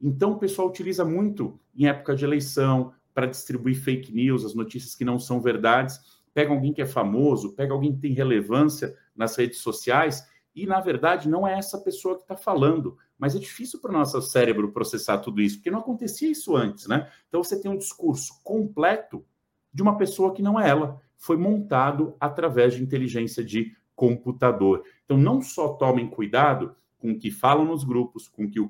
Então 0.00 0.32
o 0.32 0.38
pessoal 0.38 0.68
utiliza 0.68 1.04
muito 1.04 1.58
em 1.76 1.86
época 1.86 2.14
de 2.14 2.24
eleição 2.24 2.92
para 3.12 3.26
distribuir 3.26 3.82
fake 3.82 4.12
news, 4.12 4.44
as 4.44 4.54
notícias 4.54 4.94
que 4.94 5.04
não 5.04 5.18
são 5.18 5.40
verdades. 5.40 5.98
Pega 6.32 6.52
alguém 6.52 6.72
que 6.72 6.80
é 6.80 6.86
famoso, 6.86 7.54
pega 7.54 7.72
alguém 7.72 7.92
que 7.92 8.00
tem 8.00 8.12
relevância 8.12 8.96
nas 9.14 9.36
redes 9.36 9.58
sociais 9.58 10.24
e, 10.54 10.66
na 10.66 10.80
verdade, 10.80 11.28
não 11.28 11.46
é 11.46 11.58
essa 11.58 11.78
pessoa 11.78 12.16
que 12.16 12.22
está 12.22 12.36
falando. 12.36 12.96
Mas 13.18 13.34
é 13.34 13.38
difícil 13.38 13.80
para 13.80 13.90
o 13.90 13.94
nosso 13.94 14.20
cérebro 14.22 14.72
processar 14.72 15.18
tudo 15.18 15.40
isso, 15.40 15.56
porque 15.56 15.70
não 15.70 15.80
acontecia 15.80 16.30
isso 16.30 16.54
antes, 16.54 16.86
né? 16.86 17.10
Então 17.28 17.42
você 17.42 17.60
tem 17.60 17.70
um 17.70 17.76
discurso 17.76 18.40
completo 18.44 19.24
de 19.72 19.82
uma 19.82 19.96
pessoa 19.96 20.32
que 20.32 20.42
não 20.42 20.58
é 20.58 20.68
ela. 20.68 21.00
Foi 21.18 21.36
montado 21.36 22.14
através 22.18 22.74
de 22.74 22.82
inteligência 22.82 23.44
de 23.44 23.76
computador. 23.94 24.84
Então, 25.04 25.18
não 25.18 25.42
só 25.42 25.74
tomem 25.74 26.08
cuidado 26.08 26.74
com 26.96 27.12
o 27.12 27.18
que 27.18 27.30
falam 27.30 27.64
nos 27.64 27.84
grupos, 27.84 28.28
com 28.28 28.44
o 28.44 28.50
que 28.50 28.60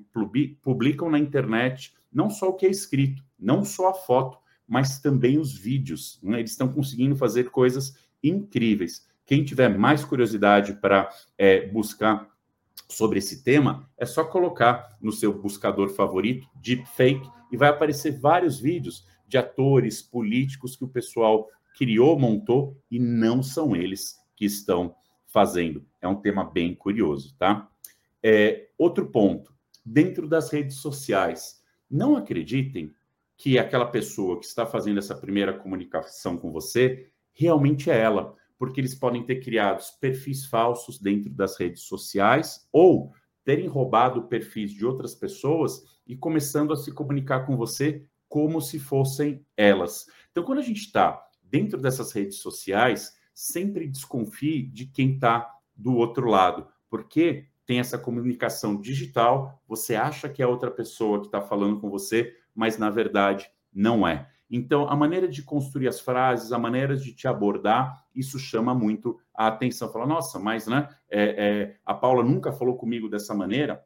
publicam 0.63 1.11
na 1.11 1.19
internet, 1.19 1.95
não 2.13 2.29
só 2.29 2.49
o 2.49 2.55
que 2.55 2.67
é 2.67 2.71
escrito, 2.71 3.23
não 3.39 3.65
só 3.65 3.91
a 3.91 3.95
foto, 3.95 4.39
mas 4.67 5.01
também 5.01 5.39
os 5.39 5.57
vídeos. 5.57 6.19
Né? 6.23 6.41
Eles 6.41 6.51
estão 6.51 6.69
conseguindo 6.69 7.17
fazer 7.17 7.51
coisas 7.51 7.97
incríveis. 8.23 9.07
Quem 9.25 9.45
tiver 9.45 9.69
mais 9.69 10.05
curiosidade 10.05 10.75
para 10.75 11.09
é, 11.37 11.67
buscar 11.69 12.29
sobre 12.89 13.19
esse 13.19 13.43
tema, 13.43 13.89
é 13.99 14.07
só 14.07 14.25
colocar 14.25 14.97
no 15.01 15.13
seu 15.13 15.33
buscador 15.33 15.91
favorito, 15.91 16.49
Deepfake, 16.55 17.31
e 17.53 17.57
vai 17.57 17.69
aparecer 17.69 18.19
vários 18.19 18.59
vídeos 18.59 19.07
de 19.27 19.37
atores, 19.37 20.01
políticos 20.01 20.75
que 20.75 20.85
o 20.85 20.89
pessoal 20.89 21.49
criou, 21.77 22.19
montou, 22.19 22.77
e 22.91 22.99
não 22.99 23.43
são 23.43 23.75
eles 23.75 24.17
que 24.37 24.45
estão 24.45 24.95
fazendo. 25.27 25.85
É 26.01 26.09
um 26.09 26.21
tema 26.21 26.45
bem 26.45 26.75
curioso, 26.75 27.35
tá? 27.37 27.69
É, 28.23 28.69
outro 28.79 29.07
ponto, 29.07 29.55
dentro 29.85 30.27
das 30.27 30.51
redes 30.51 30.77
sociais, 30.77 31.63
não 31.91 32.17
acreditem 32.17 32.95
que 33.37 33.59
aquela 33.59 33.87
pessoa 33.87 34.39
que 34.39 34.47
está 34.47 34.67
fazendo 34.67 34.99
essa 34.99 35.15
primeira 35.15 35.53
comunicação 35.53 36.37
com 36.37 36.51
você 36.51 37.09
realmente 37.33 37.91
é 37.91 37.99
ela 37.99 38.37
porque 38.59 38.81
eles 38.81 38.95
podem 38.95 39.23
ter 39.23 39.37
criado 39.37 39.83
perfis 40.01 40.45
falsos 40.45 40.99
dentro 40.99 41.31
das 41.31 41.57
redes 41.57 41.83
sociais 41.83 42.69
ou 42.73 43.13
terem 43.45 43.69
roubado 43.69 44.25
perfis 44.25 44.73
de 44.73 44.85
outras 44.85 45.15
pessoas 45.15 45.85
e 46.07 46.17
começando 46.17 46.73
a 46.73 46.77
se 46.77 46.93
comunicar 46.93 47.47
com 47.47 47.57
você 47.57 48.05
como 48.29 48.61
se 48.61 48.79
fossem 48.79 49.47
elas. 49.57 50.07
Então, 50.31 50.45
quando 50.45 50.59
a 50.59 50.63
gente 50.63 50.81
está 50.81 51.25
dentro 51.51 51.81
dessas 51.81 52.13
redes 52.13 52.39
sociais, 52.39 53.17
sempre 53.35 53.87
desconfie 53.87 54.63
de 54.63 54.87
quem 54.87 55.15
está 55.15 55.55
do 55.77 55.95
outro 55.95 56.29
lado, 56.29 56.67
porque 56.91 57.47
tem 57.65 57.79
essa 57.79 57.99
comunicação 57.99 58.81
digital, 58.81 59.63
você 59.69 59.95
acha 59.95 60.29
que 60.29 60.43
é 60.43 60.47
outra 60.47 60.71
pessoa 60.71 61.21
que 61.21 61.27
está 61.27 61.41
falando 61.41 61.79
com 61.79 61.91
você, 61.91 62.35
mas 62.55 62.79
na 62.79 62.91
verdade 62.91 63.49
não 63.73 64.09
é. 64.09 64.29
Então, 64.51 64.89
a 64.89 64.97
maneira 64.97 65.29
de 65.29 65.43
construir 65.43 65.89
as 65.89 66.01
frases, 66.01 66.53
a 66.53 66.59
maneira 66.59 66.97
de 66.97 67.13
te 67.13 67.29
abordar, 67.29 68.07
isso 68.15 68.39
chama 68.39 68.75
muito 68.75 69.21
a 69.35 69.47
atenção. 69.49 69.93
Fala, 69.93 70.07
nossa, 70.07 70.39
mas 70.39 70.67
né, 70.67 70.89
é, 71.11 71.23
é, 71.23 71.77
a 71.85 71.93
Paula 71.93 72.25
nunca 72.25 72.51
falou 72.51 72.77
comigo 72.77 73.09
dessa 73.09 73.35
maneira. 73.35 73.85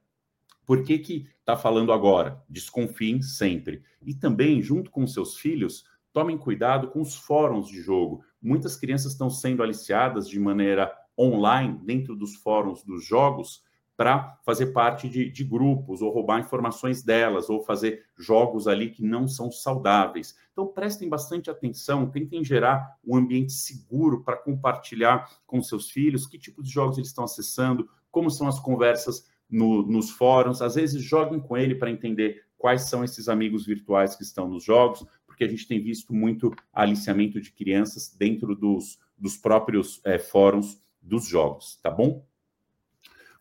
Por 0.64 0.84
que 0.84 0.98
que 1.00 1.28
está 1.40 1.56
falando 1.56 1.92
agora? 1.92 2.40
Desconfiem 2.48 3.20
sempre. 3.20 3.82
E 4.00 4.14
também, 4.14 4.62
junto 4.62 4.90
com 4.90 5.04
seus 5.06 5.36
filhos, 5.36 5.84
tomem 6.12 6.36
cuidado 6.36 6.88
com 6.88 7.00
os 7.00 7.16
fóruns 7.16 7.68
de 7.68 7.80
jogo. 7.80 8.24
Muitas 8.40 8.76
crianças 8.76 9.12
estão 9.12 9.30
sendo 9.30 9.62
aliciadas 9.62 10.28
de 10.28 10.38
maneira 10.38 10.92
online 11.18 11.78
dentro 11.84 12.14
dos 12.16 12.34
fóruns 12.36 12.82
dos 12.82 13.04
jogos 13.04 13.62
para 13.96 14.38
fazer 14.44 14.66
parte 14.72 15.08
de, 15.08 15.30
de, 15.30 15.44
grupos, 15.44 16.02
ou 16.02 16.10
roubar 16.10 16.40
informações 16.40 17.02
delas, 17.02 17.48
ou 17.48 17.62
fazer 17.62 18.04
jogos 18.18 18.66
ali 18.66 18.90
que 18.90 19.02
não 19.02 19.28
são 19.28 19.52
saudáveis. 19.52 20.34
Então, 20.50 20.66
prestem 20.66 21.08
bastante 21.08 21.50
atenção, 21.50 22.10
tentem 22.10 22.42
gerar 22.42 22.96
um 23.04 23.16
ambiente 23.16 23.52
seguro 23.52 24.24
para 24.24 24.36
compartilhar 24.36 25.30
com 25.46 25.62
seus 25.62 25.90
filhos 25.90 26.26
que 26.26 26.38
tipo 26.38 26.62
de 26.62 26.70
jogos 26.70 26.96
eles 26.96 27.10
estão 27.10 27.24
acessando, 27.24 27.88
como 28.10 28.30
são 28.30 28.48
as 28.48 28.58
conversas 28.58 29.30
no, 29.48 29.82
nos 29.86 30.10
fóruns, 30.10 30.62
às 30.62 30.74
vezes 30.74 31.02
joguem 31.02 31.38
com 31.38 31.56
ele 31.56 31.74
para 31.74 31.90
entender 31.90 32.42
quais 32.56 32.88
são 32.88 33.04
esses 33.04 33.28
amigos 33.28 33.66
virtuais 33.66 34.16
que 34.16 34.22
estão 34.22 34.48
nos 34.48 34.64
jogos, 34.64 35.04
porque 35.32 35.44
a 35.44 35.48
gente 35.48 35.66
tem 35.66 35.80
visto 35.80 36.12
muito 36.12 36.54
aliciamento 36.72 37.40
de 37.40 37.50
crianças 37.50 38.14
dentro 38.14 38.54
dos, 38.54 38.98
dos 39.16 39.34
próprios 39.36 39.98
é, 40.04 40.18
fóruns 40.18 40.78
dos 41.00 41.26
jogos, 41.26 41.80
tá 41.82 41.90
bom? 41.90 42.24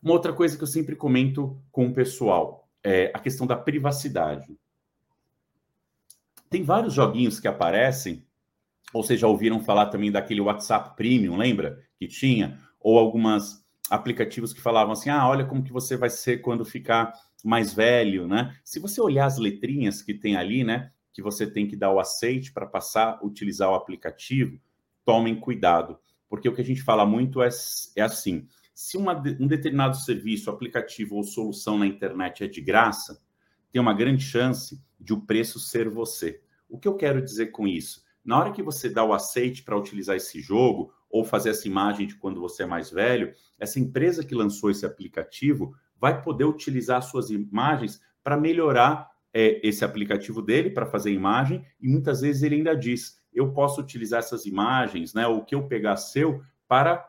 Uma 0.02 0.14
outra 0.14 0.32
coisa 0.32 0.58
que 0.58 0.64
eu 0.64 0.68
sempre 0.68 0.96
comento 0.96 1.62
com 1.70 1.88
o 1.88 1.94
pessoal 1.94 2.70
é 2.82 3.12
a 3.14 3.20
questão 3.20 3.46
da 3.46 3.58
privacidade. 3.58 4.58
Tem 6.50 6.64
vários 6.64 6.94
joguinhos 6.94 7.40
que 7.40 7.48
aparecem, 7.48 8.26
ou 8.94 9.04
vocês 9.04 9.20
já 9.20 9.28
ouviram 9.28 9.60
falar 9.60 9.88
também 9.88 10.12
daquele 10.12 10.42
WhatsApp 10.42 10.96
Premium, 10.96 11.38
lembra? 11.38 11.84
Que 11.98 12.08
tinha, 12.08 12.58
ou 12.80 12.98
algumas 12.98 13.64
aplicativos 13.90 14.54
que 14.54 14.62
falavam 14.62 14.94
assim: 14.94 15.10
ah, 15.10 15.28
olha 15.28 15.46
como 15.46 15.64
que 15.64 15.74
você 15.74 15.98
vai 15.98 16.10
ser 16.10 16.38
quando 16.38 16.64
ficar 16.64 17.14
mais 17.44 17.74
velho, 17.74 18.28
né? 18.28 18.56
Se 18.64 18.80
você 18.80 19.02
olhar 19.02 19.26
as 19.26 19.38
letrinhas 19.38 20.02
que 20.02 20.14
tem 20.14 20.38
ali, 20.38 20.64
né? 20.64 20.92
Que 21.14 21.22
você 21.22 21.46
tem 21.46 21.68
que 21.68 21.76
dar 21.76 21.92
o 21.92 22.00
aceite 22.00 22.52
para 22.52 22.66
passar 22.66 23.20
a 23.22 23.26
utilizar 23.26 23.70
o 23.70 23.76
aplicativo, 23.76 24.60
tomem 25.04 25.40
cuidado, 25.40 26.00
porque 26.30 26.48
o 26.48 26.56
que 26.56 26.62
a 26.62 26.66
gente 26.66 26.82
fala 26.82 27.06
muito 27.06 27.42
é, 27.42 27.50
é 27.96 28.02
assim: 28.02 28.48
se 28.74 28.98
uma, 28.98 29.14
um 29.40 29.48
determinado 29.48 29.98
serviço, 29.98 30.50
aplicativo 30.50 31.16
ou 31.16 31.24
solução 31.24 31.78
na 31.78 31.86
internet 31.86 32.44
é 32.44 32.48
de 32.48 32.62
graça, 32.62 33.22
tem 33.72 33.82
uma 33.82 33.94
grande 33.94 34.24
chance 34.24 34.82
de 35.00 35.14
o 35.14 35.22
preço 35.22 35.60
ser 35.60 35.90
você. 35.90 36.42
O 36.70 36.80
que 36.80 36.88
eu 36.88 36.96
quero 36.96 37.22
dizer 37.22 37.48
com 37.48 37.68
isso? 37.68 38.04
Na 38.24 38.40
hora 38.40 38.52
que 38.52 38.64
você 38.64 38.90
dá 38.90 39.04
o 39.04 39.14
aceite 39.14 39.64
para 39.64 39.78
utilizar 39.78 40.16
esse 40.16 40.40
jogo 40.40 40.94
ou 41.10 41.26
fazer 41.26 41.50
essa 41.50 41.68
imagem 41.68 42.08
de 42.08 42.16
quando 42.16 42.40
você 42.40 42.64
é 42.64 42.66
mais 42.66 42.90
velho, 42.90 43.34
essa 43.60 43.80
empresa 43.80 44.24
que 44.24 44.36
lançou 44.36 44.70
esse 44.70 44.86
aplicativo 44.86 45.76
vai 46.00 46.22
poder 46.22 46.46
utilizar 46.46 47.02
suas 47.02 47.30
imagens 47.30 48.02
para 48.24 48.38
melhorar 48.38 49.10
é, 49.34 49.66
esse 49.68 49.84
aplicativo 49.86 50.42
dele 50.42 50.70
para 50.70 50.86
fazer 50.86 51.12
imagem 51.12 51.64
e 51.80 51.88
muitas 51.88 52.22
vezes 52.22 52.44
ele 52.44 52.56
ainda 52.56 52.76
diz: 52.76 53.20
eu 53.34 53.52
posso 53.54 53.82
utilizar 53.82 54.20
essas 54.20 54.46
imagens, 54.46 55.14
né? 55.14 55.28
O 55.28 55.44
que 55.44 55.56
eu 55.56 55.68
pegar 55.68 55.98
seu 55.98 56.42
para 56.68 57.06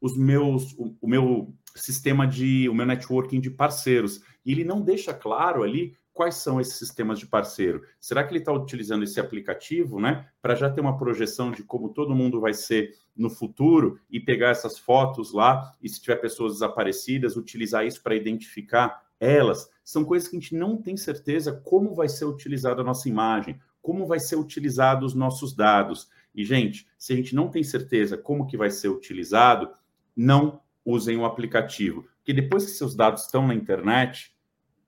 os 0.00 0.16
meus, 0.16 0.72
o, 0.74 0.96
o 1.00 1.08
meu 1.08 1.54
sistema 1.74 2.26
de, 2.26 2.68
o 2.68 2.74
meu 2.74 2.86
networking 2.86 3.40
de 3.40 3.50
parceiros. 3.50 4.22
E 4.44 4.52
ele 4.52 4.64
não 4.64 4.82
deixa 4.82 5.12
claro 5.12 5.62
ali 5.62 5.96
quais 6.12 6.36
são 6.36 6.60
esses 6.60 6.74
sistemas 6.74 7.18
de 7.18 7.26
parceiro. 7.26 7.82
Será 7.98 8.22
que 8.22 8.30
ele 8.30 8.38
está 8.38 8.52
utilizando 8.52 9.02
esse 9.02 9.18
aplicativo, 9.18 10.00
né, 10.00 10.28
para 10.40 10.54
já 10.54 10.70
ter 10.70 10.80
uma 10.80 10.96
projeção 10.96 11.50
de 11.50 11.64
como 11.64 11.88
todo 11.88 12.14
mundo 12.14 12.40
vai 12.40 12.54
ser 12.54 12.92
no 13.16 13.28
futuro 13.28 13.98
e 14.08 14.20
pegar 14.20 14.50
essas 14.50 14.78
fotos 14.78 15.32
lá 15.32 15.74
e 15.82 15.88
se 15.88 16.00
tiver 16.00 16.16
pessoas 16.16 16.52
desaparecidas, 16.54 17.36
utilizar 17.36 17.84
isso 17.84 18.00
para 18.00 18.14
identificar 18.14 19.03
elas? 19.20 19.68
São 19.84 20.04
coisas 20.04 20.28
que 20.28 20.36
a 20.36 20.40
gente 20.40 20.54
não 20.54 20.76
tem 20.76 20.96
certeza 20.96 21.52
como 21.52 21.94
vai 21.94 22.08
ser 22.08 22.24
utilizada 22.24 22.80
a 22.80 22.84
nossa 22.84 23.08
imagem, 23.08 23.60
como 23.82 24.06
vai 24.06 24.18
ser 24.18 24.36
utilizado 24.36 25.04
os 25.04 25.14
nossos 25.14 25.54
dados. 25.54 26.08
E 26.34 26.44
gente, 26.44 26.86
se 26.98 27.12
a 27.12 27.16
gente 27.16 27.34
não 27.34 27.50
tem 27.50 27.62
certeza 27.62 28.16
como 28.16 28.46
que 28.46 28.56
vai 28.56 28.70
ser 28.70 28.88
utilizado, 28.88 29.70
não 30.16 30.60
usem 30.84 31.16
o 31.16 31.24
aplicativo, 31.24 32.06
porque 32.16 32.32
depois 32.32 32.64
que 32.64 32.70
seus 32.72 32.94
dados 32.94 33.24
estão 33.24 33.46
na 33.46 33.54
internet, 33.54 34.34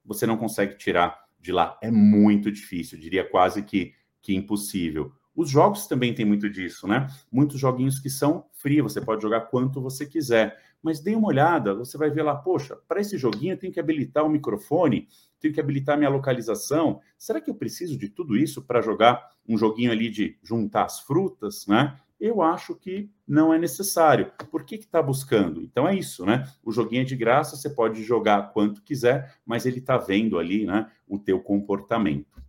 você 0.05 0.27
não 0.27 0.37
consegue 0.37 0.77
tirar 0.77 1.27
de 1.41 1.53
lá. 1.53 1.79
É 1.83 1.91
muito 1.91 2.51
difícil, 2.51 2.99
diria 2.99 3.29
quase 3.29 3.63
que, 3.63 3.95
que 4.23 4.35
impossível. 4.35 5.13
Os 5.37 5.51
jogos 5.51 5.87
também 5.87 6.15
têm 6.15 6.25
muito 6.25 6.49
disso, 6.49 6.89
né? 6.89 7.07
Muitos 7.31 7.61
joguinhos 7.61 7.99
que 7.99 8.09
são 8.09 8.47
free, 8.53 8.81
você 8.81 9.03
pode 9.03 9.21
jogar 9.21 9.43
quanto 9.43 9.83
você 9.83 10.07
quiser. 10.07 10.59
Mas 10.83 11.01
dê 11.01 11.15
uma 11.15 11.29
olhada, 11.29 11.75
você 11.75 11.99
vai 11.99 12.11
ver 12.11 12.23
lá, 12.23 12.35
poxa, 12.35 12.77
para 12.89 13.01
esse 13.01 13.19
joguinho 13.19 13.53
eu 13.53 13.59
tenho 13.59 13.73
que 13.73 13.81
habilitar 13.81 14.25
o 14.25 14.31
microfone, 14.31 15.09
tenho 15.39 15.53
que 15.53 15.61
habilitar 15.61 15.99
minha 15.99 16.09
localização. 16.09 17.01
Será 17.19 17.41
que 17.41 17.51
eu 17.51 17.55
preciso 17.55 17.99
de 17.99 18.09
tudo 18.09 18.37
isso 18.37 18.63
para 18.63 18.81
jogar 18.81 19.31
um 19.47 19.59
joguinho 19.59 19.93
ali 19.93 20.09
de 20.09 20.39
juntar 20.43 20.85
as 20.85 21.01
frutas, 21.01 21.67
né? 21.67 21.99
Eu 22.19 22.41
acho 22.41 22.75
que 22.75 23.11
não 23.29 23.53
é 23.53 23.59
necessário. 23.59 24.33
Por 24.51 24.65
que 24.65 24.77
está 24.77 25.03
buscando? 25.03 25.63
Então 25.63 25.87
é 25.87 25.95
isso, 25.95 26.25
né? 26.25 26.51
O 26.65 26.73
joguinho 26.73 27.03
é 27.03 27.05
de 27.05 27.15
graça, 27.15 27.57
você 27.57 27.69
pode 27.69 28.03
jogar 28.03 28.53
quanto 28.55 28.83
quiser, 28.83 29.37
mas 29.45 29.67
ele 29.67 29.81
está 29.81 29.99
vendo 29.99 30.39
ali, 30.39 30.65
né, 30.65 30.91
o 31.07 31.19
teu 31.19 31.39
comportamento. 31.41 32.43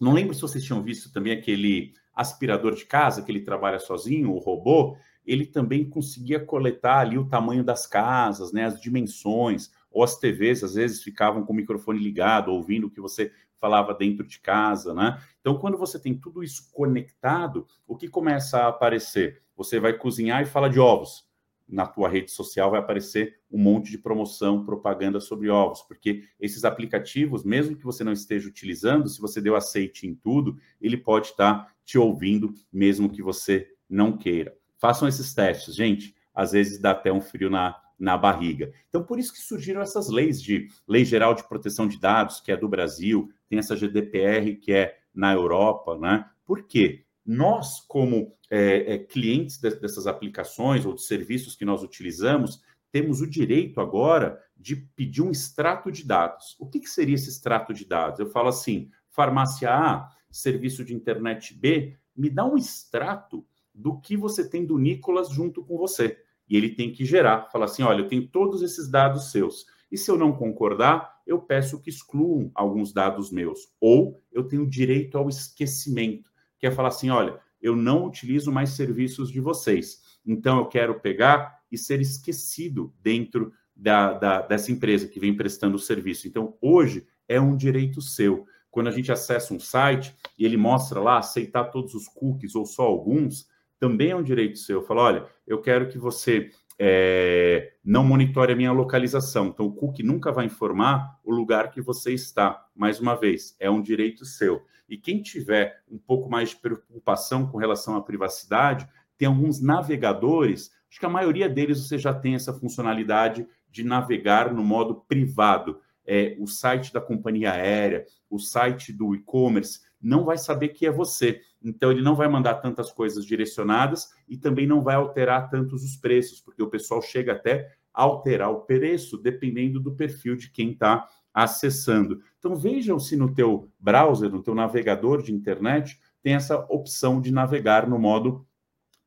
Não 0.00 0.14
lembro 0.14 0.34
se 0.34 0.40
vocês 0.40 0.64
tinham 0.64 0.82
visto 0.82 1.12
também 1.12 1.32
aquele 1.32 1.92
aspirador 2.14 2.74
de 2.74 2.84
casa 2.84 3.22
que 3.22 3.30
ele 3.30 3.40
trabalha 3.40 3.78
sozinho, 3.78 4.32
o 4.32 4.38
robô, 4.38 4.96
ele 5.24 5.46
também 5.46 5.88
conseguia 5.88 6.40
coletar 6.40 6.98
ali 6.98 7.16
o 7.16 7.28
tamanho 7.28 7.64
das 7.64 7.86
casas, 7.86 8.52
né, 8.52 8.64
as 8.64 8.80
dimensões, 8.80 9.70
ou 9.90 10.02
as 10.02 10.18
TVs 10.18 10.64
às 10.64 10.74
vezes 10.74 11.02
ficavam 11.02 11.44
com 11.44 11.52
o 11.52 11.56
microfone 11.56 11.98
ligado, 11.98 12.50
ouvindo 12.50 12.86
o 12.86 12.90
que 12.90 13.00
você 13.00 13.30
falava 13.62 13.94
dentro 13.94 14.26
de 14.26 14.40
casa, 14.40 14.92
né? 14.92 15.22
Então, 15.40 15.56
quando 15.56 15.78
você 15.78 15.96
tem 15.96 16.18
tudo 16.18 16.42
isso 16.42 16.68
conectado, 16.72 17.64
o 17.86 17.96
que 17.96 18.08
começa 18.08 18.58
a 18.58 18.68
aparecer? 18.68 19.40
Você 19.56 19.78
vai 19.78 19.92
cozinhar 19.92 20.42
e 20.42 20.46
fala 20.46 20.68
de 20.68 20.80
ovos. 20.80 21.30
Na 21.68 21.86
tua 21.86 22.08
rede 22.08 22.32
social 22.32 22.72
vai 22.72 22.80
aparecer 22.80 23.38
um 23.48 23.58
monte 23.58 23.90
de 23.90 23.98
promoção, 23.98 24.64
propaganda 24.64 25.20
sobre 25.20 25.48
ovos, 25.48 25.80
porque 25.82 26.24
esses 26.40 26.64
aplicativos, 26.64 27.44
mesmo 27.44 27.76
que 27.76 27.84
você 27.84 28.02
não 28.02 28.12
esteja 28.12 28.48
utilizando, 28.48 29.08
se 29.08 29.20
você 29.20 29.40
deu 29.40 29.54
aceite 29.54 30.08
em 30.08 30.14
tudo, 30.14 30.58
ele 30.80 30.96
pode 30.96 31.28
estar 31.28 31.71
te 31.84 31.98
ouvindo, 31.98 32.54
mesmo 32.72 33.10
que 33.10 33.22
você 33.22 33.68
não 33.88 34.16
queira. 34.16 34.56
Façam 34.78 35.06
esses 35.06 35.34
testes, 35.34 35.74
gente. 35.74 36.14
Às 36.34 36.52
vezes 36.52 36.80
dá 36.80 36.92
até 36.92 37.12
um 37.12 37.20
frio 37.20 37.50
na, 37.50 37.76
na 37.98 38.16
barriga. 38.16 38.72
Então, 38.88 39.04
por 39.04 39.18
isso 39.18 39.32
que 39.32 39.38
surgiram 39.38 39.80
essas 39.80 40.08
leis 40.08 40.42
de 40.42 40.68
Lei 40.88 41.04
Geral 41.04 41.34
de 41.34 41.46
Proteção 41.46 41.86
de 41.86 42.00
Dados, 42.00 42.40
que 42.40 42.50
é 42.50 42.56
do 42.56 42.68
Brasil, 42.68 43.30
tem 43.48 43.58
essa 43.58 43.76
GDPR, 43.76 44.56
que 44.56 44.72
é 44.72 44.98
na 45.14 45.32
Europa, 45.32 45.96
né? 45.98 46.24
Por 46.44 46.66
quê? 46.66 47.04
Nós, 47.24 47.80
como 47.86 48.34
é, 48.50 48.94
é, 48.94 48.98
clientes 48.98 49.58
de, 49.58 49.70
dessas 49.76 50.06
aplicações 50.06 50.84
ou 50.84 50.94
de 50.94 51.02
serviços 51.02 51.54
que 51.54 51.64
nós 51.64 51.82
utilizamos, 51.82 52.60
temos 52.90 53.20
o 53.20 53.26
direito 53.26 53.80
agora 53.80 54.38
de 54.56 54.76
pedir 54.76 55.22
um 55.22 55.30
extrato 55.30 55.90
de 55.90 56.04
dados. 56.04 56.56
O 56.58 56.68
que, 56.68 56.80
que 56.80 56.90
seria 56.90 57.14
esse 57.14 57.28
extrato 57.28 57.72
de 57.72 57.84
dados? 57.84 58.20
Eu 58.20 58.26
falo 58.26 58.48
assim: 58.48 58.90
farmácia 59.10 59.70
A, 59.72 60.10
serviço 60.32 60.84
de 60.84 60.94
internet 60.94 61.54
B, 61.54 61.96
me 62.16 62.28
dá 62.28 62.44
um 62.44 62.56
extrato 62.56 63.46
do 63.74 64.00
que 64.00 64.16
você 64.16 64.48
tem 64.48 64.66
do 64.66 64.78
Nicolas 64.78 65.30
junto 65.30 65.64
com 65.64 65.76
você 65.78 66.18
e 66.48 66.56
ele 66.56 66.70
tem 66.70 66.92
que 66.92 67.04
gerar, 67.04 67.48
falar 67.50 67.66
assim, 67.66 67.82
olha, 67.82 68.00
eu 68.00 68.08
tenho 68.08 68.26
todos 68.28 68.62
esses 68.62 68.88
dados 68.88 69.30
seus. 69.30 69.66
E 69.90 69.96
se 69.96 70.10
eu 70.10 70.18
não 70.18 70.32
concordar, 70.32 71.20
eu 71.26 71.38
peço 71.38 71.80
que 71.80 71.88
excluam 71.88 72.50
alguns 72.54 72.92
dados 72.92 73.30
meus. 73.30 73.72
Ou 73.80 74.22
eu 74.30 74.44
tenho 74.44 74.68
direito 74.68 75.16
ao 75.16 75.28
esquecimento, 75.28 76.30
que 76.58 76.66
é 76.66 76.70
falar 76.70 76.88
assim, 76.88 77.10
olha, 77.10 77.38
eu 77.60 77.76
não 77.76 78.06
utilizo 78.06 78.50
mais 78.50 78.70
serviços 78.70 79.30
de 79.30 79.40
vocês. 79.40 80.18
Então 80.26 80.58
eu 80.58 80.66
quero 80.66 81.00
pegar 81.00 81.60
e 81.70 81.78
ser 81.78 82.00
esquecido 82.00 82.92
dentro 83.00 83.52
da, 83.74 84.12
da, 84.12 84.42
dessa 84.42 84.70
empresa 84.70 85.08
que 85.08 85.18
vem 85.18 85.34
prestando 85.34 85.76
o 85.76 85.80
serviço. 85.80 86.28
Então, 86.28 86.56
hoje 86.60 87.06
é 87.26 87.40
um 87.40 87.56
direito 87.56 88.00
seu. 88.00 88.46
Quando 88.72 88.88
a 88.88 88.90
gente 88.90 89.12
acessa 89.12 89.54
um 89.54 89.60
site 89.60 90.16
e 90.36 90.44
ele 90.44 90.56
mostra 90.56 90.98
lá 90.98 91.18
aceitar 91.18 91.64
todos 91.64 91.94
os 91.94 92.08
cookies 92.08 92.56
ou 92.56 92.66
só 92.66 92.82
alguns, 92.82 93.46
também 93.78 94.10
é 94.10 94.16
um 94.16 94.22
direito 94.22 94.58
seu. 94.58 94.80
Eu 94.80 94.86
falo, 94.86 95.02
olha, 95.02 95.26
eu 95.46 95.60
quero 95.60 95.88
que 95.88 95.98
você 95.98 96.50
é, 96.78 97.74
não 97.84 98.02
monitore 98.02 98.54
a 98.54 98.56
minha 98.56 98.72
localização. 98.72 99.48
Então, 99.48 99.66
o 99.66 99.72
cookie 99.72 100.02
nunca 100.02 100.32
vai 100.32 100.46
informar 100.46 101.20
o 101.22 101.30
lugar 101.30 101.70
que 101.70 101.82
você 101.82 102.14
está. 102.14 102.66
Mais 102.74 102.98
uma 102.98 103.14
vez, 103.14 103.54
é 103.60 103.70
um 103.70 103.82
direito 103.82 104.24
seu. 104.24 104.64
E 104.88 104.96
quem 104.96 105.20
tiver 105.20 105.82
um 105.86 105.98
pouco 105.98 106.30
mais 106.30 106.48
de 106.50 106.56
preocupação 106.56 107.46
com 107.46 107.58
relação 107.58 107.94
à 107.94 108.00
privacidade, 108.00 108.88
tem 109.18 109.28
alguns 109.28 109.60
navegadores, 109.60 110.72
acho 110.90 110.98
que 110.98 111.06
a 111.06 111.10
maioria 111.10 111.48
deles 111.48 111.86
você 111.86 111.98
já 111.98 112.14
tem 112.14 112.34
essa 112.34 112.54
funcionalidade 112.54 113.46
de 113.70 113.84
navegar 113.84 114.52
no 114.52 114.64
modo 114.64 114.94
privado. 115.06 115.80
É, 116.06 116.36
o 116.38 116.46
site 116.46 116.92
da 116.92 117.00
companhia 117.00 117.52
aérea, 117.52 118.04
o 118.28 118.38
site 118.38 118.92
do 118.92 119.14
e-commerce, 119.14 119.80
não 120.00 120.24
vai 120.24 120.36
saber 120.36 120.68
que 120.68 120.86
é 120.86 120.90
você. 120.90 121.40
Então, 121.62 121.92
ele 121.92 122.02
não 122.02 122.16
vai 122.16 122.28
mandar 122.28 122.54
tantas 122.54 122.90
coisas 122.90 123.24
direcionadas 123.24 124.10
e 124.28 124.36
também 124.36 124.66
não 124.66 124.82
vai 124.82 124.96
alterar 124.96 125.48
tantos 125.48 125.84
os 125.84 125.96
preços, 125.96 126.40
porque 126.40 126.62
o 126.62 126.68
pessoal 126.68 127.00
chega 127.00 127.32
até 127.32 127.72
a 127.94 128.02
alterar 128.02 128.50
o 128.50 128.62
preço 128.62 129.16
dependendo 129.16 129.78
do 129.78 129.94
perfil 129.94 130.34
de 130.34 130.50
quem 130.50 130.72
está 130.72 131.08
acessando. 131.32 132.20
Então, 132.38 132.56
vejam 132.56 132.98
se 132.98 133.16
no 133.16 133.32
teu 133.32 133.70
browser, 133.78 134.30
no 134.30 134.42
teu 134.42 134.54
navegador 134.54 135.22
de 135.22 135.32
internet, 135.32 136.00
tem 136.22 136.34
essa 136.34 136.58
opção 136.68 137.20
de 137.20 137.30
navegar 137.30 137.88
no 137.88 137.98
modo 137.98 138.46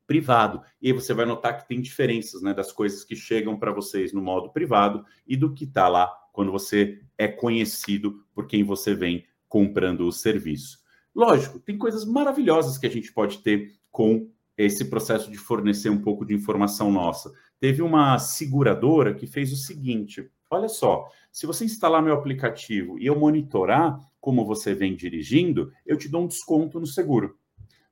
privado. 0.06 0.62
E 0.80 0.92
você 0.92 1.12
vai 1.12 1.26
notar 1.26 1.58
que 1.58 1.68
tem 1.68 1.80
diferenças 1.80 2.40
né, 2.40 2.54
das 2.54 2.72
coisas 2.72 3.04
que 3.04 3.16
chegam 3.16 3.58
para 3.58 3.72
vocês 3.72 4.12
no 4.12 4.22
modo 4.22 4.50
privado 4.50 5.04
e 5.26 5.36
do 5.36 5.52
que 5.52 5.64
está 5.64 5.88
lá 5.88 6.12
quando 6.36 6.52
você 6.52 7.00
é 7.16 7.26
conhecido 7.26 8.22
por 8.34 8.46
quem 8.46 8.62
você 8.62 8.94
vem 8.94 9.24
comprando 9.48 10.06
o 10.06 10.12
serviço. 10.12 10.78
Lógico, 11.14 11.58
tem 11.58 11.78
coisas 11.78 12.04
maravilhosas 12.04 12.76
que 12.76 12.86
a 12.86 12.90
gente 12.90 13.10
pode 13.10 13.38
ter 13.38 13.72
com 13.90 14.28
esse 14.54 14.84
processo 14.84 15.30
de 15.30 15.38
fornecer 15.38 15.88
um 15.88 16.02
pouco 16.02 16.26
de 16.26 16.34
informação 16.34 16.92
nossa. 16.92 17.32
Teve 17.58 17.80
uma 17.80 18.18
seguradora 18.18 19.14
que 19.14 19.26
fez 19.26 19.50
o 19.50 19.56
seguinte: 19.56 20.30
olha 20.50 20.68
só, 20.68 21.08
se 21.32 21.46
você 21.46 21.64
instalar 21.64 22.02
meu 22.02 22.12
aplicativo 22.12 22.98
e 22.98 23.06
eu 23.06 23.18
monitorar 23.18 23.98
como 24.20 24.44
você 24.44 24.74
vem 24.74 24.94
dirigindo, 24.94 25.72
eu 25.86 25.96
te 25.96 26.06
dou 26.06 26.24
um 26.24 26.28
desconto 26.28 26.78
no 26.78 26.86
seguro. 26.86 27.34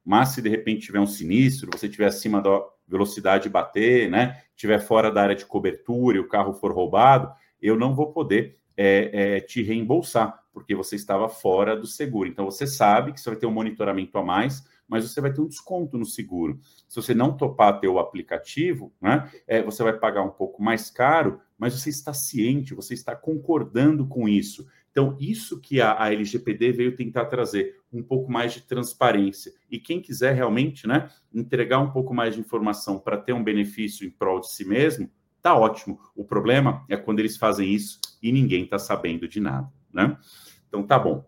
Mas 0.05 0.31
se 0.31 0.43
de 0.43 0.51
repente 0.51 0.85
tiver 0.85 1.01
um 1.01 1.07
sinistro, 1.07 1.71
você 1.73 1.87
estiver 1.87 2.09
acima 2.09 2.43
da 2.43 2.61
velocidade 2.87 3.49
bater, 3.49 4.11
né? 4.11 4.43
Estiver 4.55 4.81
fora 4.81 5.11
da 5.11 5.23
área 5.23 5.35
de 5.35 5.47
cobertura 5.47 6.19
e 6.19 6.21
o 6.21 6.29
carro 6.29 6.53
for 6.53 6.73
roubado, 6.73 7.33
eu 7.65 7.77
não 7.77 7.95
vou 7.95 8.13
poder 8.13 8.59
é, 8.77 9.37
é, 9.37 9.41
te 9.41 9.63
reembolsar, 9.63 10.45
porque 10.53 10.75
você 10.75 10.97
estava 10.97 11.29
fora 11.29 11.77
do 11.77 11.87
seguro. 11.87 12.29
Então 12.29 12.45
você 12.45 12.67
sabe 12.67 13.13
que 13.13 13.21
você 13.21 13.31
vai 13.31 13.39
ter 13.39 13.47
um 13.47 13.53
monitoramento 13.53 14.19
a 14.19 14.23
mais, 14.23 14.65
mas 14.87 15.09
você 15.09 15.21
vai 15.21 15.33
ter 15.33 15.41
um 15.41 15.49
desconto 15.49 15.97
no 15.97 16.05
seguro. 16.05 16.61
Se 16.89 16.97
você 16.97 17.15
não 17.15 17.37
topar 17.37 17.81
ter 17.81 17.89
o 17.89 17.99
aplicativo, 17.99 18.93
né, 19.01 19.31
é, 19.47 19.63
você 19.63 19.83
vai 19.83 19.95
pagar 19.95 20.23
um 20.23 20.31
pouco 20.31 20.63
mais 20.63 20.91
caro, 20.91 21.41
mas 21.57 21.73
você 21.73 21.89
está 21.89 22.13
ciente, 22.13 22.75
você 22.75 22.95
está 22.95 23.17
concordando 23.17 24.07
com 24.07 24.29
isso. 24.29 24.67
Então, 24.91 25.17
isso 25.19 25.61
que 25.61 25.81
a, 25.81 26.01
a 26.01 26.13
LGPD 26.13 26.71
veio 26.71 26.95
tentar 26.95 27.25
trazer, 27.25 27.81
um 27.93 28.03
pouco 28.03 28.31
mais 28.31 28.53
de 28.53 28.61
transparência. 28.61 29.53
E 29.69 29.79
quem 29.79 30.01
quiser 30.01 30.35
realmente 30.35 30.87
né, 30.87 31.09
entregar 31.33 31.81
um 31.81 31.91
pouco 31.91 32.15
mais 32.15 32.35
de 32.35 32.41
informação 32.41 32.99
para 32.99 33.17
ter 33.17 33.33
um 33.33 33.43
benefício 33.43 34.07
em 34.07 34.11
prol 34.11 34.41
de 34.41 34.53
si 34.53 34.65
mesmo, 34.65 35.11
tá 35.45 35.55
ótimo. 35.55 36.01
O 36.17 36.25
problema 36.25 36.87
é 36.89 36.97
quando 36.97 37.21
eles 37.21 37.37
fazem 37.37 37.71
isso 37.71 38.01
e 38.23 38.33
ninguém 38.33 38.65
está 38.65 38.79
sabendo 38.79 39.29
de 39.29 39.41
nada. 39.41 39.71
Né? 39.93 40.17
Então, 40.67 40.83
tá 40.83 40.99
bom. 40.99 41.23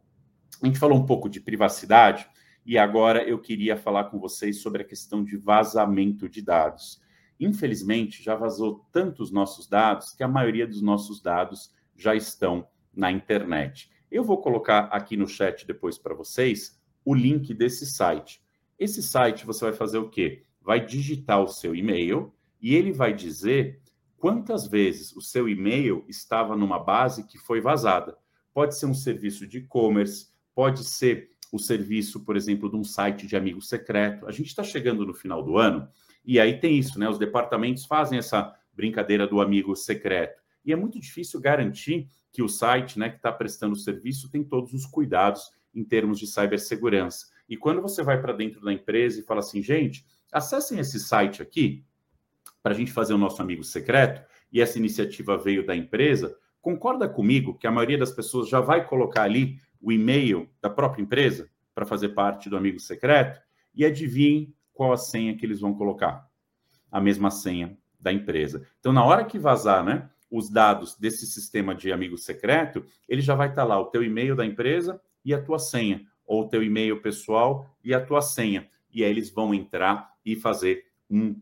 A 0.63 0.67
gente 0.67 0.79
falou 0.79 0.97
um 0.97 1.05
pouco 1.05 1.29
de 1.29 1.39
privacidade, 1.39 2.27
e 2.65 2.79
agora 2.79 3.23
eu 3.23 3.39
queria 3.39 3.77
falar 3.77 4.05
com 4.05 4.19
vocês 4.19 4.63
sobre 4.63 4.81
a 4.81 4.85
questão 4.87 5.23
de 5.23 5.37
vazamento 5.37 6.31
de 6.31 6.41
dados. 6.41 6.99
Infelizmente, 7.39 8.23
já 8.23 8.35
vazou 8.35 8.87
tantos 8.91 9.31
nossos 9.31 9.69
dados 9.69 10.13
que 10.13 10.25
a 10.25 10.29
maioria 10.29 10.67
dos 10.67 10.81
nossos 10.81 11.21
dados 11.21 11.71
já 11.95 12.15
estão 12.15 12.67
na 12.93 13.13
internet. 13.13 13.91
Eu 14.11 14.25
vou 14.25 14.41
colocar 14.41 14.85
aqui 14.91 15.15
no 15.15 15.29
chat 15.29 15.67
depois 15.67 15.99
para 15.99 16.15
vocês 16.15 16.81
o 17.05 17.15
link 17.15 17.53
desse 17.53 17.85
site. 17.85 18.43
Esse 18.79 19.03
site 19.03 19.45
você 19.45 19.67
vai 19.67 19.75
fazer 19.75 19.99
o 19.99 20.09
quê? 20.09 20.43
Vai 20.63 20.85
digitar 20.85 21.41
o 21.43 21.49
seu 21.49 21.75
e-mail 21.75 22.35
e 22.61 22.75
ele 22.75 22.93
vai 22.93 23.13
dizer 23.13 23.81
quantas 24.27 24.67
vezes 24.67 25.15
o 25.15 25.21
seu 25.21 25.49
e-mail 25.49 26.05
estava 26.09 26.57
numa 26.57 26.81
base 26.81 27.25
que 27.29 27.39
foi 27.39 27.61
vazada. 27.61 28.19
Pode 28.53 28.77
ser 28.77 28.87
um 28.87 28.93
serviço 28.93 29.47
de 29.47 29.59
e-commerce, 29.59 30.33
pode 30.53 30.83
ser 30.83 31.31
o 31.53 31.61
serviço, 31.61 32.25
por 32.25 32.37
exemplo, 32.37 32.69
de 32.69 32.75
um 32.75 32.83
site 32.83 33.25
de 33.25 33.37
amigo 33.37 33.63
secreto. 33.63 34.27
A 34.27 34.33
gente 34.33 34.49
está 34.49 34.65
chegando 34.65 35.07
no 35.07 35.15
final 35.15 35.45
do 35.45 35.57
ano 35.57 35.89
e 36.25 36.41
aí 36.41 36.59
tem 36.59 36.77
isso, 36.77 36.99
né? 36.99 37.09
Os 37.09 37.21
departamentos 37.21 37.87
fazem 37.87 38.19
essa 38.19 38.53
brincadeira 38.75 39.29
do 39.29 39.41
amigo 39.41 39.77
secreto. 39.77 40.43
E 40.65 40.73
é 40.73 40.77
muito 40.77 40.99
difícil 40.99 41.41
garantir 41.41 42.09
que 42.33 42.43
o 42.43 42.49
site 42.49 42.99
né, 42.99 43.09
que 43.09 43.19
está 43.19 43.31
prestando 43.31 43.75
o 43.75 43.79
serviço 43.79 44.29
tem 44.29 44.43
todos 44.43 44.75
os 44.75 44.87
cuidados 44.87 45.53
em 45.73 45.85
termos 45.85 46.19
de 46.19 46.27
cibersegurança. 46.27 47.29
E 47.49 47.57
quando 47.57 47.81
você 47.81 48.03
vai 48.03 48.21
para 48.21 48.33
dentro 48.33 48.61
da 48.61 48.73
empresa 48.73 49.21
e 49.21 49.23
fala 49.23 49.39
assim, 49.39 49.63
gente, 49.63 50.05
acessem 50.33 50.81
esse 50.81 50.99
site 50.99 51.41
aqui 51.41 51.85
para 52.67 52.75
a 52.75 52.77
gente 52.77 52.91
fazer 52.91 53.15
o 53.15 53.19
nosso 53.19 53.41
amigo 53.41 53.63
secreto, 53.63 54.27
e 54.53 54.61
essa 54.61 54.77
iniciativa 54.77 55.39
veio 55.39 55.65
da 55.65 55.77
empresa, 55.77 56.37
concorda 56.61 57.09
comigo 57.09 57.57
que 57.57 57.65
a 57.65 57.71
maioria 57.71 57.97
das 57.97 58.11
pessoas 58.11 58.49
já 58.49 58.61
vai 58.61 58.85
colocar 58.85 59.23
ali 59.23 59.61
o 59.81 59.93
e-mail 59.93 60.51
da 60.61 60.69
própria 60.69 61.01
empresa 61.01 61.49
para 61.73 61.87
fazer 61.87 62.09
parte 62.09 62.51
do 62.51 62.57
amigo 62.57 62.81
secreto 62.81 63.41
e 63.73 63.85
adivinhem 63.85 64.53
qual 64.75 64.93
a 64.93 64.97
senha 64.97 65.37
que 65.37 65.47
eles 65.47 65.61
vão 65.61 65.75
colocar. 65.75 66.29
A 66.91 67.01
mesma 67.01 67.31
senha 67.31 67.79
da 68.01 68.13
empresa. 68.13 68.67
Então, 68.81 68.93
na 68.93 69.05
hora 69.05 69.25
que 69.25 69.39
vazar, 69.39 69.85
né, 69.85 70.11
os 70.29 70.51
dados 70.51 70.97
desse 70.99 71.25
sistema 71.25 71.73
de 71.73 71.93
amigo 71.93 72.19
secreto, 72.19 72.85
ele 73.09 73.21
já 73.23 73.37
vai 73.37 73.51
estar 73.51 73.63
tá 73.63 73.69
lá 73.69 73.81
o 73.81 73.87
teu 73.87 74.03
e-mail 74.03 74.35
da 74.35 74.45
empresa 74.45 75.01
e 75.25 75.33
a 75.33 75.41
tua 75.41 75.61
senha, 75.61 76.05
ou 76.27 76.43
o 76.43 76.49
teu 76.49 76.65
e-mail 76.65 77.01
pessoal 77.01 77.71
e 77.85 77.95
a 77.95 78.05
tua 78.05 78.21
senha. 78.21 78.69
E 78.93 79.05
aí 79.05 79.11
eles 79.11 79.31
vão 79.31 79.55
entrar 79.55 80.17
e 80.25 80.35
fazer 80.35 80.85
um, 81.09 81.41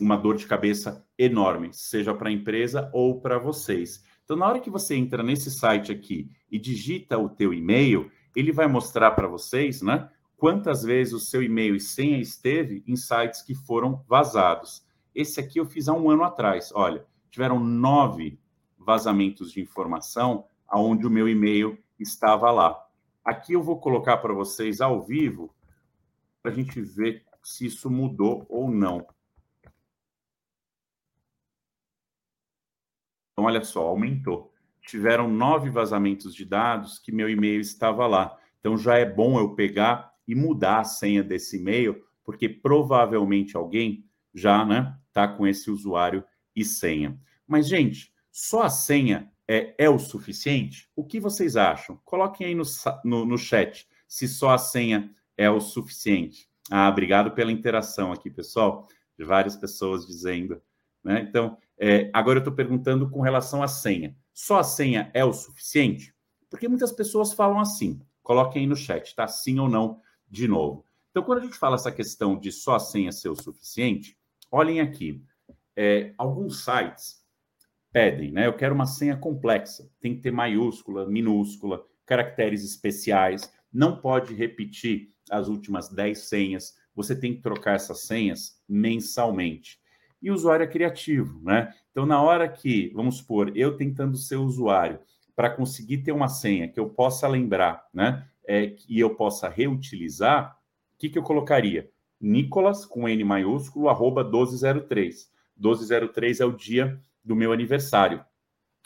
uma 0.00 0.16
dor 0.16 0.36
de 0.36 0.46
cabeça 0.46 1.06
enorme, 1.18 1.70
seja 1.72 2.14
para 2.14 2.28
a 2.28 2.32
empresa 2.32 2.90
ou 2.92 3.20
para 3.20 3.38
vocês. 3.38 4.04
Então, 4.24 4.36
na 4.36 4.46
hora 4.46 4.60
que 4.60 4.70
você 4.70 4.94
entra 4.96 5.22
nesse 5.22 5.50
site 5.50 5.92
aqui 5.92 6.30
e 6.50 6.58
digita 6.58 7.18
o 7.18 7.28
teu 7.28 7.52
e-mail, 7.52 8.10
ele 8.34 8.52
vai 8.52 8.66
mostrar 8.66 9.12
para 9.12 9.28
vocês, 9.28 9.82
né, 9.82 10.08
quantas 10.36 10.82
vezes 10.82 11.12
o 11.14 11.20
seu 11.20 11.42
e-mail 11.42 11.76
e 11.76 11.80
senha 11.80 12.18
esteve 12.18 12.82
em 12.86 12.96
sites 12.96 13.42
que 13.42 13.54
foram 13.54 14.02
vazados. 14.08 14.84
Esse 15.14 15.38
aqui 15.38 15.60
eu 15.60 15.66
fiz 15.66 15.88
há 15.88 15.92
um 15.92 16.10
ano 16.10 16.24
atrás. 16.24 16.72
Olha, 16.74 17.04
tiveram 17.30 17.60
nove 17.60 18.38
vazamentos 18.78 19.52
de 19.52 19.60
informação 19.60 20.44
aonde 20.66 21.06
o 21.06 21.10
meu 21.10 21.28
e-mail 21.28 21.78
estava 21.98 22.50
lá. 22.50 22.78
Aqui 23.24 23.52
eu 23.52 23.62
vou 23.62 23.78
colocar 23.78 24.18
para 24.18 24.34
vocês 24.34 24.80
ao 24.80 25.02
vivo 25.02 25.54
para 26.42 26.50
a 26.50 26.54
gente 26.54 26.80
ver 26.80 27.24
se 27.42 27.66
isso 27.66 27.88
mudou 27.88 28.44
ou 28.48 28.70
não. 28.70 29.06
Então, 33.34 33.44
olha 33.46 33.62
só, 33.62 33.86
aumentou. 33.86 34.52
Tiveram 34.86 35.28
nove 35.28 35.68
vazamentos 35.68 36.34
de 36.34 36.44
dados 36.44 36.98
que 36.98 37.10
meu 37.10 37.28
e-mail 37.28 37.60
estava 37.60 38.06
lá. 38.06 38.38
Então, 38.60 38.78
já 38.78 38.96
é 38.96 39.04
bom 39.04 39.38
eu 39.38 39.54
pegar 39.54 40.14
e 40.26 40.34
mudar 40.34 40.80
a 40.80 40.84
senha 40.84 41.22
desse 41.22 41.58
e-mail, 41.58 42.02
porque 42.24 42.48
provavelmente 42.48 43.56
alguém 43.56 44.04
já 44.32 44.64
né, 44.64 44.96
tá 45.12 45.28
com 45.28 45.46
esse 45.46 45.70
usuário 45.70 46.24
e 46.54 46.64
senha. 46.64 47.18
Mas, 47.46 47.68
gente, 47.68 48.12
só 48.30 48.62
a 48.62 48.70
senha 48.70 49.30
é, 49.46 49.74
é 49.78 49.90
o 49.90 49.98
suficiente? 49.98 50.88
O 50.94 51.04
que 51.04 51.20
vocês 51.20 51.56
acham? 51.56 52.00
Coloquem 52.04 52.46
aí 52.46 52.54
no, 52.54 52.64
no, 53.04 53.24
no 53.24 53.36
chat 53.36 53.86
se 54.06 54.28
só 54.28 54.50
a 54.50 54.58
senha 54.58 55.10
é 55.36 55.50
o 55.50 55.60
suficiente. 55.60 56.48
Ah, 56.70 56.88
obrigado 56.88 57.32
pela 57.32 57.52
interação 57.52 58.12
aqui, 58.12 58.30
pessoal. 58.30 58.86
De 59.18 59.24
várias 59.24 59.56
pessoas 59.56 60.06
dizendo. 60.06 60.62
Né? 61.02 61.26
Então, 61.28 61.58
é, 61.78 62.10
agora 62.12 62.38
eu 62.38 62.40
estou 62.40 62.54
perguntando 62.54 63.08
com 63.10 63.20
relação 63.20 63.62
à 63.62 63.68
senha. 63.68 64.16
Só 64.32 64.58
a 64.58 64.64
senha 64.64 65.10
é 65.14 65.24
o 65.24 65.32
suficiente? 65.32 66.14
Porque 66.48 66.68
muitas 66.68 66.92
pessoas 66.92 67.32
falam 67.32 67.58
assim. 67.58 68.00
Coloquem 68.22 68.62
aí 68.62 68.66
no 68.66 68.76
chat, 68.76 69.14
tá? 69.14 69.26
Sim 69.26 69.58
ou 69.58 69.68
não, 69.68 70.00
de 70.30 70.48
novo. 70.48 70.86
Então, 71.10 71.22
quando 71.22 71.40
a 71.40 71.42
gente 71.42 71.58
fala 71.58 71.76
essa 71.76 71.92
questão 71.92 72.38
de 72.38 72.50
só 72.50 72.76
a 72.76 72.80
senha 72.80 73.12
ser 73.12 73.28
o 73.28 73.36
suficiente, 73.36 74.16
olhem 74.50 74.80
aqui. 74.80 75.22
É, 75.76 76.14
alguns 76.16 76.64
sites 76.64 77.22
pedem, 77.92 78.32
né? 78.32 78.46
Eu 78.46 78.56
quero 78.56 78.74
uma 78.74 78.86
senha 78.86 79.16
complexa. 79.16 79.90
Tem 80.00 80.14
que 80.14 80.22
ter 80.22 80.30
maiúscula, 80.30 81.06
minúscula, 81.06 81.84
caracteres 82.06 82.64
especiais. 82.64 83.52
Não 83.72 84.00
pode 84.00 84.34
repetir 84.34 85.12
as 85.30 85.48
últimas 85.48 85.88
10 85.88 86.18
senhas. 86.28 86.74
Você 86.94 87.14
tem 87.14 87.34
que 87.34 87.42
trocar 87.42 87.74
essas 87.74 88.02
senhas 88.02 88.60
mensalmente 88.68 89.80
e 90.24 90.30
o 90.30 90.34
usuário 90.34 90.64
é 90.64 90.66
criativo, 90.66 91.38
né? 91.42 91.74
Então, 91.90 92.06
na 92.06 92.20
hora 92.22 92.48
que, 92.48 92.90
vamos 92.94 93.18
supor, 93.18 93.54
eu 93.54 93.76
tentando 93.76 94.16
ser 94.16 94.36
usuário 94.36 94.98
para 95.36 95.50
conseguir 95.50 95.98
ter 95.98 96.12
uma 96.12 96.28
senha 96.28 96.66
que 96.66 96.80
eu 96.80 96.88
possa 96.88 97.28
lembrar, 97.28 97.86
né? 97.92 98.26
É, 98.48 98.74
e 98.88 98.98
eu 98.98 99.14
possa 99.14 99.50
reutilizar, 99.50 100.58
o 100.94 100.98
que, 100.98 101.10
que 101.10 101.18
eu 101.18 101.22
colocaria? 101.22 101.90
Nicolas, 102.18 102.86
com 102.86 103.06
N 103.06 103.22
maiúsculo, 103.22 103.90
arroba 103.90 104.24
1203. 104.24 105.30
1203 105.58 106.40
é 106.40 106.44
o 106.46 106.52
dia 106.52 106.98
do 107.22 107.36
meu 107.36 107.52
aniversário. 107.52 108.24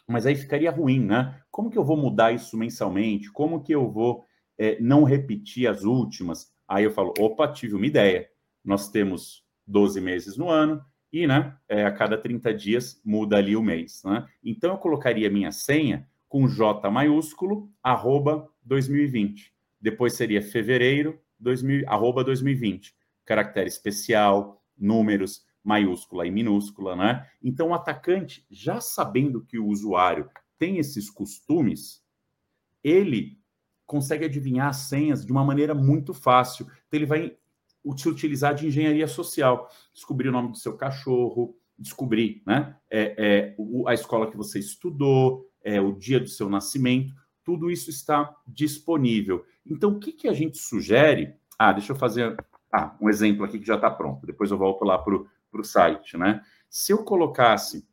Mas 0.08 0.26
aí 0.26 0.34
ficaria 0.34 0.72
ruim, 0.72 1.04
né? 1.04 1.40
Como 1.52 1.70
que 1.70 1.78
eu 1.78 1.84
vou 1.84 1.96
mudar 1.96 2.32
isso 2.32 2.56
mensalmente? 2.56 3.30
Como 3.30 3.62
que 3.62 3.72
eu 3.72 3.88
vou 3.88 4.24
é, 4.58 4.76
não 4.80 5.04
repetir 5.04 5.68
as 5.68 5.84
últimas? 5.84 6.52
Aí 6.66 6.82
eu 6.82 6.90
falo, 6.90 7.14
opa, 7.16 7.46
tive 7.46 7.76
uma 7.76 7.86
ideia. 7.86 8.28
Nós 8.64 8.90
temos 8.90 9.44
12 9.68 10.00
meses 10.00 10.36
no 10.36 10.48
ano, 10.48 10.82
e 11.12 11.26
né, 11.26 11.56
é, 11.68 11.84
a 11.84 11.92
cada 11.92 12.18
30 12.18 12.52
dias 12.54 13.00
muda 13.04 13.36
ali 13.36 13.56
o 13.56 13.62
mês. 13.62 14.02
Né? 14.04 14.26
Então 14.44 14.72
eu 14.72 14.78
colocaria 14.78 15.30
minha 15.30 15.52
senha 15.52 16.06
com 16.28 16.46
J 16.46 16.90
maiúsculo, 16.90 17.70
arroba 17.82 18.48
2020. 18.62 19.52
Depois 19.80 20.14
seria 20.14 20.42
fevereiro, 20.42 21.18
2000, 21.38 21.88
arroba 21.88 22.22
2020. 22.22 22.94
Caractere 23.24 23.68
especial, 23.68 24.62
números, 24.76 25.46
maiúscula 25.64 26.26
e 26.26 26.30
minúscula, 26.30 26.94
né? 26.94 27.26
Então 27.42 27.68
o 27.68 27.74
atacante, 27.74 28.46
já 28.50 28.80
sabendo 28.80 29.44
que 29.44 29.58
o 29.58 29.66
usuário 29.66 30.28
tem 30.58 30.78
esses 30.78 31.10
costumes, 31.10 32.02
ele 32.82 33.38
consegue 33.86 34.24
adivinhar 34.24 34.68
as 34.68 34.76
senhas 34.76 35.24
de 35.24 35.32
uma 35.32 35.44
maneira 35.44 35.74
muito 35.74 36.12
fácil. 36.12 36.66
Então 36.66 36.98
ele 36.98 37.06
vai 37.06 37.36
se 37.96 38.08
utilizar 38.08 38.54
de 38.54 38.66
engenharia 38.66 39.06
social, 39.06 39.70
descobrir 39.92 40.28
o 40.28 40.32
nome 40.32 40.50
do 40.50 40.58
seu 40.58 40.76
cachorro, 40.76 41.56
descobrir 41.78 42.42
né, 42.44 42.76
é, 42.90 43.14
é, 43.16 43.56
a 43.86 43.94
escola 43.94 44.30
que 44.30 44.36
você 44.36 44.58
estudou, 44.58 45.48
é, 45.62 45.80
o 45.80 45.92
dia 45.92 46.18
do 46.18 46.28
seu 46.28 46.48
nascimento, 46.48 47.14
tudo 47.44 47.70
isso 47.70 47.88
está 47.88 48.34
disponível. 48.46 49.44
Então, 49.64 49.92
o 49.92 49.98
que, 49.98 50.12
que 50.12 50.28
a 50.28 50.32
gente 50.32 50.58
sugere? 50.58 51.34
Ah, 51.58 51.72
deixa 51.72 51.92
eu 51.92 51.96
fazer 51.96 52.36
Ah, 52.72 52.94
um 53.00 53.08
exemplo 53.08 53.44
aqui 53.44 53.58
que 53.58 53.66
já 53.66 53.76
está 53.76 53.90
pronto. 53.90 54.26
Depois 54.26 54.50
eu 54.50 54.58
volto 54.58 54.84
lá 54.84 54.98
para 54.98 55.14
o 55.14 55.64
site, 55.64 56.16
né? 56.16 56.42
Se 56.68 56.92
eu 56.92 57.04
colocasse 57.04 57.88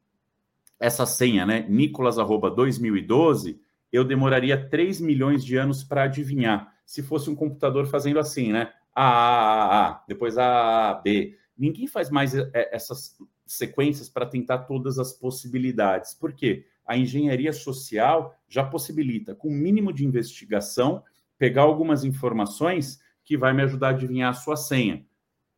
essa 0.80 1.06
senha, 1.06 1.46
né? 1.46 1.66
Nicolas@2012, 1.70 3.60
eu 3.92 4.04
demoraria 4.04 4.70
3 4.70 5.00
milhões 5.00 5.44
de 5.44 5.56
anos 5.56 5.84
para 5.84 6.04
adivinhar. 6.04 6.74
Se 6.86 7.02
fosse 7.02 7.30
um 7.30 7.36
computador 7.36 7.88
fazendo 7.88 8.20
assim, 8.20 8.52
né? 8.52 8.74
A, 8.96 10.04
depois 10.08 10.38
A, 10.38 10.94
B. 11.04 11.38
Ninguém 11.58 11.88
faz 11.88 12.10
mais 12.10 12.34
é, 12.34 12.50
essas 12.72 13.18
sequências 13.46 14.10
para 14.10 14.26
tentar 14.26 14.60
todas 14.60 14.98
as 14.98 15.14
possibilidades. 15.14 16.14
Por 16.14 16.34
quê? 16.34 16.66
A 16.86 16.98
engenharia 16.98 17.52
social 17.52 18.36
já 18.48 18.64
possibilita, 18.64 19.36
com 19.36 19.50
o 19.50 19.52
mínimo 19.52 19.92
de 19.92 20.06
investigação, 20.06 21.04
pegar 21.38 21.64
algumas 21.64 22.04
informações 22.04 23.00
que 23.24 23.38
vai 23.38 23.54
me 23.54 23.64
ajudar 23.64 23.88
a 23.88 23.90
adivinhar 23.92 24.30
a 24.30 24.34
sua 24.34 24.56
senha, 24.56 25.06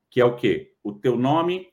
que 0.10 0.22
é 0.22 0.26
o 0.26 0.36
quê? 0.36 0.74
O 0.82 0.94
teu 0.94 1.18
nome, 1.18 1.68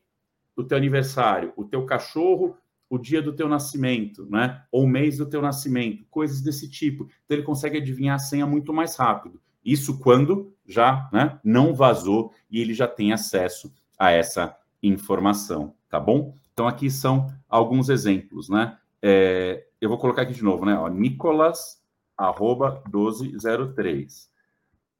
o 0.56 0.64
teu 0.64 0.76
aniversário, 0.76 1.52
o 1.56 1.64
teu 1.64 1.86
cachorro, 1.86 2.56
o 2.90 2.98
dia 2.98 3.22
do 3.22 3.32
teu 3.32 3.48
nascimento, 3.48 4.26
né? 4.28 4.62
Ou 4.70 4.84
o 4.84 4.88
mês 4.88 5.18
do 5.18 5.26
teu 5.26 5.40
nascimento, 5.40 6.04
coisas 6.10 6.40
desse 6.42 6.68
tipo. 6.68 7.04
Então 7.24 7.36
ele 7.36 7.42
consegue 7.42 7.78
adivinhar 7.78 8.16
a 8.16 8.20
senha 8.20 8.46
muito 8.46 8.72
mais 8.72 8.96
rápido. 8.96 9.40
Isso 9.64 9.98
quando 9.98 10.54
já 10.66 11.08
né, 11.12 11.38
não 11.42 11.74
vazou 11.74 12.32
e 12.50 12.60
ele 12.60 12.74
já 12.74 12.86
tem 12.86 13.12
acesso 13.12 13.72
a 13.98 14.10
essa 14.10 14.56
informação, 14.82 15.74
tá 15.88 15.98
bom? 15.98 16.34
Então 16.52 16.68
aqui 16.68 16.90
são 16.90 17.32
alguns 17.48 17.88
exemplos, 17.88 18.48
né? 18.48 18.78
É, 19.00 19.66
eu 19.80 19.88
vou 19.88 19.98
colocar 19.98 20.22
aqui 20.22 20.34
de 20.34 20.42
novo, 20.42 20.64
né? 20.64 20.76
Ó, 20.78 20.88
Nicolas, 20.88 21.82
arroba 22.16 22.82
1203. 22.86 24.30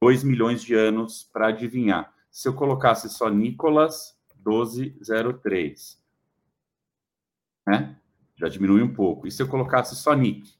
2 0.00 0.24
milhões 0.24 0.62
de 0.62 0.74
anos 0.74 1.28
para 1.32 1.48
adivinhar. 1.48 2.12
Se 2.30 2.48
eu 2.48 2.54
colocasse 2.54 3.08
só 3.08 3.30
Nicolas 3.30 4.18
1203, 4.44 6.02
né? 7.66 7.96
Já 8.36 8.48
diminui 8.48 8.82
um 8.82 8.92
pouco. 8.92 9.26
E 9.26 9.30
se 9.30 9.42
eu 9.42 9.48
colocasse 9.48 9.94
só 9.96 10.12
Nick, 10.14 10.52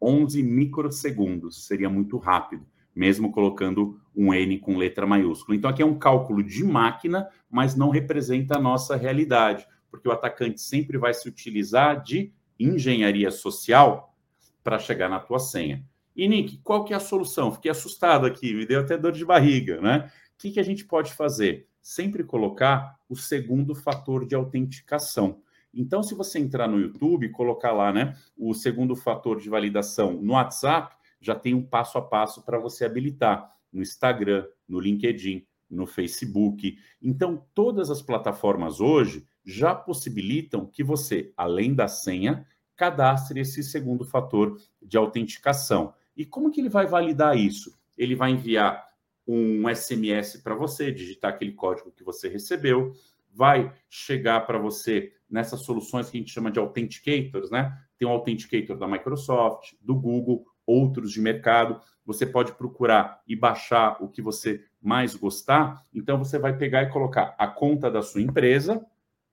11 0.00 0.42
microsegundos, 0.42 1.66
seria 1.66 1.88
muito 1.88 2.16
rápido, 2.16 2.66
mesmo 2.94 3.32
colocando 3.32 3.98
um 4.14 4.32
N 4.32 4.58
com 4.58 4.76
letra 4.76 5.06
maiúscula. 5.06 5.56
Então 5.56 5.70
aqui 5.70 5.82
é 5.82 5.86
um 5.86 5.98
cálculo 5.98 6.42
de 6.42 6.62
máquina, 6.64 7.28
mas 7.50 7.74
não 7.74 7.90
representa 7.90 8.56
a 8.56 8.60
nossa 8.60 8.96
realidade, 8.96 9.66
porque 9.90 10.08
o 10.08 10.12
atacante 10.12 10.60
sempre 10.60 10.98
vai 10.98 11.14
se 11.14 11.28
utilizar 11.28 12.02
de 12.02 12.32
engenharia 12.58 13.30
social 13.30 14.14
para 14.62 14.78
chegar 14.78 15.08
na 15.08 15.18
tua 15.18 15.38
senha. 15.38 15.84
E, 16.14 16.28
Nick, 16.28 16.58
qual 16.58 16.84
que 16.84 16.92
é 16.92 16.96
a 16.96 17.00
solução? 17.00 17.50
Fiquei 17.50 17.70
assustado 17.70 18.26
aqui, 18.26 18.54
me 18.54 18.66
deu 18.66 18.80
até 18.80 18.96
dor 18.96 19.12
de 19.12 19.24
barriga, 19.24 19.80
né? 19.80 20.10
O 20.34 20.38
que, 20.38 20.50
que 20.50 20.60
a 20.60 20.62
gente 20.62 20.84
pode 20.84 21.14
fazer? 21.14 21.66
Sempre 21.80 22.22
colocar 22.22 22.98
o 23.08 23.16
segundo 23.16 23.74
fator 23.74 24.26
de 24.26 24.34
autenticação. 24.34 25.40
Então, 25.74 26.02
se 26.02 26.14
você 26.14 26.38
entrar 26.38 26.68
no 26.68 26.78
YouTube 26.78 27.26
e 27.26 27.30
colocar 27.30 27.72
lá, 27.72 27.92
né, 27.92 28.14
o 28.36 28.52
segundo 28.52 28.94
fator 28.94 29.40
de 29.40 29.48
validação 29.48 30.12
no 30.12 30.34
WhatsApp, 30.34 30.94
já 31.22 31.34
tem 31.34 31.54
um 31.54 31.62
passo 31.62 31.96
a 31.96 32.02
passo 32.02 32.44
para 32.44 32.58
você 32.58 32.84
habilitar 32.84 33.50
no 33.72 33.80
Instagram, 33.80 34.46
no 34.68 34.78
LinkedIn, 34.78 35.46
no 35.70 35.86
Facebook. 35.86 36.76
Então, 37.00 37.46
todas 37.54 37.90
as 37.90 38.02
plataformas 38.02 38.80
hoje 38.80 39.26
já 39.44 39.74
possibilitam 39.74 40.66
que 40.66 40.84
você, 40.84 41.32
além 41.36 41.74
da 41.74 41.88
senha, 41.88 42.46
cadastre 42.76 43.40
esse 43.40 43.62
segundo 43.62 44.04
fator 44.04 44.60
de 44.80 44.96
autenticação. 44.96 45.94
E 46.16 46.26
como 46.26 46.50
que 46.50 46.60
ele 46.60 46.68
vai 46.68 46.86
validar 46.86 47.36
isso? 47.38 47.78
Ele 47.96 48.14
vai 48.14 48.32
enviar 48.32 48.84
um 49.26 49.68
SMS 49.68 50.36
para 50.42 50.54
você, 50.54 50.90
digitar 50.90 51.32
aquele 51.32 51.52
código 51.52 51.92
que 51.92 52.02
você 52.02 52.28
recebeu, 52.28 52.92
vai 53.32 53.72
chegar 53.88 54.40
para 54.46 54.58
você 54.58 55.12
nessas 55.30 55.62
soluções 55.62 56.10
que 56.10 56.18
a 56.18 56.20
gente 56.20 56.32
chama 56.32 56.50
de 56.50 56.58
authenticators, 56.58 57.50
né? 57.50 57.78
Tem 57.96 58.06
um 58.06 58.10
authenticator 58.10 58.76
da 58.76 58.86
Microsoft, 58.86 59.72
do 59.80 59.94
Google, 59.94 60.44
outros 60.66 61.12
de 61.12 61.20
mercado. 61.20 61.80
Você 62.04 62.26
pode 62.26 62.52
procurar 62.52 63.20
e 63.26 63.36
baixar 63.36 64.02
o 64.02 64.08
que 64.08 64.20
você 64.20 64.64
mais 64.80 65.14
gostar. 65.14 65.84
Então 65.94 66.18
você 66.18 66.38
vai 66.38 66.56
pegar 66.56 66.82
e 66.82 66.90
colocar 66.90 67.34
a 67.38 67.46
conta 67.46 67.90
da 67.90 68.02
sua 68.02 68.22
empresa, 68.22 68.84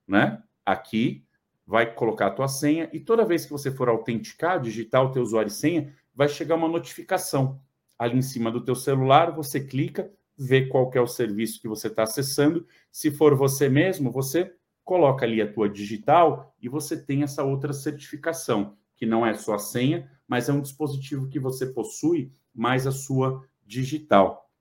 né? 0.08 0.42
Aqui, 0.66 1.26
vai 1.70 1.94
colocar 1.94 2.28
a 2.28 2.32
tua 2.32 2.48
senha 2.48 2.90
e 2.92 3.00
toda 3.00 3.24
vez 3.24 3.46
que 3.46 3.52
você 3.52 3.70
for 3.72 3.90
autenticar, 3.90 4.60
digitar 4.60 5.04
o 5.04 5.12
teu 5.12 5.22
usuário 5.22 5.50
e 5.50 5.52
senha, 5.52 5.94
vai 6.16 6.28
chegar 6.28 6.56
uma 6.56 6.68
notificação 6.68 7.62
ali 7.98 8.18
em 8.18 8.24
cima 8.24 8.50
do 8.50 8.64
teu 8.64 8.74
celular, 8.74 9.32
você 9.32 9.60
clica, 9.60 10.12
vê 10.36 10.66
qual 10.66 10.90
é 10.96 11.02
o 11.02 11.06
serviço 11.06 11.62
que 11.62 11.68
você 11.68 11.88
está 11.88 12.04
acessando. 12.04 12.66
Se 12.92 13.12
for 13.12 13.36
você 13.36 13.70
mesmo, 13.70 14.10
você 14.10 14.52
coloca 14.84 15.26
ali 15.26 15.42
a 15.42 15.52
tua 15.52 15.70
digital 15.70 16.56
e 16.60 16.68
você 16.68 16.98
tem 16.98 17.22
essa 17.22 17.44
outra 17.44 17.72
certificação, 17.72 18.76
que 19.00 19.06
não 19.06 19.26
é 19.26 19.34
só 19.34 19.56
a 19.56 19.60
senha, 19.60 20.12
mas 20.28 20.50
é 20.50 20.54
um 20.54 20.62
dispositivo 20.62 21.30
que 21.30 21.40
você 21.40 21.66
possui 21.66 22.34
mais 22.54 22.86
a 22.86 22.92
sua 22.92 23.42
digital. 23.66 24.52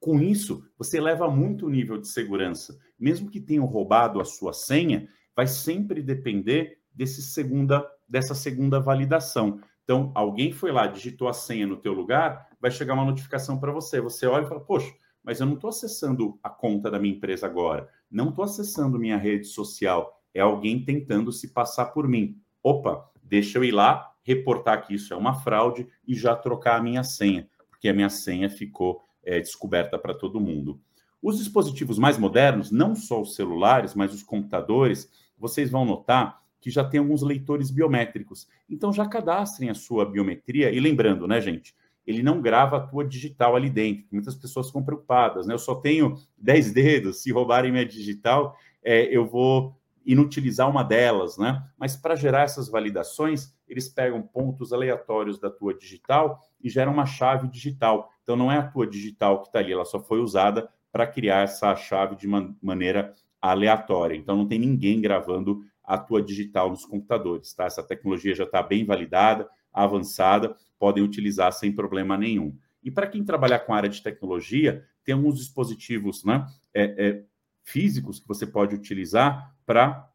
Com 0.00 0.18
isso, 0.18 0.64
você 0.78 0.96
eleva 0.96 1.30
muito 1.30 1.66
o 1.66 1.70
nível 1.70 1.98
de 1.98 2.08
segurança. 2.08 2.76
Mesmo 2.98 3.30
que 3.30 3.38
tenham 3.38 3.66
roubado 3.66 4.18
a 4.18 4.24
sua 4.24 4.54
senha, 4.54 5.06
vai 5.36 5.46
sempre 5.46 6.02
depender 6.02 6.78
desse 6.92 7.22
segunda, 7.22 7.86
dessa 8.08 8.34
segunda 8.34 8.80
validação. 8.80 9.60
Então, 9.84 10.10
alguém 10.14 10.52
foi 10.52 10.72
lá, 10.72 10.86
digitou 10.86 11.28
a 11.28 11.32
senha 11.34 11.66
no 11.66 11.76
teu 11.76 11.92
lugar, 11.92 12.48
vai 12.58 12.70
chegar 12.70 12.94
uma 12.94 13.04
notificação 13.04 13.60
para 13.60 13.72
você. 13.72 14.00
Você 14.00 14.26
olha 14.26 14.44
e 14.44 14.48
fala, 14.48 14.60
poxa, 14.60 14.92
mas 15.22 15.38
eu 15.38 15.46
não 15.46 15.54
estou 15.54 15.68
acessando 15.68 16.38
a 16.42 16.48
conta 16.48 16.90
da 16.90 16.98
minha 16.98 17.14
empresa 17.14 17.46
agora, 17.46 17.88
não 18.10 18.30
estou 18.30 18.44
acessando 18.44 18.98
minha 18.98 19.16
rede 19.16 19.46
social, 19.46 20.20
é 20.34 20.40
alguém 20.40 20.82
tentando 20.82 21.30
se 21.30 21.52
passar 21.52 21.86
por 21.86 22.08
mim. 22.08 22.40
Opa, 22.62 23.11
deixa 23.32 23.56
eu 23.56 23.64
ir 23.64 23.72
lá, 23.72 24.12
reportar 24.22 24.86
que 24.86 24.92
isso 24.94 25.14
é 25.14 25.16
uma 25.16 25.32
fraude 25.32 25.88
e 26.06 26.14
já 26.14 26.36
trocar 26.36 26.78
a 26.78 26.82
minha 26.82 27.02
senha, 27.02 27.48
porque 27.70 27.88
a 27.88 27.94
minha 27.94 28.10
senha 28.10 28.50
ficou 28.50 29.02
é, 29.24 29.40
descoberta 29.40 29.98
para 29.98 30.12
todo 30.12 30.38
mundo. 30.38 30.78
Os 31.22 31.38
dispositivos 31.38 31.98
mais 31.98 32.18
modernos, 32.18 32.70
não 32.70 32.94
só 32.94 33.22
os 33.22 33.34
celulares, 33.34 33.94
mas 33.94 34.12
os 34.12 34.22
computadores, 34.22 35.10
vocês 35.38 35.70
vão 35.70 35.86
notar 35.86 36.42
que 36.60 36.70
já 36.70 36.84
tem 36.84 37.00
alguns 37.00 37.22
leitores 37.22 37.70
biométricos. 37.70 38.46
Então 38.68 38.92
já 38.92 39.08
cadastrem 39.08 39.70
a 39.70 39.74
sua 39.74 40.04
biometria 40.04 40.70
e 40.70 40.78
lembrando, 40.78 41.26
né, 41.26 41.40
gente, 41.40 41.74
ele 42.06 42.22
não 42.22 42.42
grava 42.42 42.76
a 42.76 42.80
tua 42.80 43.02
digital 43.02 43.56
ali 43.56 43.70
dentro. 43.70 44.04
Muitas 44.12 44.34
pessoas 44.34 44.66
ficam 44.66 44.84
preocupadas, 44.84 45.46
né? 45.46 45.54
Eu 45.54 45.58
só 45.58 45.74
tenho 45.76 46.18
10 46.36 46.72
dedos, 46.74 47.22
se 47.22 47.32
roubarem 47.32 47.72
minha 47.72 47.86
digital, 47.86 48.54
é, 48.84 49.04
eu 49.04 49.24
vou 49.24 49.74
inutilizar 50.04 50.68
uma 50.68 50.82
delas, 50.82 51.38
né? 51.38 51.62
Mas 51.78 51.96
para 51.96 52.14
gerar 52.14 52.42
essas 52.42 52.68
validações, 52.68 53.54
eles 53.68 53.88
pegam 53.88 54.22
pontos 54.22 54.72
aleatórios 54.72 55.38
da 55.38 55.50
tua 55.50 55.74
digital 55.74 56.40
e 56.60 56.68
geram 56.68 56.92
uma 56.92 57.06
chave 57.06 57.48
digital. 57.48 58.10
Então 58.22 58.36
não 58.36 58.50
é 58.50 58.58
a 58.58 58.66
tua 58.66 58.86
digital 58.86 59.40
que 59.40 59.48
está 59.48 59.58
ali, 59.58 59.72
ela 59.72 59.84
só 59.84 60.00
foi 60.00 60.20
usada 60.20 60.68
para 60.90 61.06
criar 61.06 61.42
essa 61.42 61.74
chave 61.74 62.16
de 62.16 62.26
man 62.26 62.54
maneira 62.62 63.14
aleatória. 63.40 64.14
Então 64.14 64.36
não 64.36 64.46
tem 64.46 64.58
ninguém 64.58 65.00
gravando 65.00 65.62
a 65.82 65.98
tua 65.98 66.22
digital 66.22 66.70
nos 66.70 66.84
computadores, 66.84 67.52
tá? 67.54 67.64
Essa 67.64 67.82
tecnologia 67.82 68.34
já 68.34 68.44
está 68.44 68.62
bem 68.62 68.84
validada, 68.84 69.48
avançada, 69.72 70.54
podem 70.78 71.02
utilizar 71.02 71.52
sem 71.52 71.72
problema 71.72 72.16
nenhum. 72.16 72.56
E 72.82 72.90
para 72.90 73.06
quem 73.06 73.24
trabalhar 73.24 73.60
com 73.60 73.72
a 73.72 73.76
área 73.76 73.88
de 73.88 74.02
tecnologia, 74.02 74.84
tem 75.04 75.14
alguns 75.14 75.36
dispositivos 75.36 76.24
né, 76.24 76.46
é, 76.74 76.82
é, 76.82 77.24
físicos 77.62 78.20
que 78.20 78.28
você 78.28 78.46
pode 78.46 78.74
utilizar 78.74 79.54
para 79.72 80.06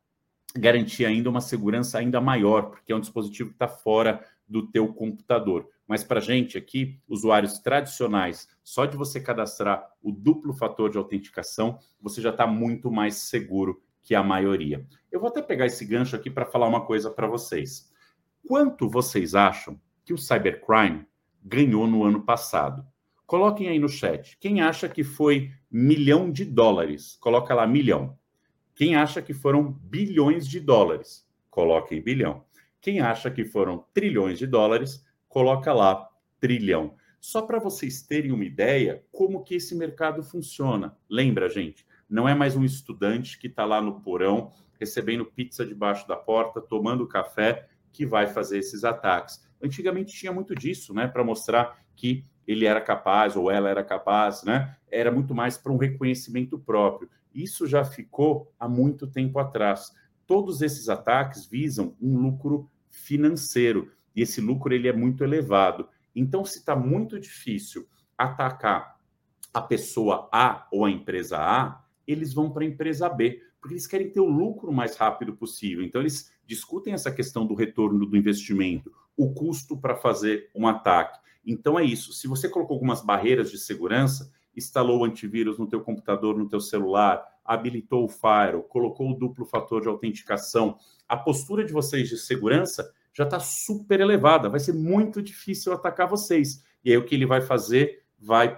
garantir 0.56 1.04
ainda 1.04 1.32
uma 1.32 1.42
segurança 1.42 1.98
ainda 1.98 2.22
maior, 2.22 2.70
porque 2.70 2.94
é 2.94 2.96
um 2.96 3.00
dispositivo 3.00 3.50
que 3.50 3.56
está 3.56 3.68
fora 3.68 4.24
do 4.48 4.68
teu 4.70 4.94
computador. 4.94 5.68
Mas 5.88 6.04
para 6.04 6.20
gente 6.20 6.60
aqui, 6.60 7.02
usuários 7.08 7.58
tradicionais, 7.58 8.48
só 8.64 8.86
de 8.86 8.96
você 8.96 9.20
cadastrar 9.20 9.84
o 10.00 10.12
duplo 10.12 10.54
fator 10.54 10.92
de 10.92 10.98
autenticação, 11.00 11.80
você 12.00 12.22
já 12.22 12.30
está 12.30 12.46
muito 12.46 12.92
mais 12.92 13.16
seguro 13.16 13.82
que 14.04 14.14
a 14.14 14.22
maioria. 14.22 14.86
Eu 15.12 15.20
vou 15.20 15.30
até 15.30 15.42
pegar 15.42 15.66
esse 15.66 15.84
gancho 15.84 16.16
aqui 16.16 16.30
para 16.30 16.46
falar 16.46 16.68
uma 16.68 16.86
coisa 16.86 17.10
para 17.10 17.26
vocês. 17.26 17.92
Quanto 18.48 18.88
vocês 18.88 19.34
acham 19.34 19.82
que 20.06 20.14
o 20.14 20.20
cybercrime 20.20 21.08
ganhou 21.44 21.88
no 21.88 22.04
ano 22.04 22.22
passado? 22.22 22.86
Coloquem 23.26 23.70
aí 23.70 23.80
no 23.80 23.90
chat. 23.90 24.38
Quem 24.40 24.62
acha 24.62 24.88
que 24.88 25.04
foi 25.04 25.52
milhão 25.70 26.32
de 26.32 26.46
dólares? 26.46 27.18
Coloca 27.20 27.56
lá 27.56 27.66
milhão. 27.66 28.16
Quem 28.78 28.96
acha 28.96 29.24
que 29.24 29.34
foram 29.34 29.72
bilhões 29.72 30.48
de 30.48 30.60
dólares? 30.60 31.28
Coloquem 31.50 32.00
bilhão. 32.00 32.46
Quem 32.80 33.00
acha 33.00 33.32
que 33.32 33.44
foram 33.44 33.84
trilhões 33.92 34.38
de 34.38 34.46
dólares? 34.46 35.04
Coloca 35.28 35.74
lá 35.74 36.08
trilhão. 36.40 36.94
Só 37.20 37.42
para 37.42 37.58
vocês 37.58 38.04
terem 38.04 38.32
uma 38.32 38.46
ideia 38.46 39.04
como 39.12 39.44
que 39.44 39.56
esse 39.56 39.74
mercado 39.74 40.22
funciona. 40.22 40.96
Lembra, 41.10 41.50
gente? 41.50 41.88
Não 42.08 42.30
é 42.30 42.36
mais 42.36 42.56
um 42.56 42.64
estudante 42.64 43.40
que 43.40 43.48
está 43.48 43.66
lá 43.66 43.82
no 43.82 44.00
porão 44.00 44.52
recebendo 44.80 45.26
pizza 45.26 45.66
debaixo 45.66 46.08
da 46.08 46.16
porta, 46.16 46.62
tomando 46.62 47.08
café 47.08 47.68
que 47.92 48.06
vai 48.06 48.28
fazer 48.28 48.60
esses 48.60 48.84
ataques. 48.84 49.44
Antigamente 49.60 50.14
tinha 50.14 50.32
muito 50.32 50.54
disso, 50.54 50.94
né, 50.94 51.08
para 51.08 51.24
mostrar 51.24 51.80
que 51.96 52.24
ele 52.46 52.68
era 52.68 52.80
capaz 52.80 53.36
ou 53.36 53.50
ela 53.50 53.70
era 53.70 53.84
capaz, 53.84 54.44
né? 54.44 54.78
Era 54.88 55.12
muito 55.12 55.34
mais 55.34 55.58
para 55.58 55.72
um 55.72 55.78
reconhecimento 55.78 56.60
próprio. 56.60 57.10
Isso 57.38 57.68
já 57.68 57.86
ficou 57.86 58.52
há 58.60 58.68
muito 58.68 59.06
tempo 59.06 59.38
atrás. 59.38 59.94
Todos 60.26 60.64
esses 60.64 60.90
ataques 60.90 61.46
visam 61.46 61.96
um 62.02 62.18
lucro 62.18 62.68
financeiro 62.90 63.92
e 64.16 64.24
esse 64.24 64.42
lucro 64.42 64.74
ele 64.74 64.88
é 64.88 64.94
muito 64.94 65.24
elevado. 65.24 65.88
Então, 66.16 66.44
se 66.44 66.58
está 66.58 66.76
muito 66.76 67.20
difícil 67.20 67.88
atacar 68.18 69.00
a 69.54 69.62
pessoa 69.62 70.28
A 70.32 70.68
ou 70.72 70.84
a 70.84 70.90
empresa 70.90 71.38
A, 71.38 71.86
eles 72.08 72.34
vão 72.34 72.50
para 72.50 72.64
a 72.64 72.68
empresa 72.68 73.08
B, 73.08 73.40
porque 73.62 73.76
eles 73.76 73.86
querem 73.86 74.10
ter 74.10 74.20
o 74.20 74.26
lucro 74.26 74.74
mais 74.74 74.96
rápido 74.96 75.36
possível. 75.36 75.86
Então, 75.86 76.02
eles 76.02 76.34
discutem 76.44 76.94
essa 76.94 77.12
questão 77.12 77.46
do 77.46 77.54
retorno 77.54 78.04
do 78.04 78.18
investimento, 78.18 78.92
o 79.16 79.32
custo 79.32 79.78
para 79.78 79.96
fazer 79.96 80.50
um 80.56 80.68
ataque. 80.68 81.20
Então, 81.46 81.78
é 81.78 81.84
isso. 81.84 82.14
Se 82.14 82.28
você 82.28 82.50
colocou 82.50 82.74
algumas 82.74 83.06
barreiras 83.06 83.52
de 83.52 83.60
segurança, 83.60 84.34
instalou 84.58 85.00
o 85.00 85.06
antivírus 85.06 85.58
no 85.58 85.68
teu 85.68 85.82
computador, 85.82 86.38
no 86.38 86.50
teu 86.50 86.60
celular, 86.60 87.24
habilitou 87.46 88.04
o 88.04 88.10
Firewall, 88.10 88.64
colocou 88.64 89.12
o 89.12 89.14
duplo 89.14 89.46
fator 89.46 89.82
de 89.82 89.88
autenticação, 89.88 90.78
a 91.08 91.16
postura 91.16 91.64
de 91.64 91.72
vocês 91.72 92.10
de 92.10 92.18
segurança 92.18 92.92
já 93.14 93.24
está 93.24 93.40
super 93.40 94.00
elevada. 94.00 94.50
Vai 94.50 94.60
ser 94.60 94.74
muito 94.74 95.22
difícil 95.22 95.72
atacar 95.72 96.08
vocês. 96.08 96.64
E 96.84 96.92
aí, 96.92 96.98
o 96.98 97.06
que 97.06 97.16
ele 97.16 97.26
vai 97.26 97.42
fazer? 97.42 98.04
Vai 98.20 98.56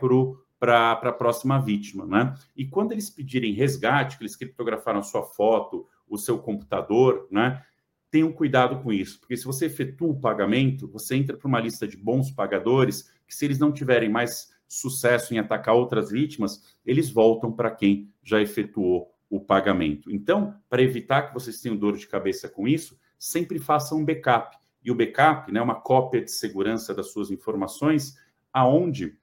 para 0.60 0.91
a 0.91 1.12
próxima 1.14 1.60
vítima, 1.60 2.06
né? 2.06 2.34
E 2.56 2.66
quando 2.66 2.91
eles 2.91 3.10
pedirem 3.10 3.54
resgate, 3.54 4.18
que 4.18 4.24
eles 4.24 4.36
criptografaram 4.36 5.00
a 5.00 5.04
sua 5.04 5.24
foto, 5.24 5.88
o 6.10 6.18
seu 6.18 6.39
computador, 6.39 7.28
né? 7.32 7.64
Tenham 8.12 8.32
cuidado 8.32 8.82
com 8.82 8.91
isso, 8.91 9.20
porque 9.20 9.38
se 9.38 9.45
você 9.45 9.68
efetua 9.68 10.10
o 10.10 10.20
pagamento, 10.20 10.88
você 10.88 11.16
entra 11.16 11.38
para 11.38 11.47
uma 11.47 11.60
lista 11.60 11.88
de 11.88 11.95
bons 11.95 12.32
pagadores, 12.32 13.12
que 13.28 13.36
se 13.36 13.45
eles 13.45 13.60
não 13.60 13.72
tiverem 13.72 14.10
mais 14.10 14.52
sucesso 14.70 15.34
em 15.34 15.39
atacar 15.39 15.76
outras 15.76 16.11
vítimas, 16.11 16.78
eles 16.86 17.09
voltam 17.09 17.51
para 17.51 17.72
quem 17.72 18.13
já 18.24 18.39
efetuou 18.39 19.11
o 19.28 19.39
pagamento. 19.39 20.11
Então, 20.11 20.55
para 20.70 20.82
evitar 20.82 21.24
que 21.24 21.34
vocês 21.34 21.59
tenham 21.59 21.76
dor 21.76 21.97
de 21.97 22.07
cabeça 22.07 22.47
com 22.47 22.67
isso, 22.67 22.97
sempre 23.17 23.59
façam 23.59 23.97
um 23.97 24.05
backup. 24.05 24.55
E 24.84 24.91
o 24.91 24.95
backup, 24.95 25.51
né, 25.51 25.61
uma 25.61 25.76
cópia 25.76 26.22
de 26.24 26.32
segurança 26.32 26.93
das 26.93 27.11
suas 27.11 27.32
informações, 27.32 28.15
aonde 28.53 29.17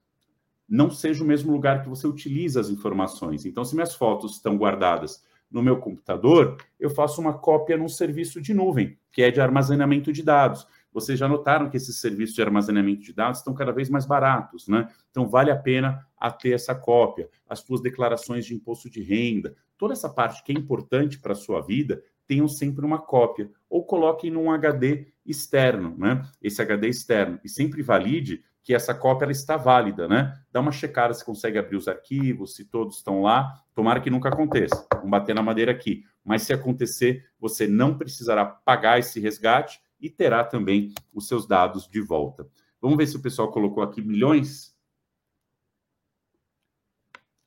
não 0.68 0.90
seja 0.90 1.22
o 1.22 1.26
mesmo 1.26 1.52
lugar 1.52 1.82
que 1.82 1.88
você 1.88 2.06
utiliza 2.06 2.60
as 2.60 2.68
informações. 2.68 3.46
Então, 3.46 3.64
se 3.64 3.74
minhas 3.74 3.94
fotos 3.94 4.34
estão 4.34 4.56
guardadas 4.56 5.24
no 5.50 5.62
meu 5.62 5.78
computador, 5.78 6.56
eu 6.78 6.90
faço 6.90 7.20
uma 7.20 7.38
cópia 7.38 7.76
num 7.76 7.88
serviço 7.88 8.40
de 8.40 8.52
nuvem, 8.52 8.98
que 9.12 9.22
é 9.22 9.30
de 9.30 9.40
armazenamento 9.40 10.12
de 10.12 10.22
dados. 10.22 10.66
Vocês 10.96 11.18
já 11.18 11.28
notaram 11.28 11.68
que 11.68 11.76
esses 11.76 12.00
serviços 12.00 12.34
de 12.34 12.40
armazenamento 12.40 13.02
de 13.02 13.12
dados 13.12 13.40
estão 13.40 13.52
cada 13.52 13.70
vez 13.70 13.90
mais 13.90 14.06
baratos, 14.06 14.66
né? 14.66 14.88
Então, 15.10 15.28
vale 15.28 15.50
a 15.50 15.56
pena 15.56 16.00
a 16.16 16.30
ter 16.30 16.52
essa 16.52 16.74
cópia. 16.74 17.28
As 17.46 17.60
suas 17.60 17.82
declarações 17.82 18.46
de 18.46 18.54
imposto 18.54 18.88
de 18.88 19.02
renda, 19.02 19.54
toda 19.76 19.92
essa 19.92 20.08
parte 20.08 20.42
que 20.42 20.52
é 20.52 20.54
importante 20.54 21.18
para 21.18 21.32
a 21.32 21.36
sua 21.36 21.60
vida, 21.60 22.02
tenham 22.26 22.48
sempre 22.48 22.82
uma 22.82 22.98
cópia. 22.98 23.50
Ou 23.68 23.84
coloquem 23.84 24.30
num 24.30 24.50
HD 24.50 25.08
externo, 25.26 25.94
né? 25.98 26.26
Esse 26.40 26.62
HD 26.62 26.88
externo. 26.88 27.38
E 27.44 27.48
sempre 27.50 27.82
valide 27.82 28.42
que 28.62 28.72
essa 28.72 28.94
cópia 28.94 29.26
ela 29.26 29.32
está 29.32 29.58
válida, 29.58 30.08
né? 30.08 30.32
Dá 30.50 30.60
uma 30.60 30.72
checada 30.72 31.12
se 31.12 31.22
consegue 31.22 31.58
abrir 31.58 31.76
os 31.76 31.88
arquivos, 31.88 32.54
se 32.54 32.64
todos 32.64 32.96
estão 32.96 33.20
lá. 33.20 33.62
Tomara 33.74 34.00
que 34.00 34.08
nunca 34.08 34.30
aconteça. 34.30 34.86
Vamos 34.94 35.10
bater 35.10 35.34
na 35.34 35.42
madeira 35.42 35.72
aqui. 35.72 36.04
Mas 36.24 36.40
se 36.44 36.54
acontecer, 36.54 37.26
você 37.38 37.66
não 37.66 37.98
precisará 37.98 38.46
pagar 38.46 38.98
esse 38.98 39.20
resgate 39.20 39.78
e 40.00 40.10
terá 40.10 40.44
também 40.44 40.92
os 41.12 41.28
seus 41.28 41.46
dados 41.46 41.88
de 41.88 42.00
volta. 42.00 42.48
Vamos 42.80 42.96
ver 42.96 43.06
se 43.06 43.16
o 43.16 43.22
pessoal 43.22 43.50
colocou 43.50 43.82
aqui 43.82 44.02
milhões. 44.02 44.76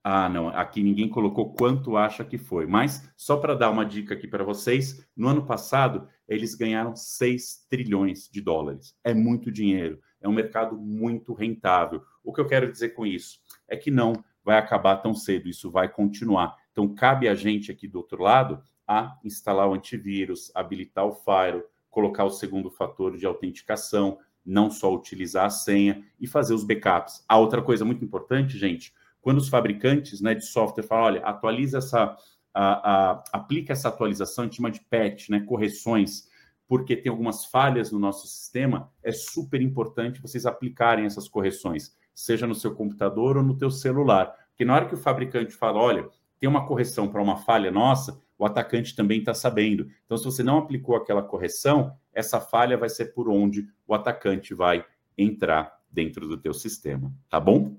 Ah, 0.03 0.29
não, 0.29 0.49
aqui 0.49 0.81
ninguém 0.81 1.09
colocou 1.09 1.53
quanto 1.53 1.97
acha 1.97 2.23
que 2.23 2.37
foi. 2.37 2.65
Mas, 2.65 3.11
só 3.15 3.37
para 3.37 3.55
dar 3.55 3.69
uma 3.69 3.85
dica 3.85 4.13
aqui 4.13 4.27
para 4.27 4.43
vocês, 4.43 5.05
no 5.15 5.27
ano 5.27 5.45
passado, 5.45 6.07
eles 6.27 6.55
ganharam 6.55 6.95
6 6.95 7.67
trilhões 7.69 8.29
de 8.31 8.41
dólares. 8.41 8.95
É 9.03 9.13
muito 9.13 9.51
dinheiro 9.51 9.99
é 10.21 10.27
um 10.27 10.33
mercado 10.33 10.77
muito 10.77 11.33
rentável. 11.33 12.03
O 12.23 12.33
que 12.33 12.41
eu 12.41 12.47
quero 12.47 12.71
dizer 12.71 12.89
com 12.89 13.05
isso 13.05 13.39
é 13.67 13.75
que 13.75 13.89
não 13.89 14.13
vai 14.43 14.57
acabar 14.57 14.97
tão 14.97 15.13
cedo, 15.13 15.47
isso 15.47 15.71
vai 15.71 15.87
continuar. 15.87 16.55
Então, 16.71 16.93
cabe 16.93 17.27
a 17.27 17.35
gente 17.35 17.71
aqui 17.71 17.87
do 17.87 17.97
outro 17.97 18.21
lado 18.21 18.61
a 18.87 19.17
instalar 19.23 19.69
o 19.69 19.73
antivírus, 19.73 20.51
habilitar 20.55 21.05
o 21.05 21.13
Firewall, 21.13 21.63
colocar 21.99 22.23
o 22.23 22.29
segundo 22.29 22.69
fator 22.69 23.17
de 23.17 23.25
autenticação, 23.25 24.19
não 24.45 24.71
só 24.71 24.93
utilizar 24.93 25.45
a 25.45 25.49
senha 25.49 26.01
e 26.17 26.25
fazer 26.25 26.53
os 26.53 26.63
backups. 26.63 27.25
A 27.27 27.37
outra 27.37 27.61
coisa 27.61 27.83
muito 27.83 28.03
importante, 28.03 28.57
gente, 28.57 28.93
quando 29.21 29.37
os 29.37 29.49
fabricantes 29.49 30.21
né, 30.21 30.33
de 30.33 30.45
software 30.45 30.83
falam, 30.83 31.05
olha, 31.05 31.21
atualiza 31.21 31.79
essa, 31.79 32.15
a, 32.53 32.91
a, 33.11 33.23
aplica 33.33 33.73
essa 33.73 33.89
atualização, 33.89 34.43
a 34.43 34.47
gente 34.47 34.55
chama 34.55 34.71
de 34.71 34.79
patch, 34.79 35.27
né, 35.29 35.41
correções 35.41 36.29
porque 36.69 36.95
tem 36.95 37.09
algumas 37.09 37.45
falhas 37.45 37.91
no 37.91 37.97
nosso 37.97 38.27
sistema, 38.27 38.91
é 39.01 39.11
super 39.11 39.59
importante 39.59 40.21
vocês 40.21 40.45
aplicarem 40.45 41.03
essas 41.03 41.27
correções, 41.27 41.97
seja 42.13 42.45
no 42.45 42.53
seu 42.53 42.75
computador 42.75 43.37
ou 43.37 43.43
no 43.43 43.57
teu 43.57 43.71
celular. 43.71 44.35
Porque 44.49 44.63
na 44.63 44.75
hora 44.75 44.85
que 44.85 44.93
o 44.93 44.97
fabricante 44.97 45.51
fala, 45.55 45.79
olha, 45.79 46.07
tem 46.39 46.47
uma 46.47 46.67
correção 46.67 47.07
para 47.07 47.23
uma 47.23 47.37
falha 47.37 47.71
nossa, 47.71 48.21
o 48.39 48.45
atacante 48.45 48.95
também 48.95 49.19
está 49.19 49.33
sabendo. 49.33 49.87
Então, 50.05 50.17
se 50.17 50.23
você 50.23 50.41
não 50.41 50.57
aplicou 50.57 50.95
aquela 50.95 51.21
correção, 51.21 51.93
essa 52.13 52.39
falha 52.39 52.77
vai 52.77 52.87
ser 52.87 53.13
por 53.13 53.29
onde 53.29 53.67
o 53.85 53.93
atacante 53.93 54.53
vai 54.53 54.85
entrar 55.17 55.77
dentro 55.91 56.25
do 56.25 56.37
teu 56.37 56.53
sistema, 56.53 57.13
tá 57.29 57.37
bom? 57.37 57.77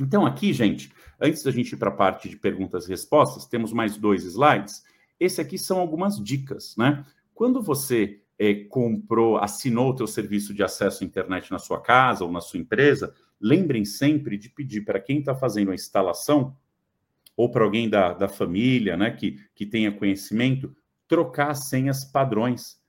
Então, 0.00 0.24
aqui, 0.24 0.54
gente, 0.54 0.90
antes 1.20 1.42
da 1.42 1.50
gente 1.50 1.72
ir 1.72 1.76
para 1.76 1.90
a 1.90 1.94
parte 1.94 2.30
de 2.30 2.36
perguntas 2.36 2.86
e 2.86 2.88
respostas, 2.88 3.44
temos 3.44 3.72
mais 3.72 3.98
dois 3.98 4.24
slides. 4.24 4.82
Esse 5.20 5.40
aqui 5.40 5.58
são 5.58 5.78
algumas 5.78 6.16
dicas, 6.16 6.74
né? 6.78 7.04
Quando 7.34 7.60
você 7.62 8.22
é, 8.38 8.54
comprou, 8.54 9.36
assinou 9.36 9.90
o 9.90 9.94
teu 9.94 10.06
serviço 10.06 10.54
de 10.54 10.62
acesso 10.62 11.04
à 11.04 11.06
internet 11.06 11.50
na 11.50 11.58
sua 11.58 11.80
casa 11.80 12.24
ou 12.24 12.32
na 12.32 12.40
sua 12.40 12.58
empresa, 12.58 13.14
lembrem 13.38 13.84
sempre 13.84 14.38
de 14.38 14.48
pedir 14.48 14.80
para 14.80 14.98
quem 14.98 15.18
está 15.18 15.34
fazendo 15.34 15.70
a 15.70 15.74
instalação 15.74 16.56
ou 17.36 17.50
para 17.50 17.64
alguém 17.64 17.88
da, 17.88 18.12
da 18.12 18.28
família, 18.28 18.96
né, 18.96 19.10
que, 19.10 19.40
que 19.54 19.66
tenha 19.66 19.92
conhecimento, 19.92 20.74
trocar 21.08 21.50
as 21.50 21.68
senhas 21.68 22.04
padrões 22.04 22.80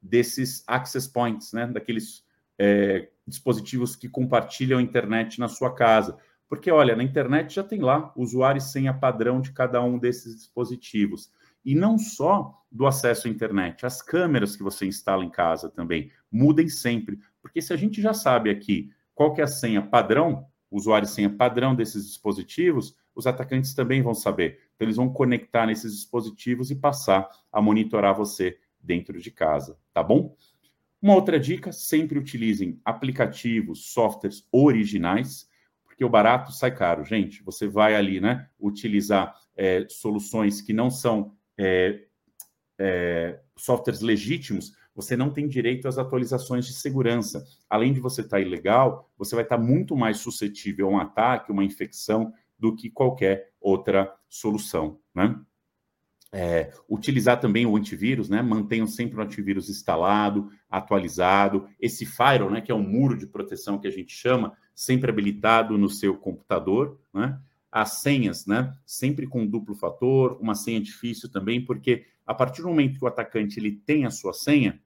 desses 0.00 0.64
access 0.66 1.08
points, 1.08 1.52
né, 1.52 1.66
daqueles 1.66 2.24
é, 2.58 3.08
dispositivos 3.26 3.96
que 3.96 4.08
compartilham 4.08 4.78
a 4.78 4.82
internet 4.82 5.38
na 5.38 5.48
sua 5.48 5.74
casa. 5.74 6.16
Porque, 6.48 6.70
olha, 6.70 6.94
na 6.94 7.02
internet 7.02 7.54
já 7.54 7.64
tem 7.64 7.80
lá 7.80 8.12
usuário 8.14 8.58
e 8.58 8.62
senha 8.62 8.92
padrão 8.92 9.40
de 9.40 9.52
cada 9.52 9.82
um 9.82 9.98
desses 9.98 10.36
dispositivos. 10.36 11.30
E 11.64 11.74
não 11.74 11.96
só 11.96 12.62
do 12.70 12.86
acesso 12.86 13.28
à 13.28 13.30
internet, 13.30 13.86
as 13.86 14.02
câmeras 14.02 14.56
que 14.56 14.62
você 14.62 14.84
instala 14.86 15.24
em 15.24 15.30
casa 15.30 15.70
também 15.70 16.10
mudem 16.30 16.68
sempre, 16.68 17.18
porque 17.40 17.62
se 17.62 17.72
a 17.72 17.76
gente 17.76 18.02
já 18.02 18.12
sabe 18.12 18.50
aqui 18.50 18.90
qual 19.14 19.32
que 19.32 19.40
é 19.40 19.44
a 19.44 19.48
senha 19.48 19.80
padrão, 19.80 20.46
usuário 20.70 21.06
e 21.06 21.08
senha 21.08 21.30
padrão 21.30 21.74
desses 21.74 22.06
dispositivos, 22.06 22.96
os 23.14 23.26
atacantes 23.26 23.74
também 23.74 24.02
vão 24.02 24.14
saber. 24.14 24.58
Então 24.74 24.86
eles 24.86 24.96
vão 24.96 25.12
conectar 25.12 25.66
nesses 25.66 25.94
dispositivos 25.94 26.70
e 26.70 26.76
passar 26.76 27.28
a 27.52 27.60
monitorar 27.60 28.16
você 28.16 28.58
dentro 28.80 29.20
de 29.20 29.30
casa, 29.30 29.78
tá 29.92 30.02
bom? 30.02 30.36
Uma 31.00 31.14
outra 31.14 31.38
dica, 31.38 31.72
sempre 31.72 32.18
utilizem 32.18 32.80
aplicativos, 32.84 33.92
softwares 33.92 34.46
originais, 34.52 35.48
porque 35.84 36.04
o 36.04 36.08
barato 36.08 36.52
sai 36.52 36.74
caro. 36.74 37.04
Gente, 37.04 37.42
você 37.42 37.66
vai 37.66 37.94
ali, 37.94 38.20
né, 38.20 38.48
utilizar 38.58 39.34
é, 39.56 39.86
soluções 39.88 40.60
que 40.60 40.72
não 40.72 40.90
são 40.90 41.34
é, 41.58 42.04
é, 42.78 43.40
softwares 43.56 44.00
legítimos, 44.00 44.72
você 44.94 45.16
não 45.16 45.30
tem 45.30 45.48
direito 45.48 45.88
às 45.88 45.98
atualizações 45.98 46.66
de 46.66 46.74
segurança. 46.74 47.44
Além 47.68 47.92
de 47.92 48.00
você 48.00 48.20
estar 48.20 48.36
tá 48.36 48.40
ilegal, 48.40 49.10
você 49.16 49.34
vai 49.34 49.44
estar 49.44 49.56
tá 49.56 49.62
muito 49.62 49.96
mais 49.96 50.18
suscetível 50.18 50.88
a 50.88 50.90
um 50.90 50.98
ataque, 50.98 51.50
uma 51.50 51.64
infecção, 51.64 52.32
do 52.62 52.76
que 52.76 52.88
qualquer 52.88 53.50
outra 53.60 54.14
solução. 54.28 55.00
Né? 55.12 55.36
É, 56.32 56.72
utilizar 56.88 57.40
também 57.40 57.66
o 57.66 57.76
antivírus, 57.76 58.28
né? 58.28 58.40
Mantenham 58.40 58.86
sempre 58.86 59.18
o 59.18 59.20
antivírus 59.20 59.68
instalado, 59.68 60.48
atualizado. 60.70 61.68
Esse 61.80 62.06
firewall, 62.06 62.52
né, 62.52 62.60
que 62.60 62.70
é 62.70 62.74
um 62.74 62.88
muro 62.88 63.18
de 63.18 63.26
proteção 63.26 63.80
que 63.80 63.88
a 63.88 63.90
gente 63.90 64.14
chama, 64.14 64.56
sempre 64.76 65.10
habilitado 65.10 65.76
no 65.76 65.90
seu 65.90 66.16
computador, 66.16 67.00
né? 67.12 67.36
as 67.70 68.00
senhas, 68.00 68.46
né? 68.46 68.72
Sempre 68.86 69.26
com 69.26 69.44
duplo 69.44 69.74
fator, 69.74 70.38
uma 70.40 70.54
senha 70.54 70.80
difícil 70.80 71.28
também, 71.30 71.64
porque 71.64 72.06
a 72.24 72.32
partir 72.32 72.62
do 72.62 72.68
momento 72.68 72.98
que 72.98 73.04
o 73.04 73.08
atacante 73.08 73.58
ele 73.58 73.72
tem 73.72 74.04
a 74.04 74.10
sua 74.10 74.32
senha, 74.32 74.80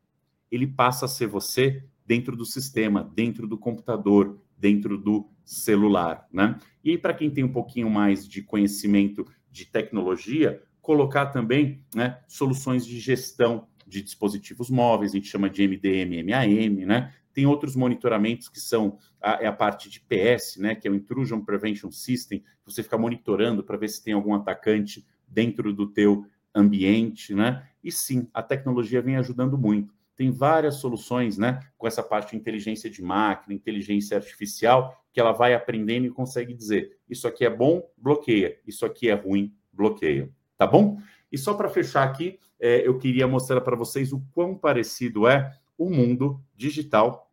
ele 0.50 0.66
passa 0.66 1.04
a 1.04 1.08
ser 1.08 1.26
você 1.26 1.84
dentro 2.06 2.34
do 2.36 2.46
sistema, 2.46 3.04
dentro 3.14 3.46
do 3.46 3.58
computador, 3.58 4.40
dentro 4.56 4.96
do 4.96 5.28
celular, 5.46 6.26
né? 6.32 6.58
E 6.82 6.98
para 6.98 7.14
quem 7.14 7.30
tem 7.30 7.44
um 7.44 7.52
pouquinho 7.52 7.88
mais 7.88 8.26
de 8.28 8.42
conhecimento 8.42 9.24
de 9.50 9.64
tecnologia, 9.64 10.60
colocar 10.82 11.26
também, 11.26 11.84
né, 11.94 12.18
soluções 12.26 12.84
de 12.84 12.98
gestão 12.98 13.66
de 13.86 14.02
dispositivos 14.02 14.68
móveis, 14.68 15.12
a 15.12 15.14
gente 15.14 15.28
chama 15.28 15.48
de 15.48 15.62
MDM, 15.62 16.22
MAM, 16.24 16.84
né? 16.84 17.14
Tem 17.32 17.46
outros 17.46 17.76
monitoramentos 17.76 18.48
que 18.48 18.58
são 18.58 18.98
a, 19.20 19.34
é 19.42 19.46
a 19.46 19.52
parte 19.52 19.88
de 19.88 20.00
PS, 20.00 20.56
né? 20.58 20.74
Que 20.74 20.88
é 20.88 20.90
o 20.90 20.94
Intrusion 20.94 21.40
Prevention 21.40 21.90
System, 21.92 22.42
você 22.64 22.82
fica 22.82 22.98
monitorando 22.98 23.62
para 23.62 23.76
ver 23.76 23.88
se 23.88 24.02
tem 24.02 24.14
algum 24.14 24.34
atacante 24.34 25.06
dentro 25.28 25.72
do 25.72 25.86
teu 25.86 26.26
ambiente, 26.52 27.34
né? 27.34 27.68
E 27.84 27.92
sim, 27.92 28.28
a 28.34 28.42
tecnologia 28.42 29.00
vem 29.00 29.16
ajudando 29.16 29.56
muito. 29.56 29.94
Tem 30.16 30.30
várias 30.30 30.76
soluções, 30.76 31.36
né? 31.36 31.60
Com 31.76 31.86
essa 31.86 32.02
parte 32.02 32.30
de 32.30 32.36
inteligência 32.36 32.88
de 32.88 33.02
máquina, 33.02 33.54
inteligência 33.54 34.16
artificial, 34.16 35.04
que 35.12 35.20
ela 35.20 35.32
vai 35.32 35.54
aprendendo 35.54 36.06
e 36.06 36.10
consegue 36.10 36.54
dizer: 36.54 36.98
isso 37.08 37.28
aqui 37.28 37.44
é 37.44 37.50
bom, 37.50 37.82
bloqueia, 37.96 38.58
isso 38.66 38.86
aqui 38.86 39.08
é 39.08 39.14
ruim, 39.14 39.54
bloqueia. 39.72 40.30
Tá 40.56 40.66
bom? 40.66 40.98
E 41.30 41.36
só 41.36 41.52
para 41.54 41.68
fechar 41.68 42.02
aqui, 42.02 42.38
é, 42.58 42.86
eu 42.86 42.98
queria 42.98 43.28
mostrar 43.28 43.60
para 43.60 43.76
vocês 43.76 44.12
o 44.12 44.22
quão 44.32 44.56
parecido 44.56 45.28
é 45.28 45.52
o 45.76 45.90
mundo 45.90 46.40
digital 46.54 47.30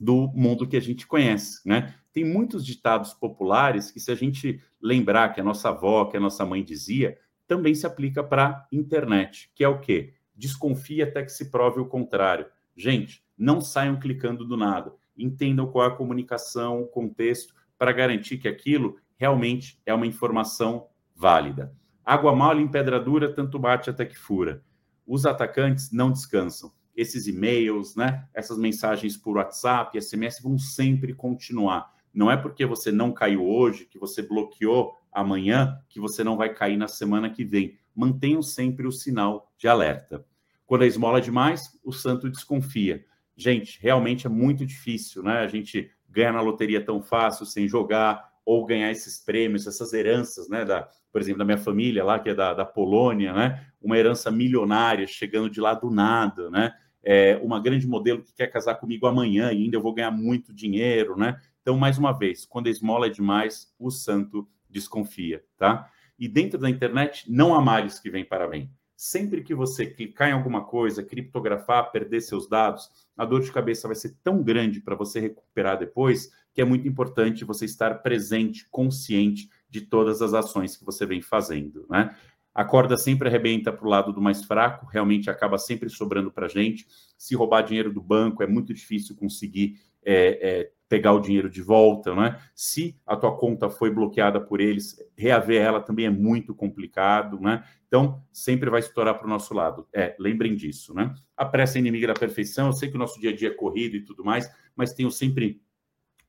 do 0.00 0.28
mundo 0.34 0.66
que 0.66 0.76
a 0.76 0.80
gente 0.80 1.06
conhece, 1.06 1.60
né? 1.66 1.94
Tem 2.12 2.24
muitos 2.24 2.64
ditados 2.64 3.12
populares 3.12 3.90
que, 3.90 4.00
se 4.00 4.10
a 4.10 4.14
gente 4.14 4.60
lembrar 4.80 5.32
que 5.34 5.40
a 5.40 5.44
nossa 5.44 5.68
avó, 5.68 6.04
que 6.06 6.16
a 6.16 6.20
nossa 6.20 6.44
mãe 6.44 6.62
dizia, 6.62 7.18
também 7.46 7.74
se 7.74 7.86
aplica 7.86 8.22
para 8.22 8.46
a 8.46 8.66
internet, 8.72 9.50
que 9.54 9.64
é 9.64 9.68
o 9.68 9.80
quê? 9.80 10.14
Desconfie 10.34 11.02
até 11.02 11.22
que 11.22 11.32
se 11.32 11.50
prove 11.50 11.80
o 11.80 11.86
contrário. 11.86 12.46
Gente, 12.76 13.24
não 13.36 13.60
saiam 13.60 13.98
clicando 13.98 14.44
do 14.44 14.56
nada. 14.56 14.94
Entendam 15.16 15.66
qual 15.66 15.84
é 15.84 15.88
a 15.88 15.96
comunicação, 15.96 16.82
o 16.82 16.86
contexto, 16.86 17.54
para 17.78 17.92
garantir 17.92 18.38
que 18.38 18.48
aquilo 18.48 18.96
realmente 19.16 19.80
é 19.86 19.94
uma 19.94 20.06
informação 20.06 20.88
válida. 21.14 21.74
Água 22.04 22.34
mole 22.34 22.62
em 22.62 22.68
pedra 22.68 23.00
dura, 23.00 23.32
tanto 23.32 23.58
bate 23.58 23.88
até 23.88 24.04
que 24.04 24.18
fura. 24.18 24.62
Os 25.06 25.24
atacantes 25.24 25.92
não 25.92 26.10
descansam. 26.10 26.72
Esses 26.96 27.26
e-mails, 27.26 27.96
né, 27.96 28.28
essas 28.32 28.58
mensagens 28.58 29.16
por 29.16 29.36
WhatsApp, 29.36 30.00
SMS 30.00 30.40
vão 30.42 30.58
sempre 30.58 31.14
continuar. 31.14 31.92
Não 32.12 32.30
é 32.30 32.36
porque 32.36 32.64
você 32.64 32.92
não 32.92 33.12
caiu 33.12 33.44
hoje, 33.44 33.86
que 33.86 33.98
você 33.98 34.22
bloqueou 34.22 34.92
amanhã, 35.10 35.78
que 35.88 35.98
você 35.98 36.22
não 36.22 36.36
vai 36.36 36.52
cair 36.54 36.76
na 36.76 36.86
semana 36.86 37.30
que 37.30 37.44
vem. 37.44 37.76
Mantenham 37.94 38.42
sempre 38.42 38.86
o 38.86 38.92
sinal 38.92 39.52
de 39.56 39.68
alerta. 39.68 40.24
Quando 40.66 40.82
a 40.82 40.86
esmola 40.86 41.18
é 41.18 41.20
demais, 41.20 41.78
o 41.84 41.92
santo 41.92 42.30
desconfia. 42.30 43.04
Gente, 43.36 43.78
realmente 43.80 44.26
é 44.26 44.30
muito 44.30 44.64
difícil, 44.64 45.22
né? 45.22 45.38
A 45.38 45.48
gente 45.48 45.90
ganha 46.08 46.32
na 46.32 46.40
loteria 46.40 46.84
tão 46.84 47.02
fácil 47.02 47.44
sem 47.44 47.68
jogar, 47.68 48.32
ou 48.44 48.64
ganhar 48.64 48.90
esses 48.90 49.18
prêmios, 49.18 49.66
essas 49.66 49.92
heranças, 49.92 50.48
né? 50.48 50.64
Da, 50.64 50.88
por 51.10 51.20
exemplo, 51.20 51.38
da 51.38 51.44
minha 51.44 51.58
família 51.58 52.04
lá, 52.04 52.18
que 52.18 52.30
é 52.30 52.34
da, 52.34 52.52
da 52.52 52.64
Polônia, 52.64 53.32
né? 53.32 53.66
Uma 53.80 53.98
herança 53.98 54.30
milionária 54.30 55.06
chegando 55.06 55.50
de 55.50 55.60
lá 55.60 55.74
do 55.74 55.90
nada, 55.90 56.50
né? 56.50 56.72
É, 57.02 57.38
uma 57.42 57.60
grande 57.60 57.86
modelo 57.86 58.22
que 58.22 58.34
quer 58.34 58.46
casar 58.46 58.76
comigo 58.76 59.06
amanhã 59.06 59.52
e 59.52 59.64
ainda 59.64 59.76
eu 59.76 59.82
vou 59.82 59.92
ganhar 59.92 60.10
muito 60.10 60.54
dinheiro, 60.54 61.16
né? 61.16 61.40
Então, 61.60 61.76
mais 61.76 61.98
uma 61.98 62.12
vez, 62.12 62.44
quando 62.44 62.66
a 62.66 62.70
esmola 62.70 63.06
é 63.06 63.10
demais, 63.10 63.74
o 63.78 63.90
santo 63.90 64.48
desconfia, 64.68 65.42
tá? 65.56 65.90
E 66.18 66.28
dentro 66.28 66.58
da 66.58 66.70
internet, 66.70 67.30
não 67.30 67.54
há 67.54 67.60
males 67.60 67.98
que 67.98 68.10
vêm 68.10 68.24
para 68.24 68.46
bem. 68.46 68.70
Sempre 68.96 69.42
que 69.42 69.54
você 69.54 69.86
clicar 69.86 70.28
em 70.28 70.32
alguma 70.32 70.64
coisa, 70.64 71.02
criptografar, 71.02 71.90
perder 71.90 72.20
seus 72.20 72.48
dados, 72.48 72.88
a 73.16 73.24
dor 73.24 73.42
de 73.42 73.50
cabeça 73.50 73.88
vai 73.88 73.96
ser 73.96 74.16
tão 74.22 74.42
grande 74.42 74.80
para 74.80 74.94
você 74.94 75.18
recuperar 75.18 75.78
depois 75.78 76.30
que 76.52 76.60
é 76.60 76.64
muito 76.64 76.86
importante 76.86 77.44
você 77.44 77.64
estar 77.64 78.02
presente, 78.02 78.68
consciente 78.70 79.50
de 79.68 79.80
todas 79.80 80.22
as 80.22 80.32
ações 80.32 80.76
que 80.76 80.84
você 80.84 81.04
vem 81.04 81.20
fazendo, 81.20 81.84
né? 81.90 82.14
A 82.54 82.64
corda 82.64 82.96
sempre 82.96 83.28
arrebenta 83.28 83.72
para 83.72 83.84
o 83.84 83.90
lado 83.90 84.12
do 84.12 84.22
mais 84.22 84.44
fraco, 84.44 84.86
realmente 84.86 85.28
acaba 85.28 85.58
sempre 85.58 85.90
sobrando 85.90 86.30
para 86.30 86.46
a 86.46 86.48
gente. 86.48 86.86
Se 87.18 87.34
roubar 87.34 87.62
dinheiro 87.62 87.92
do 87.92 88.00
banco, 88.00 88.44
é 88.44 88.46
muito 88.46 88.72
difícil 88.72 89.16
conseguir 89.16 89.80
é, 90.04 90.60
é, 90.60 90.70
pegar 90.88 91.12
o 91.12 91.20
dinheiro 91.20 91.50
de 91.50 91.62
volta, 91.62 92.14
né? 92.14 92.40
Se 92.54 92.96
a 93.06 93.16
tua 93.16 93.36
conta 93.36 93.68
foi 93.68 93.90
bloqueada 93.90 94.40
por 94.40 94.60
eles, 94.60 94.96
reaver 95.16 95.60
ela 95.60 95.80
também 95.80 96.06
é 96.06 96.10
muito 96.10 96.54
complicado, 96.54 97.40
né? 97.40 97.64
Então, 97.86 98.22
sempre 98.32 98.70
vai 98.70 98.80
estourar 98.80 99.16
para 99.16 99.26
o 99.26 99.30
nosso 99.30 99.54
lado. 99.54 99.88
É, 99.92 100.14
lembrem 100.18 100.54
disso, 100.54 100.94
né? 100.94 101.14
A 101.36 101.44
pressa 101.44 101.78
é 101.78 101.80
inimiga 101.80 102.08
da 102.08 102.14
perfeição. 102.14 102.66
Eu 102.66 102.72
sei 102.72 102.88
que 102.88 102.96
o 102.96 102.98
nosso 102.98 103.20
dia 103.20 103.30
a 103.30 103.36
dia 103.36 103.48
é 103.48 103.54
corrido 103.54 103.96
e 103.96 104.04
tudo 104.04 104.24
mais, 104.24 104.50
mas 104.76 104.92
tenham 104.92 105.10
sempre 105.10 105.60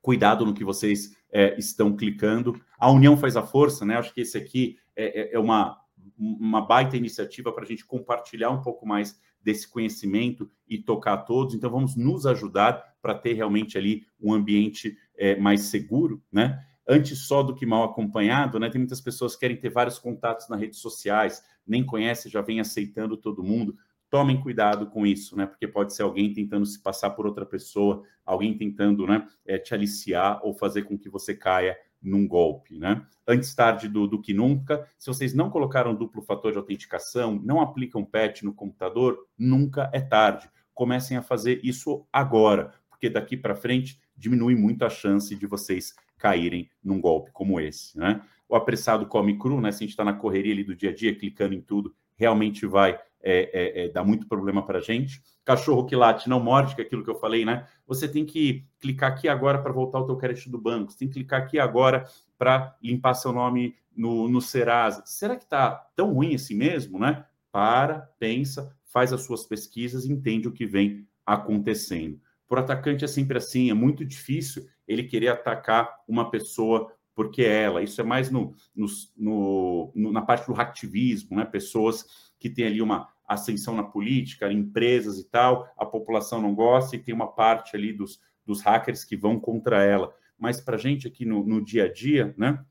cuidado 0.02 0.46
no 0.46 0.54
que 0.54 0.64
vocês 0.64 1.16
é, 1.32 1.58
estão 1.58 1.96
clicando. 1.96 2.60
A 2.78 2.92
união 2.92 3.18
faz 3.18 3.36
a 3.36 3.44
força, 3.44 3.86
né? 3.86 3.98
Acho 3.98 4.14
que 4.14 4.22
esse 4.22 4.38
aqui 4.38 4.78
é, 4.96 5.22
é, 5.22 5.36
é 5.36 5.40
uma, 5.40 5.78
uma 6.18 6.62
baita 6.62 6.96
iniciativa 6.96 7.52
para 7.52 7.64
a 7.64 7.68
gente 7.68 7.86
compartilhar 7.86 8.52
um 8.52 8.62
pouco 8.62 8.88
mais 8.88 9.20
desse 9.46 9.70
conhecimento 9.70 10.50
e 10.68 10.80
tocar 10.80 11.14
a 11.14 11.18
todos. 11.18 11.54
Então, 11.54 11.70
vamos 11.70 11.96
nos 11.96 12.26
ajudar 12.26 12.96
para 13.00 13.14
ter 13.14 13.34
realmente 13.34 13.78
ali 13.78 14.04
um 14.20 14.34
ambiente 14.34 14.98
é, 15.16 15.36
mais 15.36 15.62
seguro, 15.62 16.22
né? 16.32 16.60
Antes 16.88 17.20
só 17.20 17.44
do 17.44 17.56
que 17.56 17.66
mal 17.66 17.84
acompanhado, 17.84 18.60
né? 18.60 18.70
Tem 18.70 18.80
muitas 18.80 19.00
pessoas 19.00 19.36
que 19.36 19.42
querem 19.42 19.58
ter 19.58 19.70
vários 19.70 20.00
contatos 20.00 20.50
nas 20.50 20.60
redes 20.60 20.80
sociais, 20.80 21.44
nem 21.66 21.86
conhece, 21.86 22.28
já 22.28 22.42
vem 22.42 22.60
aceitando 22.60 23.16
todo 23.16 23.44
mundo 23.44 23.76
tomem 24.10 24.40
cuidado 24.40 24.86
com 24.88 25.06
isso, 25.06 25.36
né? 25.36 25.46
Porque 25.46 25.68
pode 25.68 25.94
ser 25.94 26.04
alguém 26.04 26.32
tentando 26.32 26.66
se 26.66 26.82
passar 26.82 27.10
por 27.10 27.26
outra 27.26 27.46
pessoa, 27.46 28.04
alguém 28.26 28.58
tentando, 28.58 29.06
né, 29.06 29.28
é, 29.46 29.58
te 29.58 29.74
aliciar 29.74 30.40
ou 30.42 30.54
fazer 30.54 30.84
com 30.84 30.98
que 30.98 31.10
você 31.10 31.36
caia 31.36 31.78
num 32.06 32.28
golpe, 32.28 32.78
né? 32.78 33.06
Antes 33.28 33.54
tarde 33.56 33.90
do, 33.90 34.08
do 34.08 34.22
que 34.22 34.34
nunca. 34.34 34.88
Se 34.98 35.08
vocês 35.08 35.34
não 35.34 35.50
colocaram 35.50 35.96
duplo 35.96 36.22
fator 36.22 36.52
de 36.52 36.58
autenticação, 36.58 37.42
não 37.44 37.60
aplicam 37.60 38.06
patch 38.06 38.44
no 38.44 38.54
computador, 38.54 39.18
nunca 39.38 39.90
é 39.92 40.00
tarde. 40.00 40.50
Comecem 40.74 41.18
a 41.18 41.22
fazer 41.22 41.60
isso 41.64 42.06
agora, 42.14 42.74
porque 42.90 43.10
daqui 43.10 43.36
para 43.36 43.56
frente 43.56 44.00
diminui 44.16 44.56
muito 44.56 44.86
a 44.86 44.90
chance 44.90 45.36
de 45.36 45.48
vocês 45.48 45.94
caírem 46.18 46.70
num 46.84 47.02
golpe 47.02 47.32
como 47.32 47.60
esse, 47.60 47.98
né? 47.98 48.22
O 48.48 48.56
apressado 48.56 49.08
come 49.08 49.38
cru, 49.38 49.60
né? 49.60 49.72
Se 49.72 49.78
a 49.78 49.80
gente 49.80 49.90
está 49.90 50.06
na 50.06 50.14
correria 50.14 50.54
ali 50.54 50.64
do 50.64 50.76
dia 50.76 50.92
a 50.92 50.96
dia, 50.96 51.16
clicando 51.16 51.56
em 51.56 51.62
tudo, 51.62 51.94
realmente 52.16 52.66
vai 52.66 53.00
é, 53.26 53.50
é, 53.52 53.86
é, 53.86 53.90
dá 53.90 54.04
muito 54.04 54.28
problema 54.28 54.64
para 54.64 54.78
a 54.78 54.82
gente. 54.82 55.20
Cachorro 55.44 55.86
que 55.86 55.96
late 55.96 56.30
não 56.30 56.40
morde, 56.40 56.76
que 56.76 56.82
é 56.82 56.86
aquilo 56.86 57.04
que 57.04 57.10
eu 57.10 57.20
falei, 57.20 57.44
né? 57.44 57.68
Você 57.88 58.08
tem 58.08 58.24
que 58.24 58.64
clicar 58.80 59.12
aqui 59.12 59.28
agora 59.28 59.60
para 59.60 59.74
voltar 59.74 60.00
o 60.00 60.06
teu 60.06 60.16
crédito 60.16 60.52
do 60.52 60.62
banco. 60.62 60.92
Você 60.92 61.00
tem 61.00 61.08
que 61.08 61.16
clicar 61.16 61.42
aqui 61.42 61.58
agora 61.58 62.08
para 62.38 62.78
limpar 62.84 63.16
seu 63.16 63.34
nome 63.34 63.76
no, 63.96 64.30
no 64.30 64.40
Serasa. 64.40 65.02
Será 65.08 65.36
que 65.36 65.44
está 65.44 65.72
tão 65.96 66.14
ruim 66.14 66.36
assim 66.36 66.56
mesmo, 66.56 67.00
né? 67.00 67.26
Para, 67.52 68.12
pensa, 68.20 68.72
faz 68.86 69.12
as 69.12 69.22
suas 69.22 69.44
pesquisas 69.44 70.06
e 70.06 70.12
entende 70.12 70.48
o 70.48 70.52
que 70.52 70.68
vem 70.68 71.08
acontecendo. 71.26 72.20
Por 72.48 72.60
atacante 72.60 73.04
é 73.04 73.08
sempre 73.08 73.40
assim, 73.40 73.72
é 73.72 73.74
muito 73.74 74.06
difícil 74.06 74.68
ele 74.88 75.04
querer 75.04 75.30
atacar 75.30 75.96
uma 76.08 76.30
pessoa 76.30 76.92
porque 77.16 77.44
é 77.44 77.64
ela. 77.64 77.82
Isso 77.82 78.00
é 78.00 78.04
mais 78.04 78.30
no, 78.30 78.54
no, 78.76 79.92
no, 79.96 80.12
na 80.12 80.22
parte 80.22 80.46
do 80.46 80.54
hacktivismo, 80.54 81.38
né? 81.38 81.46
Pessoas 81.46 82.06
que 82.38 82.50
têm 82.50 82.68
ali 82.68 82.82
uma 82.82 83.08
ascensão 83.28 83.76
na 83.76 83.84
política, 83.84 84.52
empresas 84.52 85.20
e 85.20 85.24
tal, 85.24 85.72
a 85.78 85.86
população 85.86 86.42
não 86.42 86.54
gosta 86.54 86.96
e 86.96 87.00
tem 87.00 87.14
uma 87.14 87.28
parte 87.28 87.76
ali 87.76 87.92
dos, 87.92 88.20
dos 88.46 88.62
hackers 88.62 89.04
que 89.04 89.18
vão 89.18 89.40
contra 89.40 89.84
ela. 89.84 90.14
Mas 90.38 90.60
para 90.62 90.76
a 90.76 90.80
gente 90.80 91.08
aqui 91.08 91.26
no, 91.26 91.46
no, 91.46 91.64
dia 91.64 91.86
a 91.86 91.92
dia, 91.92 92.34
né, 92.38 92.64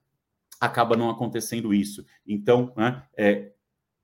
acaba 0.60 0.96
não 0.96 1.10
acontecendo 1.10 1.74
isso. 1.74 2.04
Então, 2.26 2.72
né, 2.76 3.02
é, 3.16 3.52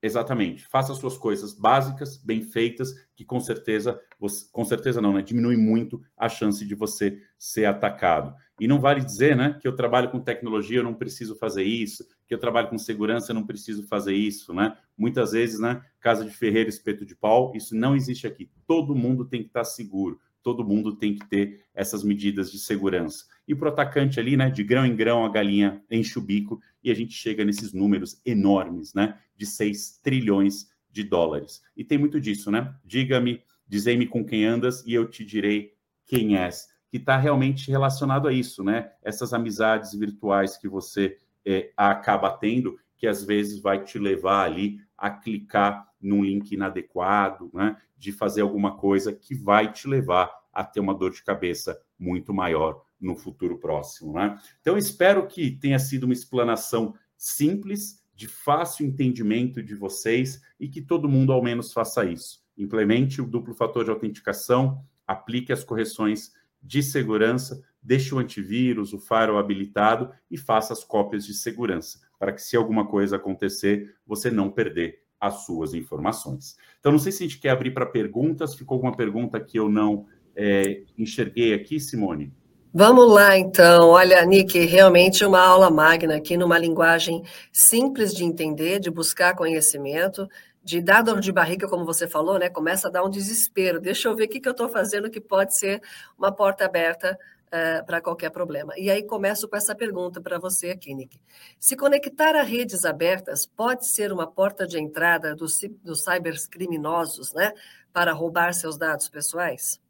exatamente, 0.02 0.66
faça 0.66 0.94
suas 0.94 1.16
coisas 1.16 1.52
básicas, 1.52 2.16
bem 2.16 2.42
feitas, 2.42 2.94
que 3.14 3.24
com 3.24 3.38
certeza, 3.38 4.00
você, 4.18 4.46
com 4.50 4.64
certeza 4.64 5.00
não, 5.00 5.12
né, 5.12 5.22
diminui 5.22 5.56
muito 5.56 6.02
a 6.16 6.28
chance 6.28 6.66
de 6.66 6.74
você 6.74 7.20
ser 7.38 7.66
atacado. 7.66 8.34
E 8.58 8.66
não 8.66 8.80
vale 8.80 9.04
dizer, 9.04 9.36
né, 9.36 9.58
que 9.60 9.68
eu 9.68 9.76
trabalho 9.76 10.10
com 10.10 10.20
tecnologia, 10.20 10.78
eu 10.78 10.84
não 10.84 10.94
preciso 10.94 11.36
fazer 11.36 11.64
isso, 11.64 12.06
que 12.30 12.34
eu 12.34 12.38
trabalho 12.38 12.68
com 12.68 12.78
segurança, 12.78 13.34
não 13.34 13.44
preciso 13.44 13.82
fazer 13.88 14.14
isso, 14.14 14.54
né? 14.54 14.76
Muitas 14.96 15.32
vezes, 15.32 15.58
né, 15.58 15.84
casa 15.98 16.24
de 16.24 16.30
ferreiro, 16.30 16.68
espeto 16.68 17.04
de 17.04 17.16
pau, 17.16 17.50
isso 17.56 17.74
não 17.74 17.96
existe 17.96 18.24
aqui. 18.24 18.48
Todo 18.68 18.94
mundo 18.94 19.24
tem 19.24 19.42
que 19.42 19.48
estar 19.48 19.64
seguro, 19.64 20.20
todo 20.40 20.64
mundo 20.64 20.94
tem 20.94 21.16
que 21.16 21.28
ter 21.28 21.64
essas 21.74 22.04
medidas 22.04 22.52
de 22.52 22.60
segurança. 22.60 23.24
E 23.48 23.52
para 23.52 23.68
o 23.68 23.72
atacante 23.72 24.20
ali, 24.20 24.36
né, 24.36 24.48
de 24.48 24.62
grão 24.62 24.86
em 24.86 24.94
grão, 24.94 25.24
a 25.24 25.28
galinha 25.28 25.82
enche 25.90 26.20
o 26.20 26.22
bico 26.22 26.60
e 26.84 26.88
a 26.88 26.94
gente 26.94 27.14
chega 27.14 27.44
nesses 27.44 27.72
números 27.72 28.22
enormes, 28.24 28.94
né, 28.94 29.18
de 29.36 29.44
6 29.44 29.98
trilhões 30.00 30.70
de 30.88 31.02
dólares. 31.02 31.60
E 31.76 31.82
tem 31.82 31.98
muito 31.98 32.20
disso, 32.20 32.48
né? 32.48 32.72
Diga-me, 32.84 33.42
dizei-me 33.66 34.06
com 34.06 34.24
quem 34.24 34.44
andas 34.44 34.86
e 34.86 34.94
eu 34.94 35.10
te 35.10 35.24
direi 35.24 35.74
quem 36.06 36.36
és 36.36 36.68
que 36.90 36.96
está 36.96 37.16
realmente 37.16 37.70
relacionado 37.70 38.26
a 38.26 38.32
isso, 38.32 38.64
né? 38.64 38.90
Essas 39.00 39.32
amizades 39.32 39.94
virtuais 39.94 40.56
que 40.56 40.68
você 40.68 41.16
é, 41.46 41.72
acaba 41.76 42.30
tendo, 42.30 42.78
que 42.96 43.06
às 43.06 43.24
vezes 43.24 43.60
vai 43.60 43.82
te 43.82 43.98
levar 43.98 44.44
ali 44.44 44.78
a 44.96 45.10
clicar 45.10 45.88
num 46.00 46.22
link 46.22 46.52
inadequado, 46.52 47.50
né? 47.54 47.76
De 47.96 48.12
fazer 48.12 48.42
alguma 48.42 48.76
coisa 48.76 49.12
que 49.12 49.34
vai 49.34 49.72
te 49.72 49.88
levar 49.88 50.30
a 50.52 50.64
ter 50.64 50.80
uma 50.80 50.94
dor 50.94 51.12
de 51.12 51.22
cabeça 51.22 51.80
muito 51.98 52.32
maior 52.34 52.82
no 53.00 53.14
futuro 53.14 53.58
próximo, 53.58 54.14
né? 54.14 54.38
Então, 54.60 54.76
espero 54.76 55.26
que 55.26 55.50
tenha 55.50 55.78
sido 55.78 56.04
uma 56.04 56.12
explanação 56.12 56.94
simples, 57.16 58.00
de 58.14 58.28
fácil 58.28 58.86
entendimento 58.86 59.62
de 59.62 59.74
vocês 59.74 60.42
e 60.58 60.68
que 60.68 60.82
todo 60.82 61.08
mundo 61.08 61.32
ao 61.32 61.42
menos 61.42 61.72
faça 61.72 62.04
isso 62.04 62.40
implemente 62.60 63.22
o 63.22 63.26
duplo 63.26 63.54
fator 63.54 63.84
de 63.84 63.90
autenticação, 63.90 64.84
aplique 65.06 65.52
as 65.52 65.64
correções 65.64 66.32
de 66.62 66.82
segurança, 66.82 67.62
deixe 67.82 68.14
o 68.14 68.18
antivírus, 68.18 68.92
o 68.92 68.98
firewall 68.98 69.38
habilitado 69.38 70.10
e 70.30 70.36
faça 70.36 70.72
as 70.72 70.84
cópias 70.84 71.24
de 71.24 71.34
segurança, 71.34 71.98
para 72.18 72.32
que 72.32 72.42
se 72.42 72.56
alguma 72.56 72.86
coisa 72.86 73.16
acontecer, 73.16 73.94
você 74.06 74.30
não 74.30 74.50
perder 74.50 75.00
as 75.18 75.44
suas 75.44 75.74
informações. 75.74 76.56
Então, 76.78 76.92
não 76.92 76.98
sei 76.98 77.12
se 77.12 77.22
a 77.22 77.26
gente 77.26 77.40
quer 77.40 77.50
abrir 77.50 77.72
para 77.72 77.84
perguntas, 77.84 78.54
ficou 78.54 78.76
alguma 78.76 78.96
pergunta 78.96 79.38
que 79.38 79.58
eu 79.58 79.68
não 79.68 80.06
é, 80.34 80.82
enxerguei 80.96 81.52
aqui, 81.52 81.78
Simone? 81.78 82.32
Vamos 82.72 83.12
lá, 83.12 83.36
então. 83.36 83.88
Olha, 83.88 84.24
Nick, 84.24 84.58
realmente 84.60 85.24
uma 85.24 85.40
aula 85.40 85.68
magna 85.68 86.16
aqui, 86.16 86.36
numa 86.36 86.56
linguagem 86.56 87.20
simples 87.52 88.14
de 88.14 88.24
entender, 88.24 88.78
de 88.78 88.90
buscar 88.90 89.34
conhecimento, 89.34 90.28
de 90.70 90.80
dar 90.80 91.02
dor 91.02 91.18
de 91.18 91.32
barriga, 91.32 91.66
como 91.66 91.84
você 91.84 92.06
falou, 92.06 92.38
né? 92.38 92.48
Começa 92.48 92.86
a 92.86 92.90
dar 92.90 93.02
um 93.02 93.10
desespero. 93.10 93.80
Deixa 93.80 94.08
eu 94.08 94.14
ver 94.14 94.26
o 94.26 94.28
que, 94.28 94.38
que 94.38 94.48
eu 94.48 94.52
estou 94.52 94.68
fazendo 94.68 95.10
que 95.10 95.20
pode 95.20 95.58
ser 95.58 95.82
uma 96.16 96.30
porta 96.30 96.64
aberta 96.64 97.18
uh, 97.46 97.48
eh, 97.50 97.82
para 97.82 98.00
qualquer 98.00 98.30
problema. 98.30 98.72
E 98.76 98.88
aí 98.88 99.02
começo 99.02 99.48
com 99.48 99.56
essa 99.56 99.74
pergunta 99.74 100.20
para 100.20 100.38
você 100.38 100.70
aqui, 100.70 100.94
Nick. 100.94 101.20
Se 101.58 101.76
conectar 101.76 102.36
a 102.36 102.42
redes 102.42 102.84
abertas 102.84 103.46
pode 103.46 103.84
ser 103.88 104.12
uma 104.12 104.28
porta 104.28 104.64
de 104.64 104.78
entrada 104.78 105.34
dos, 105.34 105.58
dos 105.82 106.04
cybercriminosos, 106.04 107.32
né? 107.32 107.52
Para 107.92 108.12
roubar 108.12 108.54
seus 108.54 108.78
dados 108.78 109.08
pessoais? 109.08 109.80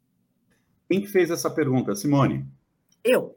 Quem 0.89 1.05
fez 1.05 1.29
essa 1.29 1.49
pergunta, 1.51 1.95
Simone? 1.95 2.43
Eu. 3.03 3.35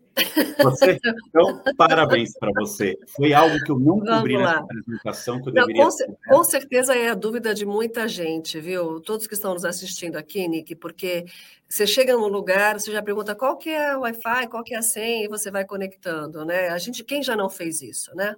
Você? 0.62 1.00
Então, 1.28 1.62
parabéns 1.76 2.32
para 2.38 2.50
você. 2.54 2.96
Foi 3.08 3.32
algo 3.32 3.58
que 3.64 3.70
eu 3.70 3.78
não 3.78 4.00
cobri 4.00 4.36
nessa 4.36 4.60
apresentação 4.60 5.42
que 5.42 5.48
eu 5.48 5.54
não, 5.54 5.66
deveria... 5.66 5.84
Com, 5.84 6.36
com, 6.36 6.44
certeza 6.44 6.94
é 6.94 7.10
a 7.10 7.14
dúvida 7.14 7.54
de 7.54 7.66
muita 7.66 8.06
gente, 8.06 8.60
viu? 8.60 9.00
Todos 9.00 9.26
que 9.26 9.34
estão 9.34 9.54
nos 9.54 9.64
assistindo 9.64 10.16
aqui, 10.16 10.46
Nick, 10.46 10.74
porque 10.76 11.24
você 11.68 11.86
chega 11.86 12.16
num 12.16 12.28
lugar, 12.28 12.78
você 12.78 12.92
já 12.92 13.02
pergunta 13.02 13.34
qual 13.34 13.56
que 13.56 13.70
é 13.70 13.96
o 13.96 14.00
Wi-Fi, 14.00 14.46
qual 14.48 14.62
que 14.62 14.74
é 14.74 14.78
a 14.78 14.82
senha, 14.82 15.24
e 15.24 15.28
você 15.28 15.50
vai 15.50 15.64
conectando, 15.64 16.44
né? 16.44 16.68
A 16.68 16.78
gente, 16.78 17.02
quem 17.02 17.22
já 17.22 17.36
não 17.36 17.50
fez 17.50 17.82
isso, 17.82 18.14
né? 18.14 18.36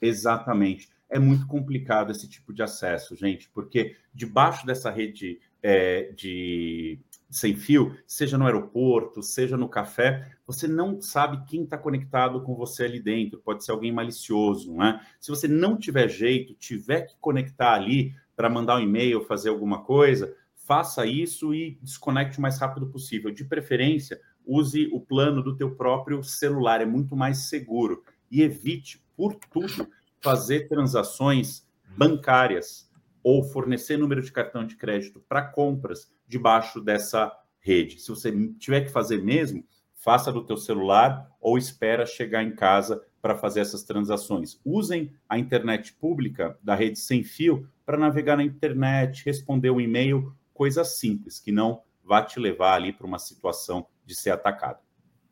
Exatamente. 0.00 0.88
É 1.08 1.18
muito 1.18 1.46
complicado 1.46 2.10
esse 2.10 2.28
tipo 2.28 2.52
de 2.52 2.62
acesso, 2.62 3.14
gente, 3.14 3.48
porque 3.50 3.96
debaixo 4.12 4.66
dessa 4.66 4.90
rede 4.90 5.40
é, 5.62 6.12
de 6.12 6.98
sem 7.30 7.54
fio, 7.56 7.96
seja 8.06 8.38
no 8.38 8.46
aeroporto, 8.46 9.22
seja 9.22 9.56
no 9.56 9.68
café, 9.68 10.35
você 10.46 10.68
não 10.68 11.00
sabe 11.00 11.44
quem 11.46 11.64
está 11.64 11.76
conectado 11.76 12.40
com 12.42 12.54
você 12.54 12.84
ali 12.84 13.00
dentro. 13.00 13.40
Pode 13.40 13.64
ser 13.64 13.72
alguém 13.72 13.90
malicioso, 13.90 14.72
né? 14.74 15.00
Se 15.20 15.30
você 15.30 15.48
não 15.48 15.76
tiver 15.76 16.08
jeito, 16.08 16.54
tiver 16.54 17.02
que 17.02 17.16
conectar 17.18 17.74
ali 17.74 18.14
para 18.36 18.48
mandar 18.48 18.76
um 18.76 18.82
e-mail, 18.82 19.24
fazer 19.24 19.48
alguma 19.48 19.82
coisa, 19.82 20.34
faça 20.54 21.04
isso 21.04 21.54
e 21.54 21.78
desconecte 21.82 22.38
o 22.38 22.42
mais 22.42 22.58
rápido 22.58 22.86
possível. 22.86 23.30
De 23.30 23.44
preferência, 23.44 24.20
use 24.44 24.88
o 24.92 25.00
plano 25.00 25.42
do 25.42 25.56
teu 25.56 25.74
próprio 25.74 26.22
celular, 26.22 26.80
é 26.80 26.86
muito 26.86 27.16
mais 27.16 27.48
seguro. 27.48 28.04
E 28.30 28.42
evite, 28.42 29.04
por 29.16 29.34
tudo, 29.34 29.88
fazer 30.20 30.68
transações 30.68 31.66
bancárias 31.96 32.88
ou 33.22 33.42
fornecer 33.42 33.96
número 33.96 34.22
de 34.22 34.30
cartão 34.30 34.64
de 34.64 34.76
crédito 34.76 35.20
para 35.28 35.42
compras 35.42 36.12
debaixo 36.28 36.80
dessa 36.80 37.32
rede. 37.58 37.98
Se 38.00 38.08
você 38.08 38.32
tiver 38.58 38.82
que 38.82 38.92
fazer 38.92 39.22
mesmo, 39.22 39.64
faça 40.06 40.30
do 40.30 40.44
teu 40.44 40.56
celular 40.56 41.28
ou 41.40 41.58
espera 41.58 42.06
chegar 42.06 42.44
em 42.44 42.54
casa 42.54 43.02
para 43.20 43.34
fazer 43.34 43.58
essas 43.58 43.82
transações. 43.82 44.60
Usem 44.64 45.12
a 45.28 45.36
internet 45.36 45.92
pública 45.94 46.56
da 46.62 46.76
rede 46.76 47.00
sem 47.00 47.24
fio 47.24 47.68
para 47.84 47.98
navegar 47.98 48.36
na 48.36 48.44
internet, 48.44 49.24
responder 49.26 49.70
um 49.70 49.80
e-mail, 49.80 50.32
coisa 50.54 50.84
simples, 50.84 51.40
que 51.40 51.50
não 51.50 51.82
vá 52.04 52.22
te 52.22 52.38
levar 52.38 52.74
ali 52.74 52.92
para 52.92 53.04
uma 53.04 53.18
situação 53.18 53.84
de 54.04 54.14
ser 54.14 54.30
atacado. 54.30 54.78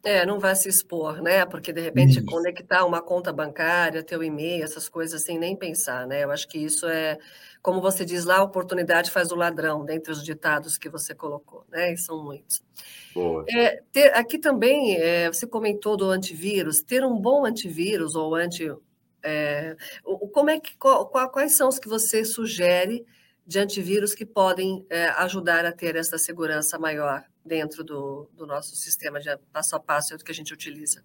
É, 0.04 0.26
não 0.26 0.38
vai 0.38 0.54
se 0.54 0.68
expor, 0.68 1.22
né? 1.22 1.46
Porque 1.46 1.72
de 1.72 1.80
repente 1.80 2.18
isso. 2.18 2.26
conectar 2.26 2.84
uma 2.84 3.00
conta 3.00 3.32
bancária, 3.32 4.02
teu 4.02 4.22
e-mail, 4.22 4.62
essas 4.62 4.86
coisas 4.86 5.22
sem 5.22 5.38
nem 5.38 5.56
pensar, 5.56 6.06
né? 6.06 6.24
Eu 6.24 6.30
acho 6.30 6.46
que 6.46 6.58
isso 6.58 6.86
é, 6.86 7.18
como 7.62 7.80
você 7.80 8.04
diz 8.04 8.26
lá, 8.26 8.36
a 8.36 8.42
oportunidade 8.42 9.10
faz 9.10 9.32
o 9.32 9.34
ladrão, 9.34 9.82
dentre 9.82 10.12
os 10.12 10.22
ditados 10.22 10.76
que 10.76 10.90
você 10.90 11.14
colocou, 11.14 11.64
né? 11.70 11.94
E 11.94 11.96
são 11.96 12.22
muitos. 12.22 12.62
Boa. 13.14 13.46
É, 13.48 13.82
ter, 13.90 14.14
aqui 14.14 14.38
também, 14.38 14.94
é, 14.96 15.32
você 15.32 15.46
comentou 15.46 15.96
do 15.96 16.10
antivírus, 16.10 16.82
ter 16.82 17.02
um 17.02 17.18
bom 17.18 17.46
antivírus 17.46 18.14
ou 18.14 18.34
anti. 18.34 18.70
É, 19.22 19.74
como 20.34 20.50
é 20.50 20.60
que, 20.60 20.76
qual, 20.76 21.08
quais 21.08 21.56
são 21.56 21.70
os 21.70 21.78
que 21.78 21.88
você 21.88 22.26
sugere 22.26 23.06
de 23.46 23.58
antivírus 23.58 24.14
que 24.14 24.26
podem 24.26 24.84
é, 24.90 25.06
ajudar 25.06 25.64
a 25.64 25.72
ter 25.72 25.96
essa 25.96 26.18
segurança 26.18 26.78
maior? 26.78 27.24
Dentro 27.44 27.84
do, 27.84 28.28
do 28.34 28.46
nosso 28.46 28.74
sistema 28.74 29.20
de 29.20 29.28
passo 29.52 29.76
a 29.76 29.80
passo 29.80 30.16
que 30.18 30.30
a 30.30 30.34
gente 30.34 30.52
utiliza. 30.52 31.04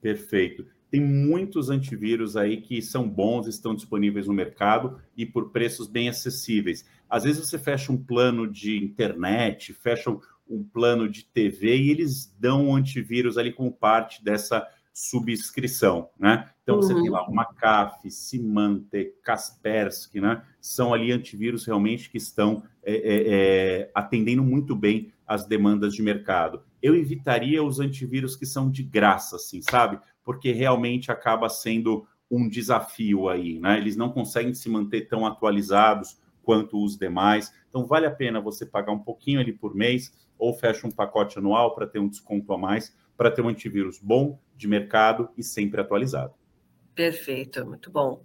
Perfeito. 0.00 0.66
Tem 0.90 1.00
muitos 1.00 1.70
antivírus 1.70 2.36
aí 2.36 2.60
que 2.60 2.80
são 2.80 3.08
bons, 3.08 3.48
estão 3.48 3.74
disponíveis 3.74 4.28
no 4.28 4.32
mercado 4.32 5.00
e 5.16 5.26
por 5.26 5.50
preços 5.50 5.88
bem 5.88 6.08
acessíveis. 6.08 6.86
Às 7.08 7.24
vezes 7.24 7.44
você 7.44 7.58
fecha 7.58 7.90
um 7.90 7.96
plano 7.96 8.46
de 8.46 8.76
internet, 8.76 9.72
fecha 9.72 10.16
um 10.48 10.62
plano 10.62 11.08
de 11.08 11.24
TV 11.24 11.76
e 11.76 11.90
eles 11.90 12.32
dão 12.38 12.66
um 12.68 12.76
antivírus 12.76 13.36
ali 13.36 13.52
como 13.52 13.72
parte 13.72 14.22
dessa 14.22 14.68
subscrição, 14.92 16.08
né? 16.16 16.48
Então, 16.62 16.76
uhum. 16.76 16.82
você 16.82 16.94
tem 16.94 17.10
lá 17.10 17.28
o 17.28 17.34
McAfee, 17.34 18.10
Symantec, 18.10 19.16
Kaspersky, 19.22 20.20
né? 20.20 20.44
São 20.60 20.94
ali 20.94 21.10
antivírus 21.10 21.64
realmente 21.66 22.08
que 22.08 22.16
estão 22.16 22.62
é, 22.84 22.94
é, 22.94 23.22
é, 23.26 23.90
atendendo 23.92 24.44
muito 24.44 24.76
bem 24.76 25.12
as 25.26 25.46
demandas 25.46 25.94
de 25.94 26.02
mercado. 26.02 26.62
Eu 26.82 26.94
evitaria 26.94 27.62
os 27.62 27.80
antivírus 27.80 28.36
que 28.36 28.46
são 28.46 28.70
de 28.70 28.82
graça, 28.82 29.36
assim, 29.36 29.60
sabe? 29.62 29.98
Porque 30.22 30.52
realmente 30.52 31.10
acaba 31.10 31.48
sendo 31.48 32.06
um 32.30 32.48
desafio 32.48 33.28
aí, 33.28 33.58
né? 33.58 33.78
Eles 33.78 33.96
não 33.96 34.10
conseguem 34.10 34.54
se 34.54 34.68
manter 34.68 35.08
tão 35.08 35.26
atualizados 35.26 36.18
quanto 36.42 36.82
os 36.82 36.96
demais. 36.96 37.52
Então, 37.68 37.86
vale 37.86 38.06
a 38.06 38.10
pena 38.10 38.40
você 38.40 38.66
pagar 38.66 38.92
um 38.92 38.98
pouquinho 38.98 39.40
ali 39.40 39.52
por 39.52 39.74
mês 39.74 40.12
ou 40.38 40.52
fecha 40.52 40.86
um 40.86 40.90
pacote 40.90 41.38
anual 41.38 41.74
para 41.74 41.86
ter 41.86 41.98
um 41.98 42.08
desconto 42.08 42.52
a 42.52 42.58
mais, 42.58 42.94
para 43.16 43.30
ter 43.30 43.42
um 43.42 43.48
antivírus 43.48 43.98
bom, 43.98 44.38
de 44.56 44.68
mercado 44.68 45.28
e 45.36 45.42
sempre 45.42 45.80
atualizado. 45.80 46.34
Perfeito, 46.94 47.66
muito 47.66 47.90
bom. 47.90 48.22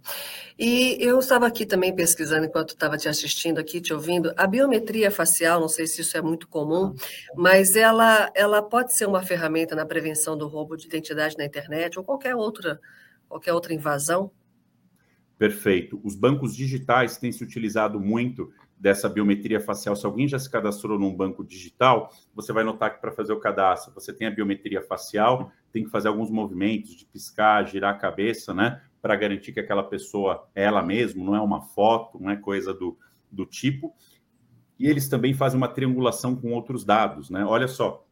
E 0.56 0.96
eu 1.00 1.18
estava 1.18 1.44
aqui 1.44 1.66
também 1.66 1.92
pesquisando 1.92 2.46
enquanto 2.46 2.70
estava 2.70 2.96
te 2.96 3.08
assistindo 3.08 3.58
aqui, 3.58 3.80
te 3.80 3.92
ouvindo. 3.92 4.32
A 4.36 4.46
biometria 4.46 5.10
facial, 5.10 5.60
não 5.60 5.68
sei 5.68 5.88
se 5.88 6.02
isso 6.02 6.16
é 6.16 6.22
muito 6.22 6.46
comum, 6.46 6.94
mas 7.36 7.74
ela, 7.74 8.30
ela 8.32 8.62
pode 8.62 8.94
ser 8.94 9.06
uma 9.06 9.24
ferramenta 9.24 9.74
na 9.74 9.84
prevenção 9.84 10.38
do 10.38 10.46
roubo 10.46 10.76
de 10.76 10.86
identidade 10.86 11.36
na 11.36 11.44
internet 11.44 11.98
ou 11.98 12.04
qualquer 12.04 12.36
outra, 12.36 12.80
qualquer 13.28 13.52
outra 13.52 13.74
invasão? 13.74 14.30
Perfeito. 15.36 16.00
Os 16.04 16.14
bancos 16.14 16.54
digitais 16.54 17.16
têm 17.16 17.32
se 17.32 17.42
utilizado 17.42 17.98
muito 17.98 18.52
dessa 18.80 19.10
biometria 19.10 19.60
facial. 19.60 19.94
Se 19.94 20.06
alguém 20.06 20.26
já 20.26 20.38
se 20.38 20.50
cadastrou 20.50 20.98
num 20.98 21.14
banco 21.14 21.44
digital, 21.44 22.10
você 22.34 22.50
vai 22.50 22.64
notar 22.64 22.94
que 22.94 23.00
para 23.00 23.12
fazer 23.12 23.34
o 23.34 23.38
cadastro, 23.38 23.92
você 23.92 24.10
tem 24.10 24.26
a 24.26 24.30
biometria 24.30 24.80
facial, 24.80 25.52
tem 25.70 25.84
que 25.84 25.90
fazer 25.90 26.08
alguns 26.08 26.30
movimentos 26.30 26.96
de 26.96 27.04
piscar, 27.04 27.66
girar 27.66 27.94
a 27.94 27.98
cabeça, 27.98 28.54
né? 28.54 28.80
Para 29.02 29.14
garantir 29.16 29.52
que 29.52 29.60
aquela 29.60 29.82
pessoa 29.82 30.48
é 30.54 30.64
ela 30.64 30.82
mesma, 30.82 31.22
não 31.22 31.36
é 31.36 31.40
uma 31.40 31.60
foto, 31.60 32.18
não 32.18 32.30
é 32.30 32.36
coisa 32.36 32.72
do, 32.72 32.96
do 33.30 33.44
tipo. 33.44 33.94
E 34.78 34.88
eles 34.88 35.10
também 35.10 35.34
fazem 35.34 35.58
uma 35.58 35.68
triangulação 35.68 36.34
com 36.34 36.52
outros 36.52 36.82
dados, 36.82 37.28
né? 37.28 37.44
Olha 37.44 37.68
só, 37.68 38.06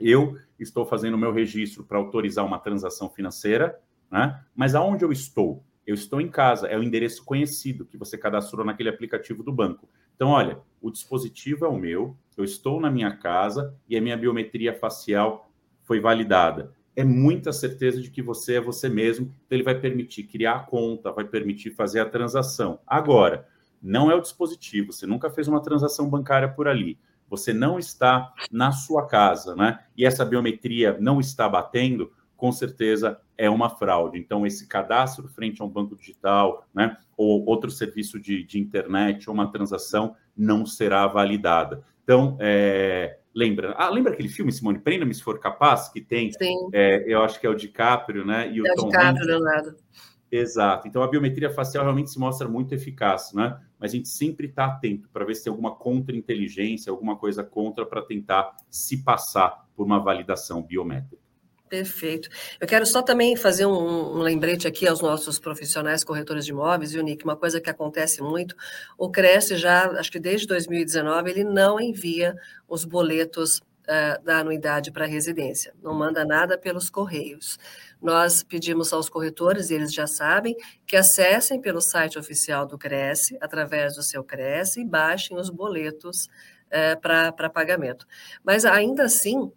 eu 0.00 0.36
estou 0.58 0.84
fazendo 0.84 1.14
o 1.14 1.18
meu 1.18 1.32
registro 1.32 1.84
para 1.84 1.96
autorizar 1.96 2.44
uma 2.44 2.58
transação 2.58 3.08
financeira, 3.08 3.78
né? 4.10 4.42
Mas 4.52 4.74
aonde 4.74 5.04
eu 5.04 5.12
estou? 5.12 5.64
Eu 5.86 5.94
estou 5.94 6.20
em 6.20 6.28
casa, 6.28 6.68
é 6.68 6.78
o 6.78 6.82
endereço 6.82 7.24
conhecido 7.24 7.84
que 7.84 7.96
você 7.96 8.16
cadastrou 8.16 8.64
naquele 8.64 8.88
aplicativo 8.88 9.42
do 9.42 9.52
banco. 9.52 9.88
Então, 10.14 10.28
olha, 10.28 10.60
o 10.80 10.90
dispositivo 10.90 11.64
é 11.64 11.68
o 11.68 11.76
meu, 11.76 12.16
eu 12.36 12.44
estou 12.44 12.80
na 12.80 12.90
minha 12.90 13.16
casa 13.16 13.76
e 13.88 13.96
a 13.96 14.00
minha 14.00 14.16
biometria 14.16 14.72
facial 14.72 15.50
foi 15.82 15.98
validada 15.98 16.72
é 16.94 17.04
muita 17.04 17.52
certeza 17.52 18.00
de 18.00 18.10
que 18.10 18.22
você 18.22 18.56
é 18.56 18.60
você 18.60 18.88
mesmo, 18.88 19.34
então 19.46 19.56
ele 19.56 19.62
vai 19.62 19.78
permitir 19.78 20.24
criar 20.24 20.56
a 20.56 20.60
conta, 20.60 21.12
vai 21.12 21.24
permitir 21.24 21.70
fazer 21.70 22.00
a 22.00 22.08
transação. 22.08 22.80
Agora, 22.86 23.46
não 23.82 24.10
é 24.10 24.14
o 24.14 24.20
dispositivo, 24.20 24.92
você 24.92 25.06
nunca 25.06 25.30
fez 25.30 25.48
uma 25.48 25.62
transação 25.62 26.08
bancária 26.08 26.48
por 26.48 26.68
ali, 26.68 26.98
você 27.28 27.52
não 27.52 27.78
está 27.78 28.32
na 28.50 28.72
sua 28.72 29.06
casa, 29.06 29.56
né? 29.56 29.80
E 29.96 30.04
essa 30.04 30.24
biometria 30.24 30.96
não 31.00 31.18
está 31.18 31.48
batendo, 31.48 32.12
com 32.42 32.50
certeza 32.50 33.20
é 33.38 33.48
uma 33.48 33.70
fraude. 33.70 34.18
Então, 34.18 34.44
esse 34.44 34.66
cadastro 34.66 35.28
frente 35.28 35.62
a 35.62 35.64
um 35.64 35.68
banco 35.68 35.94
digital, 35.94 36.66
né, 36.74 36.96
ou 37.16 37.46
outro 37.46 37.70
serviço 37.70 38.18
de, 38.18 38.42
de 38.42 38.58
internet, 38.58 39.30
ou 39.30 39.34
uma 39.34 39.48
transação, 39.48 40.16
não 40.36 40.66
será 40.66 41.06
validada. 41.06 41.84
Então, 42.02 42.36
é, 42.40 43.20
lembra. 43.32 43.76
Ah, 43.78 43.88
lembra 43.88 44.12
aquele 44.12 44.28
filme, 44.28 44.50
Simone? 44.50 44.80
Prenda-me 44.80 45.14
se 45.14 45.22
for 45.22 45.38
capaz, 45.38 45.88
que 45.88 46.00
tem. 46.00 46.32
É, 46.72 47.04
eu 47.06 47.22
acho 47.22 47.38
que 47.38 47.46
é 47.46 47.48
o 47.48 47.54
DiCaprio, 47.54 48.26
né? 48.26 48.50
E 48.52 48.60
o 48.60 48.66
é 48.66 48.72
o 48.72 48.74
Tom 48.74 48.88
DiCaprio, 48.88 49.24
Leonardo. 49.24 49.76
Exato. 50.28 50.88
Então 50.88 51.00
a 51.00 51.06
biometria 51.08 51.50
facial 51.50 51.84
realmente 51.84 52.10
se 52.10 52.18
mostra 52.18 52.48
muito 52.48 52.74
eficaz, 52.74 53.32
né? 53.34 53.56
Mas 53.78 53.92
a 53.92 53.96
gente 53.96 54.08
sempre 54.08 54.48
está 54.48 54.64
atento 54.64 55.08
para 55.12 55.24
ver 55.24 55.36
se 55.36 55.44
tem 55.44 55.50
alguma 55.52 55.76
contra-inteligência, 55.76 56.90
alguma 56.90 57.16
coisa 57.16 57.44
contra 57.44 57.86
para 57.86 58.02
tentar 58.02 58.56
se 58.68 59.04
passar 59.04 59.68
por 59.76 59.86
uma 59.86 60.00
validação 60.00 60.60
biométrica. 60.60 61.21
Perfeito. 61.72 62.28
Eu 62.60 62.68
quero 62.68 62.84
só 62.84 63.00
também 63.00 63.34
fazer 63.34 63.64
um, 63.64 64.18
um, 64.18 64.18
lembrete 64.18 64.68
aqui 64.68 64.86
aos 64.86 65.00
nossos 65.00 65.38
profissionais 65.38 66.04
corretores 66.04 66.44
de 66.44 66.50
imóveis, 66.50 66.92
viu, 66.92 67.02
Nick? 67.02 67.24
Uma 67.24 67.34
coisa 67.34 67.62
que 67.62 67.70
acontece 67.70 68.20
muito, 68.20 68.54
o 68.98 69.10
Cresce 69.10 69.56
já, 69.56 69.86
acho 69.92 70.12
que 70.12 70.20
desde 70.20 70.46
2019, 70.46 71.30
ele 71.30 71.44
não 71.44 71.80
envia 71.80 72.36
os 72.68 72.84
boletos 72.84 73.56
uh, 73.56 74.22
da 74.22 74.40
anuidade 74.40 74.92
para 74.92 75.06
residência, 75.06 75.72
não 75.82 75.94
manda 75.94 76.26
nada 76.26 76.58
pelos 76.58 76.90
correios. 76.90 77.58
Nós 78.02 78.42
pedimos 78.42 78.92
aos 78.92 79.08
corretores, 79.08 79.70
e 79.70 79.74
eles 79.74 79.94
já 79.94 80.06
sabem, 80.06 80.54
que 80.86 80.94
acessem 80.94 81.58
pelo 81.58 81.80
site 81.80 82.18
oficial 82.18 82.66
do 82.66 82.76
Cresce, 82.76 83.38
através 83.40 83.96
do 83.96 84.02
seu 84.02 84.22
Cresce, 84.22 84.82
e 84.82 84.84
baixem 84.84 85.38
os 85.38 85.48
boletos 85.48 86.28
uh, 86.72 87.00
para 87.00 87.50
pagamento. 87.50 88.06
Mas 88.42 88.64
ainda 88.64 89.04
assim, 89.04 89.38
uh, 89.38 89.52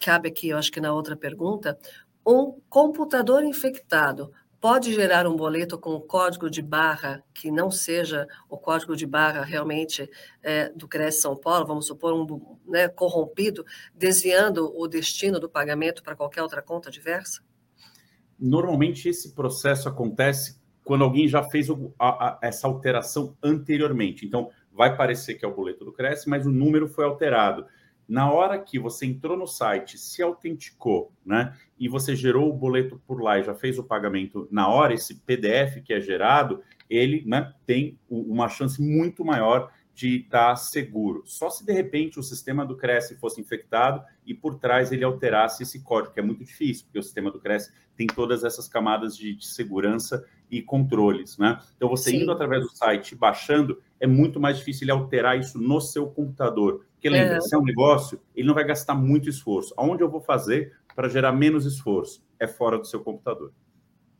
cabe 0.00 0.28
aqui, 0.28 0.48
eu 0.48 0.58
acho 0.58 0.72
que 0.72 0.80
na 0.80 0.92
outra 0.92 1.16
pergunta, 1.16 1.78
um 2.26 2.58
computador 2.68 3.44
infectado 3.44 4.32
pode 4.64 4.94
gerar 4.94 5.26
um 5.26 5.36
boleto 5.36 5.78
com 5.78 6.00
código 6.00 6.48
de 6.48 6.62
barra 6.62 7.22
que 7.34 7.50
não 7.50 7.70
seja 7.70 8.26
o 8.48 8.56
código 8.56 8.96
de 8.96 9.06
barra 9.06 9.44
realmente 9.44 10.08
é, 10.42 10.70
do 10.70 10.88
Cresce 10.88 11.20
São 11.20 11.36
Paulo, 11.36 11.66
vamos 11.66 11.86
supor, 11.86 12.14
um 12.14 12.56
né, 12.66 12.88
corrompido, 12.88 13.62
desviando 13.94 14.72
o 14.74 14.88
destino 14.88 15.38
do 15.38 15.50
pagamento 15.50 16.02
para 16.02 16.16
qualquer 16.16 16.42
outra 16.42 16.62
conta 16.62 16.90
diversa? 16.90 17.42
Normalmente 18.40 19.06
esse 19.06 19.34
processo 19.34 19.86
acontece 19.86 20.58
quando 20.82 21.04
alguém 21.04 21.28
já 21.28 21.42
fez 21.42 21.68
a, 21.70 21.74
a, 21.98 22.38
essa 22.42 22.66
alteração 22.66 23.36
anteriormente. 23.42 24.24
Então, 24.24 24.50
vai 24.74 24.96
parecer 24.96 25.34
que 25.34 25.44
é 25.44 25.48
o 25.48 25.54
boleto 25.54 25.84
do 25.84 25.92
Cresce, 25.92 26.28
mas 26.28 26.46
o 26.46 26.50
número 26.50 26.88
foi 26.88 27.04
alterado. 27.04 27.66
Na 28.06 28.30
hora 28.30 28.58
que 28.58 28.78
você 28.78 29.06
entrou 29.06 29.36
no 29.36 29.46
site, 29.46 29.96
se 29.96 30.22
autenticou, 30.22 31.10
né, 31.24 31.54
e 31.78 31.88
você 31.88 32.14
gerou 32.14 32.50
o 32.50 32.52
boleto 32.52 33.00
por 33.06 33.22
lá 33.22 33.38
e 33.38 33.44
já 33.44 33.54
fez 33.54 33.78
o 33.78 33.84
pagamento 33.84 34.46
na 34.50 34.68
hora, 34.68 34.92
esse 34.92 35.14
PDF 35.14 35.82
que 35.82 35.94
é 35.94 36.00
gerado, 36.00 36.62
ele 36.90 37.24
né, 37.26 37.54
tem 37.64 37.98
uma 38.10 38.48
chance 38.48 38.82
muito 38.82 39.24
maior 39.24 39.72
de 39.94 40.16
estar 40.16 40.56
seguro. 40.56 41.22
Só 41.24 41.48
se 41.48 41.64
de 41.64 41.72
repente 41.72 42.18
o 42.18 42.22
sistema 42.22 42.66
do 42.66 42.76
Cresce 42.76 43.14
fosse 43.14 43.40
infectado 43.40 44.02
e 44.26 44.34
por 44.34 44.56
trás 44.56 44.90
ele 44.90 45.04
alterasse 45.04 45.62
esse 45.62 45.82
código, 45.82 46.12
que 46.12 46.20
é 46.20 46.22
muito 46.22 46.44
difícil, 46.44 46.84
porque 46.86 46.98
o 46.98 47.02
sistema 47.02 47.30
do 47.30 47.38
Cresce 47.38 47.72
tem 47.96 48.08
todas 48.08 48.42
essas 48.42 48.68
camadas 48.68 49.16
de, 49.16 49.36
de 49.36 49.46
segurança 49.46 50.26
e 50.50 50.60
controles, 50.60 51.38
né? 51.38 51.60
Então 51.76 51.88
você 51.88 52.10
Sim. 52.10 52.22
indo 52.22 52.32
através 52.32 52.62
do 52.62 52.76
site, 52.76 53.14
baixando, 53.14 53.80
é 54.00 54.06
muito 54.06 54.40
mais 54.40 54.58
difícil 54.58 54.84
ele 54.84 54.90
alterar 54.90 55.38
isso 55.38 55.58
no 55.58 55.80
seu 55.80 56.08
computador. 56.08 56.84
Porque 56.94 57.08
lembra, 57.08 57.36
é. 57.36 57.40
se 57.40 57.54
é 57.54 57.58
um 57.58 57.64
negócio, 57.64 58.20
ele 58.34 58.48
não 58.48 58.54
vai 58.54 58.64
gastar 58.64 58.94
muito 58.94 59.28
esforço. 59.28 59.72
Aonde 59.76 60.02
eu 60.02 60.10
vou 60.10 60.20
fazer 60.20 60.76
para 60.94 61.08
gerar 61.08 61.32
menos 61.32 61.66
esforço? 61.66 62.24
É 62.38 62.48
fora 62.48 62.78
do 62.78 62.86
seu 62.86 63.00
computador. 63.00 63.52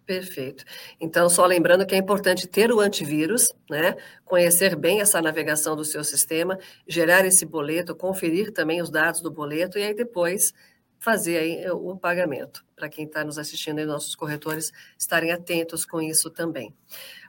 Perfeito. 0.07 0.65
Então, 1.01 1.31
só 1.31 1.47
lembrando 1.47 1.87
que 1.87 1.95
é 1.95 1.99
importante 1.99 2.47
ter 2.47 2.71
o 2.71 2.81
antivírus, 2.81 3.49
né? 3.71 3.97
Conhecer 4.23 4.77
bem 4.77 5.01
essa 5.01 5.21
navegação 5.23 5.75
do 5.75 5.85
seu 5.85 6.05
sistema, 6.05 6.59
gerar 6.87 7.25
esse 7.25 7.47
boleto, 7.47 7.97
conferir 7.97 8.53
também 8.53 8.83
os 8.83 8.91
dados 8.91 9.23
do 9.23 9.31
boleto 9.31 9.79
e 9.79 9.83
aí 9.83 9.95
depois 9.95 10.53
fazer 10.99 11.39
aí 11.39 11.71
o 11.71 11.97
pagamento. 11.97 12.65
Para 12.77 12.89
quem 12.89 13.07
está 13.07 13.25
nos 13.25 13.39
assistindo 13.39 13.81
e 13.81 13.87
nossos 13.87 14.15
corretores 14.15 14.73
estarem 14.99 15.33
atentos 15.33 15.87
com 15.87 16.03
isso 16.03 16.31
também. 16.31 16.75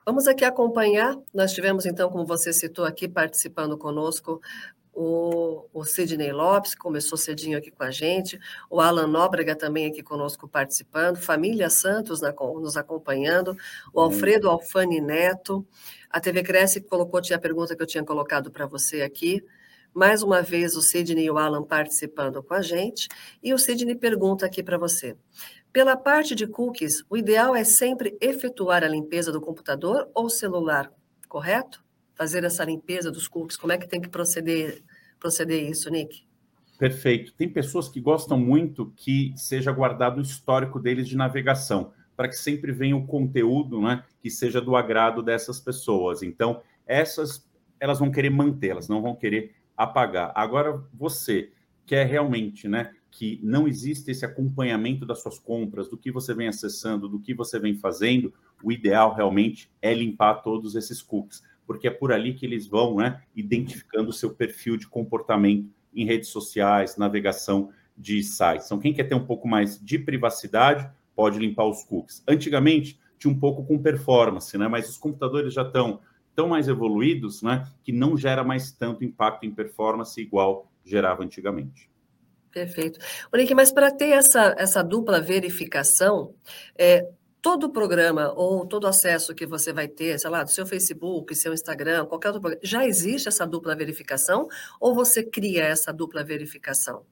Vamos 0.05 0.27
aqui 0.27 0.43
acompanhar. 0.43 1.15
Nós 1.33 1.53
tivemos, 1.53 1.85
então, 1.85 2.09
como 2.09 2.25
você 2.25 2.51
citou 2.51 2.85
aqui, 2.85 3.07
participando 3.07 3.77
conosco, 3.77 4.41
o, 4.95 5.67
o 5.73 5.83
Sidney 5.83 6.31
Lopes, 6.31 6.73
que 6.73 6.79
começou 6.79 7.17
cedinho 7.17 7.57
aqui 7.57 7.69
com 7.69 7.83
a 7.83 7.91
gente, 7.91 8.39
o 8.69 8.79
Alan 8.79 9.07
Nóbrega 9.07 9.53
também 9.53 9.85
aqui 9.85 10.01
conosco 10.01 10.47
participando, 10.47 11.17
Família 11.17 11.69
Santos 11.69 12.21
na, 12.21 12.31
nos 12.31 12.77
acompanhando, 12.77 13.57
o 13.93 13.99
Alfredo 13.99 14.49
Alfani 14.49 15.01
Neto, 15.01 15.67
a 16.09 16.21
TV 16.21 16.41
Cresce 16.41 16.79
colocou, 16.79 17.21
tinha 17.21 17.37
a 17.37 17.41
pergunta 17.41 17.75
que 17.75 17.83
eu 17.83 17.87
tinha 17.87 18.03
colocado 18.03 18.49
para 18.49 18.65
você 18.65 19.01
aqui, 19.01 19.43
mais 19.93 20.23
uma 20.23 20.41
vez 20.41 20.75
o 20.75 20.81
Sidney 20.81 21.25
e 21.25 21.31
o 21.31 21.37
Alan 21.37 21.63
participando 21.63 22.41
com 22.41 22.53
a 22.53 22.61
gente, 22.61 23.09
e 23.43 23.53
o 23.53 23.59
Sidney 23.59 23.95
pergunta 23.95 24.45
aqui 24.45 24.63
para 24.63 24.77
você, 24.77 25.17
pela 25.73 25.97
parte 25.97 26.33
de 26.35 26.47
cookies, 26.47 27.03
o 27.09 27.17
ideal 27.17 27.53
é 27.53 27.65
sempre 27.65 28.17
efetuar 28.21 28.81
a 28.81 28.87
limpeza 28.87 29.29
do 29.29 29.41
computador 29.41 30.09
ou 30.13 30.29
celular, 30.29 30.89
correto? 31.27 31.84
Fazer 32.15 32.43
essa 32.43 32.63
limpeza 32.63 33.11
dos 33.11 33.27
cookies? 33.27 33.57
Como 33.57 33.73
é 33.73 33.77
que 33.77 33.87
tem 33.87 34.01
que 34.01 34.09
proceder, 34.09 34.81
proceder 35.19 35.69
isso, 35.69 35.89
Nick? 35.89 36.25
Perfeito. 36.77 37.33
Tem 37.33 37.47
pessoas 37.47 37.87
que 37.87 38.01
gostam 38.01 38.37
muito 38.37 38.91
que 38.95 39.33
seja 39.35 39.71
guardado 39.71 40.17
o 40.17 40.21
histórico 40.21 40.79
deles 40.79 41.07
de 41.07 41.15
navegação, 41.15 41.93
para 42.15 42.27
que 42.27 42.35
sempre 42.35 42.71
venha 42.71 42.95
o 42.95 43.05
conteúdo 43.05 43.81
né, 43.81 44.03
que 44.21 44.29
seja 44.29 44.59
do 44.61 44.75
agrado 44.75 45.21
dessas 45.21 45.59
pessoas. 45.59 46.23
Então, 46.23 46.61
essas 46.85 47.45
elas 47.79 47.99
vão 47.99 48.09
querer 48.09 48.29
manter, 48.29 48.69
elas 48.69 48.87
não 48.87 49.01
vão 49.01 49.15
querer 49.15 49.53
apagar. 49.75 50.31
Agora, 50.33 50.81
você 50.93 51.51
quer 51.85 52.07
realmente 52.07 52.67
né, 52.67 52.91
que 53.11 53.39
não 53.43 53.67
existe 53.67 54.11
esse 54.11 54.25
acompanhamento 54.25 55.05
das 55.05 55.21
suas 55.21 55.37
compras, 55.37 55.89
do 55.89 55.97
que 55.97 56.11
você 56.11 56.33
vem 56.33 56.47
acessando, 56.47 57.07
do 57.07 57.19
que 57.19 57.33
você 57.33 57.59
vem 57.59 57.75
fazendo, 57.75 58.33
o 58.63 58.71
ideal 58.71 59.13
realmente 59.13 59.69
é 59.81 59.93
limpar 59.93 60.35
todos 60.35 60.75
esses 60.75 61.01
cookies 61.01 61.43
porque 61.65 61.87
é 61.87 61.91
por 61.91 62.11
ali 62.11 62.33
que 62.33 62.45
eles 62.45 62.67
vão 62.67 62.97
né, 62.97 63.21
identificando 63.35 64.09
o 64.09 64.13
seu 64.13 64.33
perfil 64.33 64.77
de 64.77 64.87
comportamento 64.87 65.69
em 65.93 66.05
redes 66.05 66.29
sociais, 66.29 66.97
navegação 66.97 67.69
de 67.97 68.21
sites. 68.23 68.65
Então, 68.65 68.79
quem 68.79 68.93
quer 68.93 69.05
ter 69.05 69.15
um 69.15 69.25
pouco 69.25 69.47
mais 69.47 69.79
de 69.79 69.97
privacidade, 69.97 70.89
pode 71.15 71.39
limpar 71.39 71.65
os 71.65 71.83
cookies. 71.83 72.23
Antigamente, 72.27 72.99
tinha 73.17 73.31
um 73.31 73.39
pouco 73.39 73.65
com 73.65 73.81
performance, 73.81 74.57
né? 74.57 74.67
mas 74.67 74.89
os 74.89 74.97
computadores 74.97 75.53
já 75.53 75.61
estão 75.61 76.01
tão 76.35 76.49
mais 76.49 76.67
evoluídos 76.67 77.41
né, 77.41 77.65
que 77.83 77.93
não 77.93 78.17
gera 78.17 78.43
mais 78.43 78.71
tanto 78.71 79.05
impacto 79.05 79.45
em 79.45 79.51
performance 79.51 80.19
igual 80.19 80.69
gerava 80.83 81.23
antigamente. 81.23 81.89
Perfeito. 82.51 82.99
Nick, 83.33 83.53
mas 83.53 83.71
para 83.71 83.91
ter 83.91 84.11
essa, 84.11 84.55
essa 84.57 84.81
dupla 84.81 85.19
verificação, 85.19 86.33
é, 86.77 87.05
todo 87.45 87.69
programa 87.69 88.33
ou 88.35 88.65
todo 88.65 88.87
acesso 88.87 89.35
que 89.35 89.45
você 89.45 89.71
vai 89.71 89.87
ter, 89.87 90.19
sei 90.19 90.31
lá, 90.31 90.43
do 90.43 90.49
seu 90.49 90.65
Facebook, 90.65 91.35
seu 91.35 91.53
Instagram, 91.53 92.07
qualquer 92.07 92.29
outro 92.29 92.41
programa, 92.41 92.65
já 92.65 92.87
existe 92.87 93.27
essa 93.27 93.45
dupla 93.45 93.75
verificação 93.75 94.47
ou 94.81 94.95
você 94.95 95.21
cria 95.21 95.63
essa 95.63 95.93
dupla 95.93 96.23
verificação? 96.23 97.05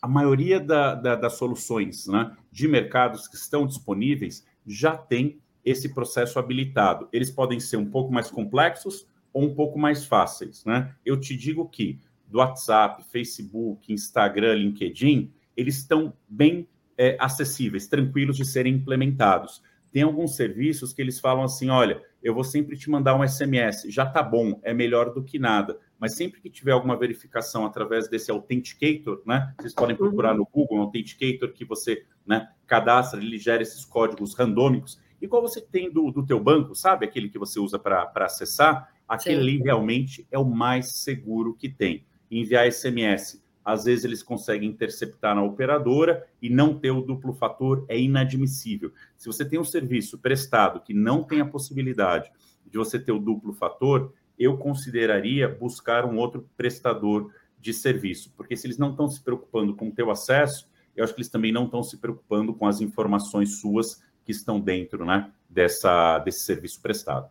A 0.00 0.06
maioria 0.06 0.60
da, 0.60 0.94
da, 0.94 1.16
das 1.16 1.32
soluções 1.32 2.06
né, 2.06 2.30
de 2.52 2.68
mercados 2.68 3.26
que 3.26 3.34
estão 3.34 3.66
disponíveis 3.66 4.46
já 4.64 4.96
tem 4.96 5.40
esse 5.64 5.92
processo 5.92 6.38
habilitado. 6.38 7.08
Eles 7.12 7.28
podem 7.28 7.58
ser 7.58 7.76
um 7.76 7.90
pouco 7.90 8.12
mais 8.12 8.30
complexos 8.30 9.04
ou 9.32 9.42
um 9.42 9.52
pouco 9.52 9.80
mais 9.80 10.04
fáceis. 10.04 10.64
Né? 10.64 10.94
Eu 11.04 11.18
te 11.18 11.36
digo 11.36 11.68
que 11.68 11.98
do 12.28 12.38
WhatsApp, 12.38 13.02
Facebook, 13.10 13.92
Instagram, 13.92 14.54
LinkedIn, 14.54 15.32
eles 15.56 15.78
estão 15.78 16.12
bem 16.28 16.68
é, 17.00 17.16
acessíveis, 17.18 17.88
tranquilos 17.88 18.36
de 18.36 18.44
serem 18.44 18.74
implementados. 18.74 19.62
Tem 19.90 20.02
alguns 20.02 20.36
serviços 20.36 20.92
que 20.92 21.00
eles 21.00 21.18
falam 21.18 21.42
assim: 21.42 21.70
olha, 21.70 22.02
eu 22.22 22.34
vou 22.34 22.44
sempre 22.44 22.76
te 22.76 22.90
mandar 22.90 23.16
um 23.16 23.26
SMS, 23.26 23.86
já 23.88 24.04
tá 24.04 24.22
bom, 24.22 24.60
é 24.62 24.74
melhor 24.74 25.14
do 25.14 25.24
que 25.24 25.38
nada. 25.38 25.78
Mas 25.98 26.14
sempre 26.14 26.42
que 26.42 26.50
tiver 26.50 26.72
alguma 26.72 26.98
verificação 26.98 27.64
através 27.64 28.06
desse 28.06 28.30
Authenticator, 28.30 29.22
né? 29.26 29.54
Vocês 29.58 29.72
podem 29.72 29.96
procurar 29.96 30.34
no 30.34 30.44
Google 30.44 30.76
um 30.76 30.82
Authenticator 30.82 31.50
que 31.54 31.64
você 31.64 32.04
né, 32.26 32.50
cadastra, 32.66 33.18
ele 33.18 33.38
gera 33.38 33.62
esses 33.62 33.82
códigos 33.86 34.34
randômicos, 34.34 35.00
igual 35.22 35.40
você 35.40 35.60
tem 35.60 35.90
do, 35.90 36.10
do 36.10 36.24
teu 36.24 36.38
banco, 36.38 36.74
sabe? 36.74 37.06
Aquele 37.06 37.30
que 37.30 37.38
você 37.38 37.58
usa 37.58 37.78
para 37.78 38.12
acessar, 38.16 38.92
aquele 39.08 39.36
Sim. 39.36 39.40
ali 39.40 39.58
realmente 39.58 40.28
é 40.30 40.38
o 40.38 40.44
mais 40.44 40.92
seguro 40.96 41.56
que 41.56 41.68
tem. 41.70 42.04
Enviar 42.30 42.70
SMS 42.70 43.42
às 43.64 43.84
vezes 43.84 44.04
eles 44.04 44.22
conseguem 44.22 44.68
interceptar 44.68 45.34
na 45.34 45.42
operadora 45.42 46.26
e 46.40 46.48
não 46.48 46.78
ter 46.78 46.90
o 46.90 47.02
duplo 47.02 47.32
fator 47.32 47.84
é 47.88 47.98
inadmissível. 47.98 48.92
Se 49.16 49.26
você 49.26 49.44
tem 49.44 49.58
um 49.58 49.64
serviço 49.64 50.18
prestado 50.18 50.80
que 50.80 50.94
não 50.94 51.22
tem 51.22 51.40
a 51.40 51.46
possibilidade 51.46 52.30
de 52.66 52.78
você 52.78 52.98
ter 52.98 53.12
o 53.12 53.18
duplo 53.18 53.52
fator, 53.52 54.12
eu 54.38 54.56
consideraria 54.56 55.48
buscar 55.48 56.04
um 56.04 56.16
outro 56.16 56.48
prestador 56.56 57.30
de 57.60 57.74
serviço, 57.74 58.32
porque 58.36 58.56
se 58.56 58.66
eles 58.66 58.78
não 58.78 58.90
estão 58.90 59.06
se 59.08 59.22
preocupando 59.22 59.76
com 59.76 59.88
o 59.88 59.92
teu 59.92 60.10
acesso, 60.10 60.66
eu 60.96 61.04
acho 61.04 61.14
que 61.14 61.20
eles 61.20 61.28
também 61.28 61.52
não 61.52 61.64
estão 61.64 61.82
se 61.82 61.98
preocupando 61.98 62.54
com 62.54 62.66
as 62.66 62.80
informações 62.80 63.60
suas 63.60 64.02
que 64.24 64.32
estão 64.32 64.58
dentro 64.58 65.04
né, 65.04 65.30
dessa, 65.48 66.18
desse 66.20 66.40
serviço 66.40 66.80
prestado 66.80 67.30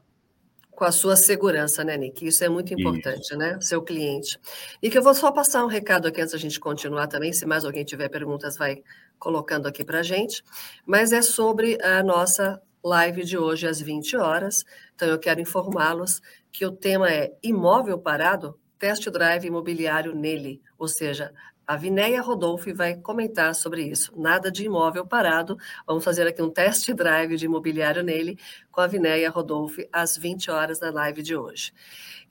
com 0.79 0.85
a 0.85 0.93
sua 0.93 1.17
segurança, 1.17 1.83
né, 1.83 1.97
Nick? 1.97 2.25
Isso 2.25 2.41
é 2.41 2.47
muito 2.47 2.73
importante, 2.73 3.25
Isso. 3.25 3.37
né? 3.37 3.59
Seu 3.59 3.81
cliente. 3.81 4.39
E 4.81 4.89
que 4.89 4.97
eu 4.97 5.03
vou 5.03 5.13
só 5.13 5.29
passar 5.29 5.65
um 5.65 5.67
recado 5.67 6.07
aqui 6.07 6.21
antes 6.21 6.31
da 6.31 6.39
gente 6.39 6.57
continuar 6.57 7.07
também, 7.07 7.33
se 7.33 7.45
mais 7.45 7.65
alguém 7.65 7.83
tiver 7.83 8.07
perguntas, 8.07 8.55
vai 8.55 8.81
colocando 9.19 9.67
aqui 9.67 9.83
para 9.83 9.99
a 9.99 10.03
gente. 10.03 10.41
Mas 10.85 11.11
é 11.11 11.21
sobre 11.21 11.77
a 11.83 12.01
nossa 12.01 12.61
live 12.81 13.25
de 13.25 13.37
hoje 13.37 13.67
às 13.67 13.81
20 13.81 14.15
horas. 14.15 14.63
Então, 14.95 15.09
eu 15.09 15.19
quero 15.19 15.41
informá-los 15.41 16.21
que 16.49 16.65
o 16.65 16.71
tema 16.71 17.11
é 17.11 17.33
imóvel 17.43 17.99
parado, 17.99 18.57
test 18.79 19.05
drive 19.09 19.45
imobiliário 19.45 20.15
nele, 20.15 20.61
ou 20.77 20.87
seja, 20.87 21.33
a 21.69 21.75
Vinéia 21.75 22.19
Rodolfo 22.19 22.73
vai 22.73 22.95
comentar 22.95 23.53
sobre 23.53 23.83
isso. 23.83 24.11
Nada 24.19 24.51
de 24.51 24.65
imóvel 24.65 25.05
parado. 25.05 25.55
Vamos 25.85 26.03
fazer 26.03 26.25
aqui 26.25 26.41
um 26.41 26.49
test 26.49 26.91
drive 26.93 27.37
de 27.37 27.45
imobiliário 27.45 28.01
nele 28.01 28.39
com 28.71 28.81
a 28.81 28.87
Vinéia 28.87 29.29
Rodolfo 29.29 29.79
às 29.93 30.17
20 30.17 30.49
horas 30.49 30.79
na 30.79 30.89
live 30.89 31.21
de 31.21 31.35
hoje. 31.35 31.71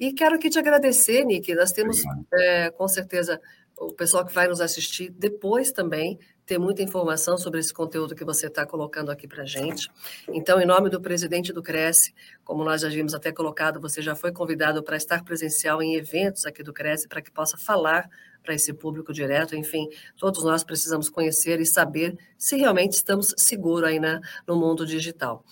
E 0.00 0.12
quero 0.12 0.34
aqui 0.34 0.50
te 0.50 0.58
agradecer, 0.58 1.24
Nick. 1.24 1.54
Nós 1.54 1.70
temos, 1.70 2.02
é, 2.34 2.70
com 2.70 2.88
certeza, 2.88 3.40
o 3.76 3.92
pessoal 3.92 4.26
que 4.26 4.34
vai 4.34 4.48
nos 4.48 4.60
assistir 4.60 5.08
depois 5.10 5.70
também 5.70 6.18
ter 6.44 6.58
muita 6.58 6.82
informação 6.82 7.38
sobre 7.38 7.60
esse 7.60 7.72
conteúdo 7.72 8.16
que 8.16 8.24
você 8.24 8.48
está 8.48 8.66
colocando 8.66 9.12
aqui 9.12 9.28
para 9.28 9.44
a 9.44 9.46
gente. 9.46 9.88
Então, 10.32 10.60
em 10.60 10.66
nome 10.66 10.90
do 10.90 11.00
presidente 11.00 11.52
do 11.52 11.62
Cresce, 11.62 12.12
como 12.42 12.64
nós 12.64 12.80
já 12.80 12.88
vimos 12.88 13.14
até 13.14 13.30
colocado, 13.30 13.80
você 13.80 14.02
já 14.02 14.16
foi 14.16 14.32
convidado 14.32 14.82
para 14.82 14.96
estar 14.96 15.22
presencial 15.22 15.80
em 15.80 15.94
eventos 15.94 16.44
aqui 16.44 16.60
do 16.64 16.72
Cresce, 16.72 17.06
para 17.06 17.22
que 17.22 17.30
possa 17.30 17.56
falar 17.56 18.10
para 18.48 18.54
esse 18.54 18.72
público 18.72 19.12
direto. 19.12 19.54
Enfim, 19.54 19.90
todos 20.16 20.42
nós 20.42 20.64
precisamos 20.64 21.10
conhecer 21.10 21.60
e 21.60 21.66
saber 21.66 22.16
se 22.38 22.56
realmente 22.56 22.92
estamos 22.92 23.34
seguros 23.36 23.86
aí 23.86 24.00
na, 24.00 24.22
no 24.46 24.56
mundo 24.56 24.86
digital. 24.86 25.44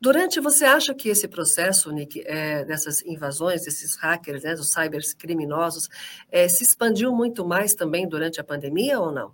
Durante, 0.00 0.40
você 0.40 0.64
acha 0.64 0.92
que 0.92 1.08
esse 1.08 1.28
processo, 1.28 1.92
Nick, 1.92 2.20
é, 2.26 2.64
dessas 2.64 3.00
invasões, 3.06 3.64
desses 3.64 3.94
hackers, 3.94 4.42
né, 4.42 4.56
dos 4.56 4.70
cybercriminosos, 4.70 5.88
é, 6.32 6.48
se 6.48 6.64
expandiu 6.64 7.14
muito 7.14 7.46
mais 7.46 7.74
também 7.74 8.08
durante 8.08 8.40
a 8.40 8.44
pandemia 8.44 8.98
ou 8.98 9.12
não? 9.12 9.30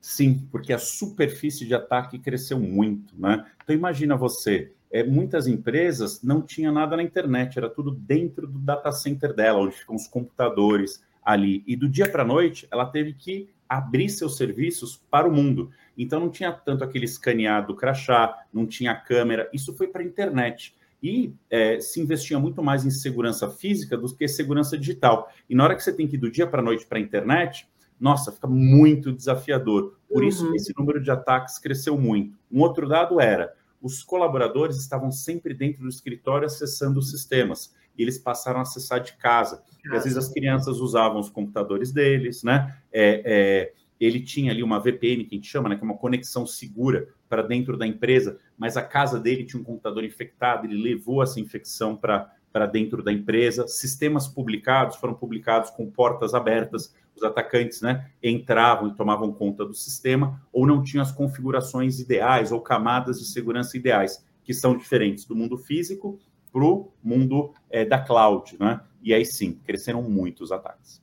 Sim, 0.00 0.48
porque 0.50 0.72
a 0.72 0.78
superfície 0.78 1.64
de 1.64 1.74
ataque 1.74 2.18
cresceu 2.18 2.58
muito, 2.58 3.14
né? 3.16 3.46
Então 3.62 3.76
imagina 3.76 4.16
você, 4.16 4.72
é, 4.90 5.04
muitas 5.04 5.46
empresas 5.46 6.20
não 6.20 6.42
tinham 6.42 6.72
nada 6.72 6.96
na 6.96 7.02
internet, 7.04 7.56
era 7.56 7.70
tudo 7.70 7.92
dentro 7.92 8.48
do 8.48 8.58
data 8.58 8.90
center 8.90 9.32
dela, 9.32 9.60
onde 9.60 9.76
ficam 9.76 9.94
os 9.94 10.08
computadores 10.08 11.00
ali. 11.28 11.62
E 11.66 11.76
do 11.76 11.86
dia 11.86 12.08
para 12.08 12.22
a 12.22 12.26
noite, 12.26 12.66
ela 12.70 12.86
teve 12.86 13.12
que 13.12 13.50
abrir 13.68 14.08
seus 14.08 14.38
serviços 14.38 14.96
para 15.10 15.28
o 15.28 15.30
mundo. 15.30 15.70
Então 15.96 16.18
não 16.18 16.30
tinha 16.30 16.50
tanto 16.50 16.82
aquele 16.82 17.04
escaneado 17.04 17.76
crachá, 17.76 18.34
não 18.50 18.66
tinha 18.66 18.94
câmera, 18.94 19.46
isso 19.52 19.76
foi 19.76 19.88
para 19.88 20.00
a 20.00 20.06
internet. 20.06 20.74
E 21.02 21.34
é, 21.50 21.78
se 21.80 22.00
investia 22.00 22.38
muito 22.38 22.62
mais 22.62 22.86
em 22.86 22.90
segurança 22.90 23.50
física 23.50 23.94
do 23.94 24.12
que 24.16 24.26
segurança 24.26 24.78
digital. 24.78 25.30
E 25.50 25.54
na 25.54 25.64
hora 25.64 25.76
que 25.76 25.84
você 25.84 25.92
tem 25.92 26.08
que 26.08 26.16
ir 26.16 26.18
do 26.18 26.30
dia 26.30 26.46
para 26.46 26.60
a 26.60 26.64
noite 26.64 26.86
para 26.86 26.96
a 26.96 27.02
internet, 27.02 27.68
nossa, 28.00 28.32
fica 28.32 28.46
muito 28.46 29.12
desafiador. 29.12 29.98
Por 30.08 30.22
uhum. 30.22 30.28
isso 30.30 30.54
esse 30.54 30.72
número 30.78 30.98
de 30.98 31.10
ataques 31.10 31.58
cresceu 31.58 31.98
muito. 31.98 32.38
Um 32.50 32.62
outro 32.62 32.88
dado 32.88 33.20
era, 33.20 33.54
os 33.82 34.02
colaboradores 34.02 34.78
estavam 34.78 35.12
sempre 35.12 35.52
dentro 35.52 35.82
do 35.82 35.90
escritório 35.90 36.46
acessando 36.46 36.98
os 36.98 37.10
sistemas. 37.10 37.76
E 37.98 38.02
eles 38.02 38.18
passaram 38.18 38.60
a 38.60 38.62
acessar 38.62 39.00
de 39.00 39.14
casa. 39.16 39.62
E 39.84 39.94
às 39.94 40.04
vezes 40.04 40.16
as 40.16 40.28
crianças 40.32 40.78
usavam 40.78 41.20
os 41.20 41.28
computadores 41.28 41.92
deles, 41.92 42.42
né? 42.42 42.76
É, 42.92 43.22
é, 43.24 43.72
ele 44.00 44.20
tinha 44.20 44.52
ali 44.52 44.62
uma 44.62 44.78
VPN, 44.78 45.24
que 45.24 45.34
a 45.34 45.38
gente 45.38 45.48
chama, 45.48 45.68
né, 45.68 45.74
que 45.74 45.82
é 45.82 45.84
uma 45.84 45.96
conexão 45.96 46.46
segura 46.46 47.08
para 47.28 47.42
dentro 47.42 47.76
da 47.76 47.86
empresa, 47.86 48.38
mas 48.56 48.76
a 48.76 48.82
casa 48.82 49.18
dele 49.18 49.44
tinha 49.44 49.60
um 49.60 49.64
computador 49.64 50.04
infectado, 50.04 50.66
ele 50.66 50.80
levou 50.80 51.22
essa 51.22 51.40
infecção 51.40 51.96
para 51.96 52.32
para 52.52 52.66
dentro 52.66 53.02
da 53.02 53.12
empresa. 53.12 53.66
Sistemas 53.66 54.26
publicados 54.26 54.96
foram 54.96 55.14
publicados 55.14 55.70
com 55.70 55.90
portas 55.90 56.34
abertas. 56.34 56.94
Os 57.14 57.22
atacantes 57.22 57.80
né, 57.80 58.10
entravam 58.22 58.88
e 58.88 58.94
tomavam 58.94 59.32
conta 59.32 59.64
do 59.64 59.74
sistema 59.74 60.40
ou 60.52 60.66
não 60.66 60.82
tinham 60.82 61.02
as 61.02 61.12
configurações 61.12 61.98
ideais 61.98 62.52
ou 62.52 62.60
camadas 62.60 63.18
de 63.18 63.26
segurança 63.26 63.76
ideais, 63.76 64.24
que 64.44 64.54
são 64.54 64.76
diferentes 64.76 65.24
do 65.24 65.34
mundo 65.34 65.58
físico 65.58 66.18
para 66.58 66.66
o 66.66 66.92
mundo 67.02 67.54
é, 67.70 67.84
da 67.84 68.00
cloud. 68.00 68.56
Né? 68.58 68.80
E 69.00 69.14
aí 69.14 69.24
sim, 69.24 69.60
cresceram 69.64 70.02
muito 70.02 70.42
os 70.42 70.50
ataques. 70.50 71.00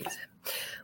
Pois 0.00 0.16
é. 0.16 0.28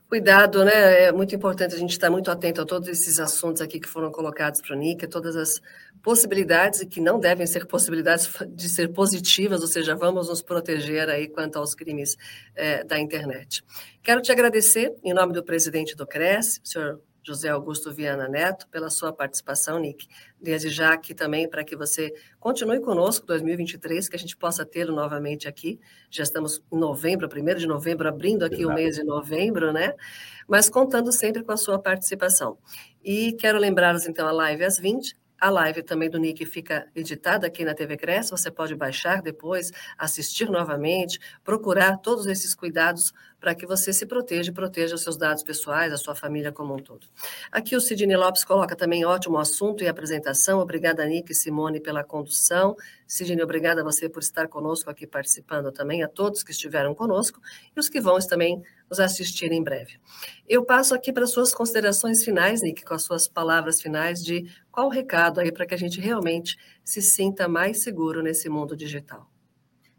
Cuidado, 0.09 0.65
né? 0.65 1.05
É 1.05 1.13
muito 1.13 1.35
importante 1.35 1.75
a 1.75 1.79
gente 1.79 1.91
estar 1.91 2.11
muito 2.11 2.31
atento 2.31 2.61
a 2.61 2.65
todos 2.65 2.89
esses 2.89 3.19
assuntos 3.19 3.63
aqui 3.63 3.81
que 3.81 3.89
foram 3.89 4.13
colocados 4.13 4.61
para 4.61 4.77
o 4.77 4.79
Nica, 4.79 5.09
todas 5.09 5.35
as 5.35 5.61
possibilidades 6.03 6.83
e 6.83 6.87
que 6.87 7.01
não 7.01 7.19
devem 7.19 7.47
ser 7.47 7.67
possibilidades 7.67 8.31
de 8.51 8.69
ser 8.69 8.93
positivas, 8.93 9.63
ou 9.63 9.67
seja, 9.67 9.97
vamos 9.97 10.29
nos 10.29 10.43
proteger 10.43 11.09
aí 11.09 11.27
quanto 11.29 11.59
aos 11.59 11.75
crimes 11.75 12.17
é, 12.55 12.85
da 12.85 12.99
internet. 12.99 13.65
Quero 14.03 14.21
te 14.21 14.31
agradecer, 14.31 14.95
em 15.03 15.15
nome 15.15 15.33
do 15.33 15.43
presidente 15.43 15.97
do 15.97 16.07
CRES, 16.07 16.61
senhor 16.63 17.01
José 17.25 17.49
Augusto 17.49 17.93
Viana 17.93 18.29
Neto, 18.29 18.69
pela 18.69 18.91
sua 18.91 19.13
participação, 19.13 19.79
Nick. 19.79 20.07
Desde 20.41 20.69
já 20.69 20.93
aqui 20.93 21.15
também 21.15 21.49
para 21.49 21.65
que 21.65 21.75
você 21.75 22.13
continue 22.39 22.81
conosco 22.81 23.27
2023, 23.27 24.09
que 24.09 24.17
a 24.17 24.19
gente 24.19 24.37
possa 24.37 24.65
tê-lo 24.65 24.95
novamente 24.95 25.49
aqui. 25.49 25.81
Já 26.11 26.23
estamos 26.23 26.63
em 26.71 26.77
novembro, 26.77 27.27
1 27.27 27.55
de 27.57 27.67
novembro, 27.67 28.07
abrindo 28.07 28.45
aqui 28.45 28.67
o 28.67 28.75
mês 28.75 28.97
de 28.97 29.05
novembro, 29.05 29.73
né? 29.73 29.95
Mas 30.47 30.69
contando 30.69 31.11
sempre 31.11 31.43
com 31.43 31.53
a 31.53 31.57
sua 31.57 31.79
participação. 31.79 32.59
E 33.03 33.33
quero 33.33 33.59
lembrá-los, 33.59 34.07
então, 34.07 34.29
a 34.29 34.33
live 34.33 34.65
às 34.65 34.79
20, 34.79 35.17
a 35.45 35.51
live 35.51 35.83
também 35.83 36.09
do 36.09 36.19
Nick 36.19 36.47
fica 36.47 36.87
editada 36.95 37.47
aqui 37.47 37.65
na 37.65 37.75
TV 37.75 37.97
Cresce, 37.97 38.31
você 38.31 38.51
pode 38.51 38.75
baixar 38.75 39.21
depois, 39.21 39.71
assistir 39.99 40.49
novamente, 40.49 41.19
procurar 41.43 41.99
todos 41.99 42.27
esses 42.27 42.55
cuidados 42.55 43.13
para 43.45 43.55
que 43.55 43.67
você 43.67 43.93
se 43.93 44.07
proteja 44.07 44.51
e 44.51 44.55
proteja 44.55 44.95
os 44.95 45.03
seus 45.03 45.19
dados 45.19 45.43
pessoais, 45.43 45.93
a 45.93 45.99
sua 45.99 46.15
família 46.15 46.51
como 46.51 46.73
um 46.73 46.79
todo. 46.79 47.07
Aqui 47.53 47.77
o 47.77 47.81
Sidney 47.81 48.17
Lopes 48.17 48.43
coloca 48.43 48.75
também 48.75 49.05
ótimo 49.05 49.37
assunto 49.37 49.85
e 49.85 49.87
apresentação. 49.87 50.61
Obrigada, 50.61 51.05
Nick 51.05 51.31
e 51.31 51.35
Simone, 51.35 51.79
pela 51.79 52.03
condução. 52.03 52.75
Sidney, 53.07 53.45
obrigada 53.45 53.83
a 53.83 53.85
você 53.85 54.09
por 54.09 54.23
estar 54.23 54.49
conosco 54.49 54.89
aqui 54.89 55.07
participando 55.07 55.71
também, 55.71 56.03
a 56.03 56.09
todos 56.09 56.43
que 56.43 56.53
estiveram 56.53 56.95
conosco 56.95 57.39
e 57.77 57.79
os 57.79 57.91
que 57.91 58.01
vão 58.01 58.19
também 58.21 58.63
nos 58.89 58.99
assistir 58.99 59.53
em 59.53 59.63
breve. 59.63 59.99
Eu 60.49 60.65
passo 60.65 60.95
aqui 60.95 61.13
para 61.13 61.27
suas 61.27 61.53
considerações 61.53 62.25
finais, 62.25 62.63
Nick, 62.63 62.83
com 62.83 62.95
as 62.95 63.03
suas 63.03 63.29
palavras 63.29 63.79
finais 63.79 64.25
de 64.25 64.51
qual 64.73 64.87
o 64.87 64.91
recado 64.91 65.39
aí 65.39 65.53
para 65.53 65.67
que 65.67 65.75
a 65.75 65.79
gente 65.79 66.01
realmente 66.01 66.57
se 66.83 67.03
sinta 67.03 67.47
mais 67.47 67.83
seguro 67.83 68.23
nesse 68.23 68.49
mundo 68.49 68.75
digital. 68.75 69.31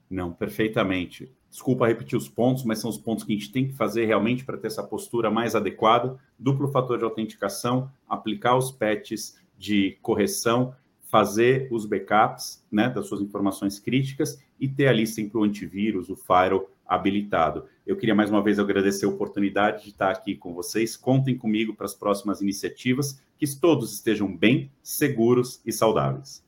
Não, 0.10 0.34
perfeitamente. 0.34 1.32
Desculpa 1.56 1.88
repetir 1.88 2.18
os 2.18 2.28
pontos, 2.28 2.66
mas 2.66 2.80
são 2.80 2.89
os 2.89 2.97
pontos 2.97 3.24
que 3.24 3.32
a 3.32 3.36
gente 3.36 3.49
tem 3.49 3.66
que 3.66 3.74
fazer 3.74 4.03
realmente 4.03 4.43
para 4.43 4.58
ter 4.58 4.68
essa 4.68 4.84
postura 4.84 5.32
mais 5.32 5.56
adequada. 5.56 6.20
Duplo 6.38 6.68
fator 6.68 6.97
de 6.97 7.06
autenticação, 7.06 7.89
aplicar 8.10 8.58
os 8.58 8.72
patches 8.72 9.39
de 9.58 9.97
correção, 10.01 10.76
fazer 11.10 11.70
os 11.72 11.86
backups 11.86 12.62
né, 12.70 12.89
das 12.89 13.08
suas 13.08 13.22
informações 13.22 13.80
críticas 13.80 14.38
e 14.60 14.68
ter 14.68 14.88
ali 14.88 15.08
sempre 15.08 15.38
o 15.38 15.43
antivírus, 15.45 16.10
o 16.10 16.18
firewall 16.18 16.70
habilitado. 16.86 17.64
Eu 17.88 17.95
queria 17.95 18.14
mais 18.14 18.30
uma 18.30 18.43
vez 18.43 18.60
agradecer 18.60 19.06
a 19.06 19.10
oportunidade 19.10 19.86
de 19.86 19.91
estar 19.91 20.12
aqui 20.12 20.36
com 20.36 20.53
vocês. 20.53 20.97
Contem 20.97 21.38
comigo 21.38 21.74
para 21.74 21.86
as 21.86 21.95
próximas 21.95 22.41
iniciativas, 22.41 23.24
que 23.38 23.47
todos 23.58 23.93
estejam 23.93 24.28
bem, 24.36 24.70
seguros 24.84 25.62
e 25.66 25.72
saudáveis. 25.72 26.45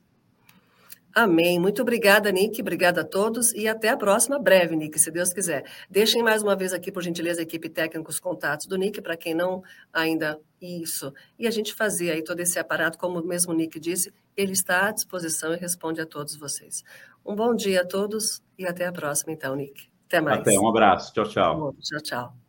Amém. 1.18 1.58
Muito 1.58 1.82
obrigada, 1.82 2.30
Nick. 2.30 2.60
Obrigada 2.60 3.00
a 3.00 3.04
todos 3.04 3.52
e 3.52 3.66
até 3.66 3.88
a 3.88 3.96
próxima 3.96 4.38
breve, 4.38 4.76
Nick, 4.76 4.96
se 5.00 5.10
Deus 5.10 5.32
quiser. 5.32 5.64
Deixem 5.90 6.22
mais 6.22 6.44
uma 6.44 6.54
vez 6.54 6.72
aqui, 6.72 6.92
por 6.92 7.02
gentileza, 7.02 7.40
a 7.40 7.42
equipe 7.42 7.68
técnica, 7.68 8.08
os 8.08 8.20
contatos 8.20 8.68
do 8.68 8.76
Nick, 8.76 9.00
para 9.00 9.16
quem 9.16 9.34
não 9.34 9.60
ainda 9.92 10.38
isso. 10.62 11.12
E 11.36 11.48
a 11.48 11.50
gente 11.50 11.74
fazia 11.74 12.12
aí 12.12 12.22
todo 12.22 12.38
esse 12.38 12.56
aparato, 12.56 12.96
como 12.96 13.20
mesmo 13.20 13.52
o 13.52 13.56
Nick 13.56 13.80
disse, 13.80 14.14
ele 14.36 14.52
está 14.52 14.86
à 14.86 14.92
disposição 14.92 15.52
e 15.52 15.56
responde 15.56 16.00
a 16.00 16.06
todos 16.06 16.36
vocês. 16.36 16.84
Um 17.26 17.34
bom 17.34 17.52
dia 17.52 17.80
a 17.80 17.84
todos 17.84 18.40
e 18.56 18.64
até 18.64 18.86
a 18.86 18.92
próxima, 18.92 19.32
então, 19.32 19.56
Nick. 19.56 19.88
Até 20.06 20.20
mais. 20.20 20.38
Até, 20.38 20.56
um 20.56 20.68
abraço. 20.68 21.12
Tchau, 21.12 21.24
tchau. 21.24 21.74
Tchau, 21.82 22.00
tchau. 22.00 22.47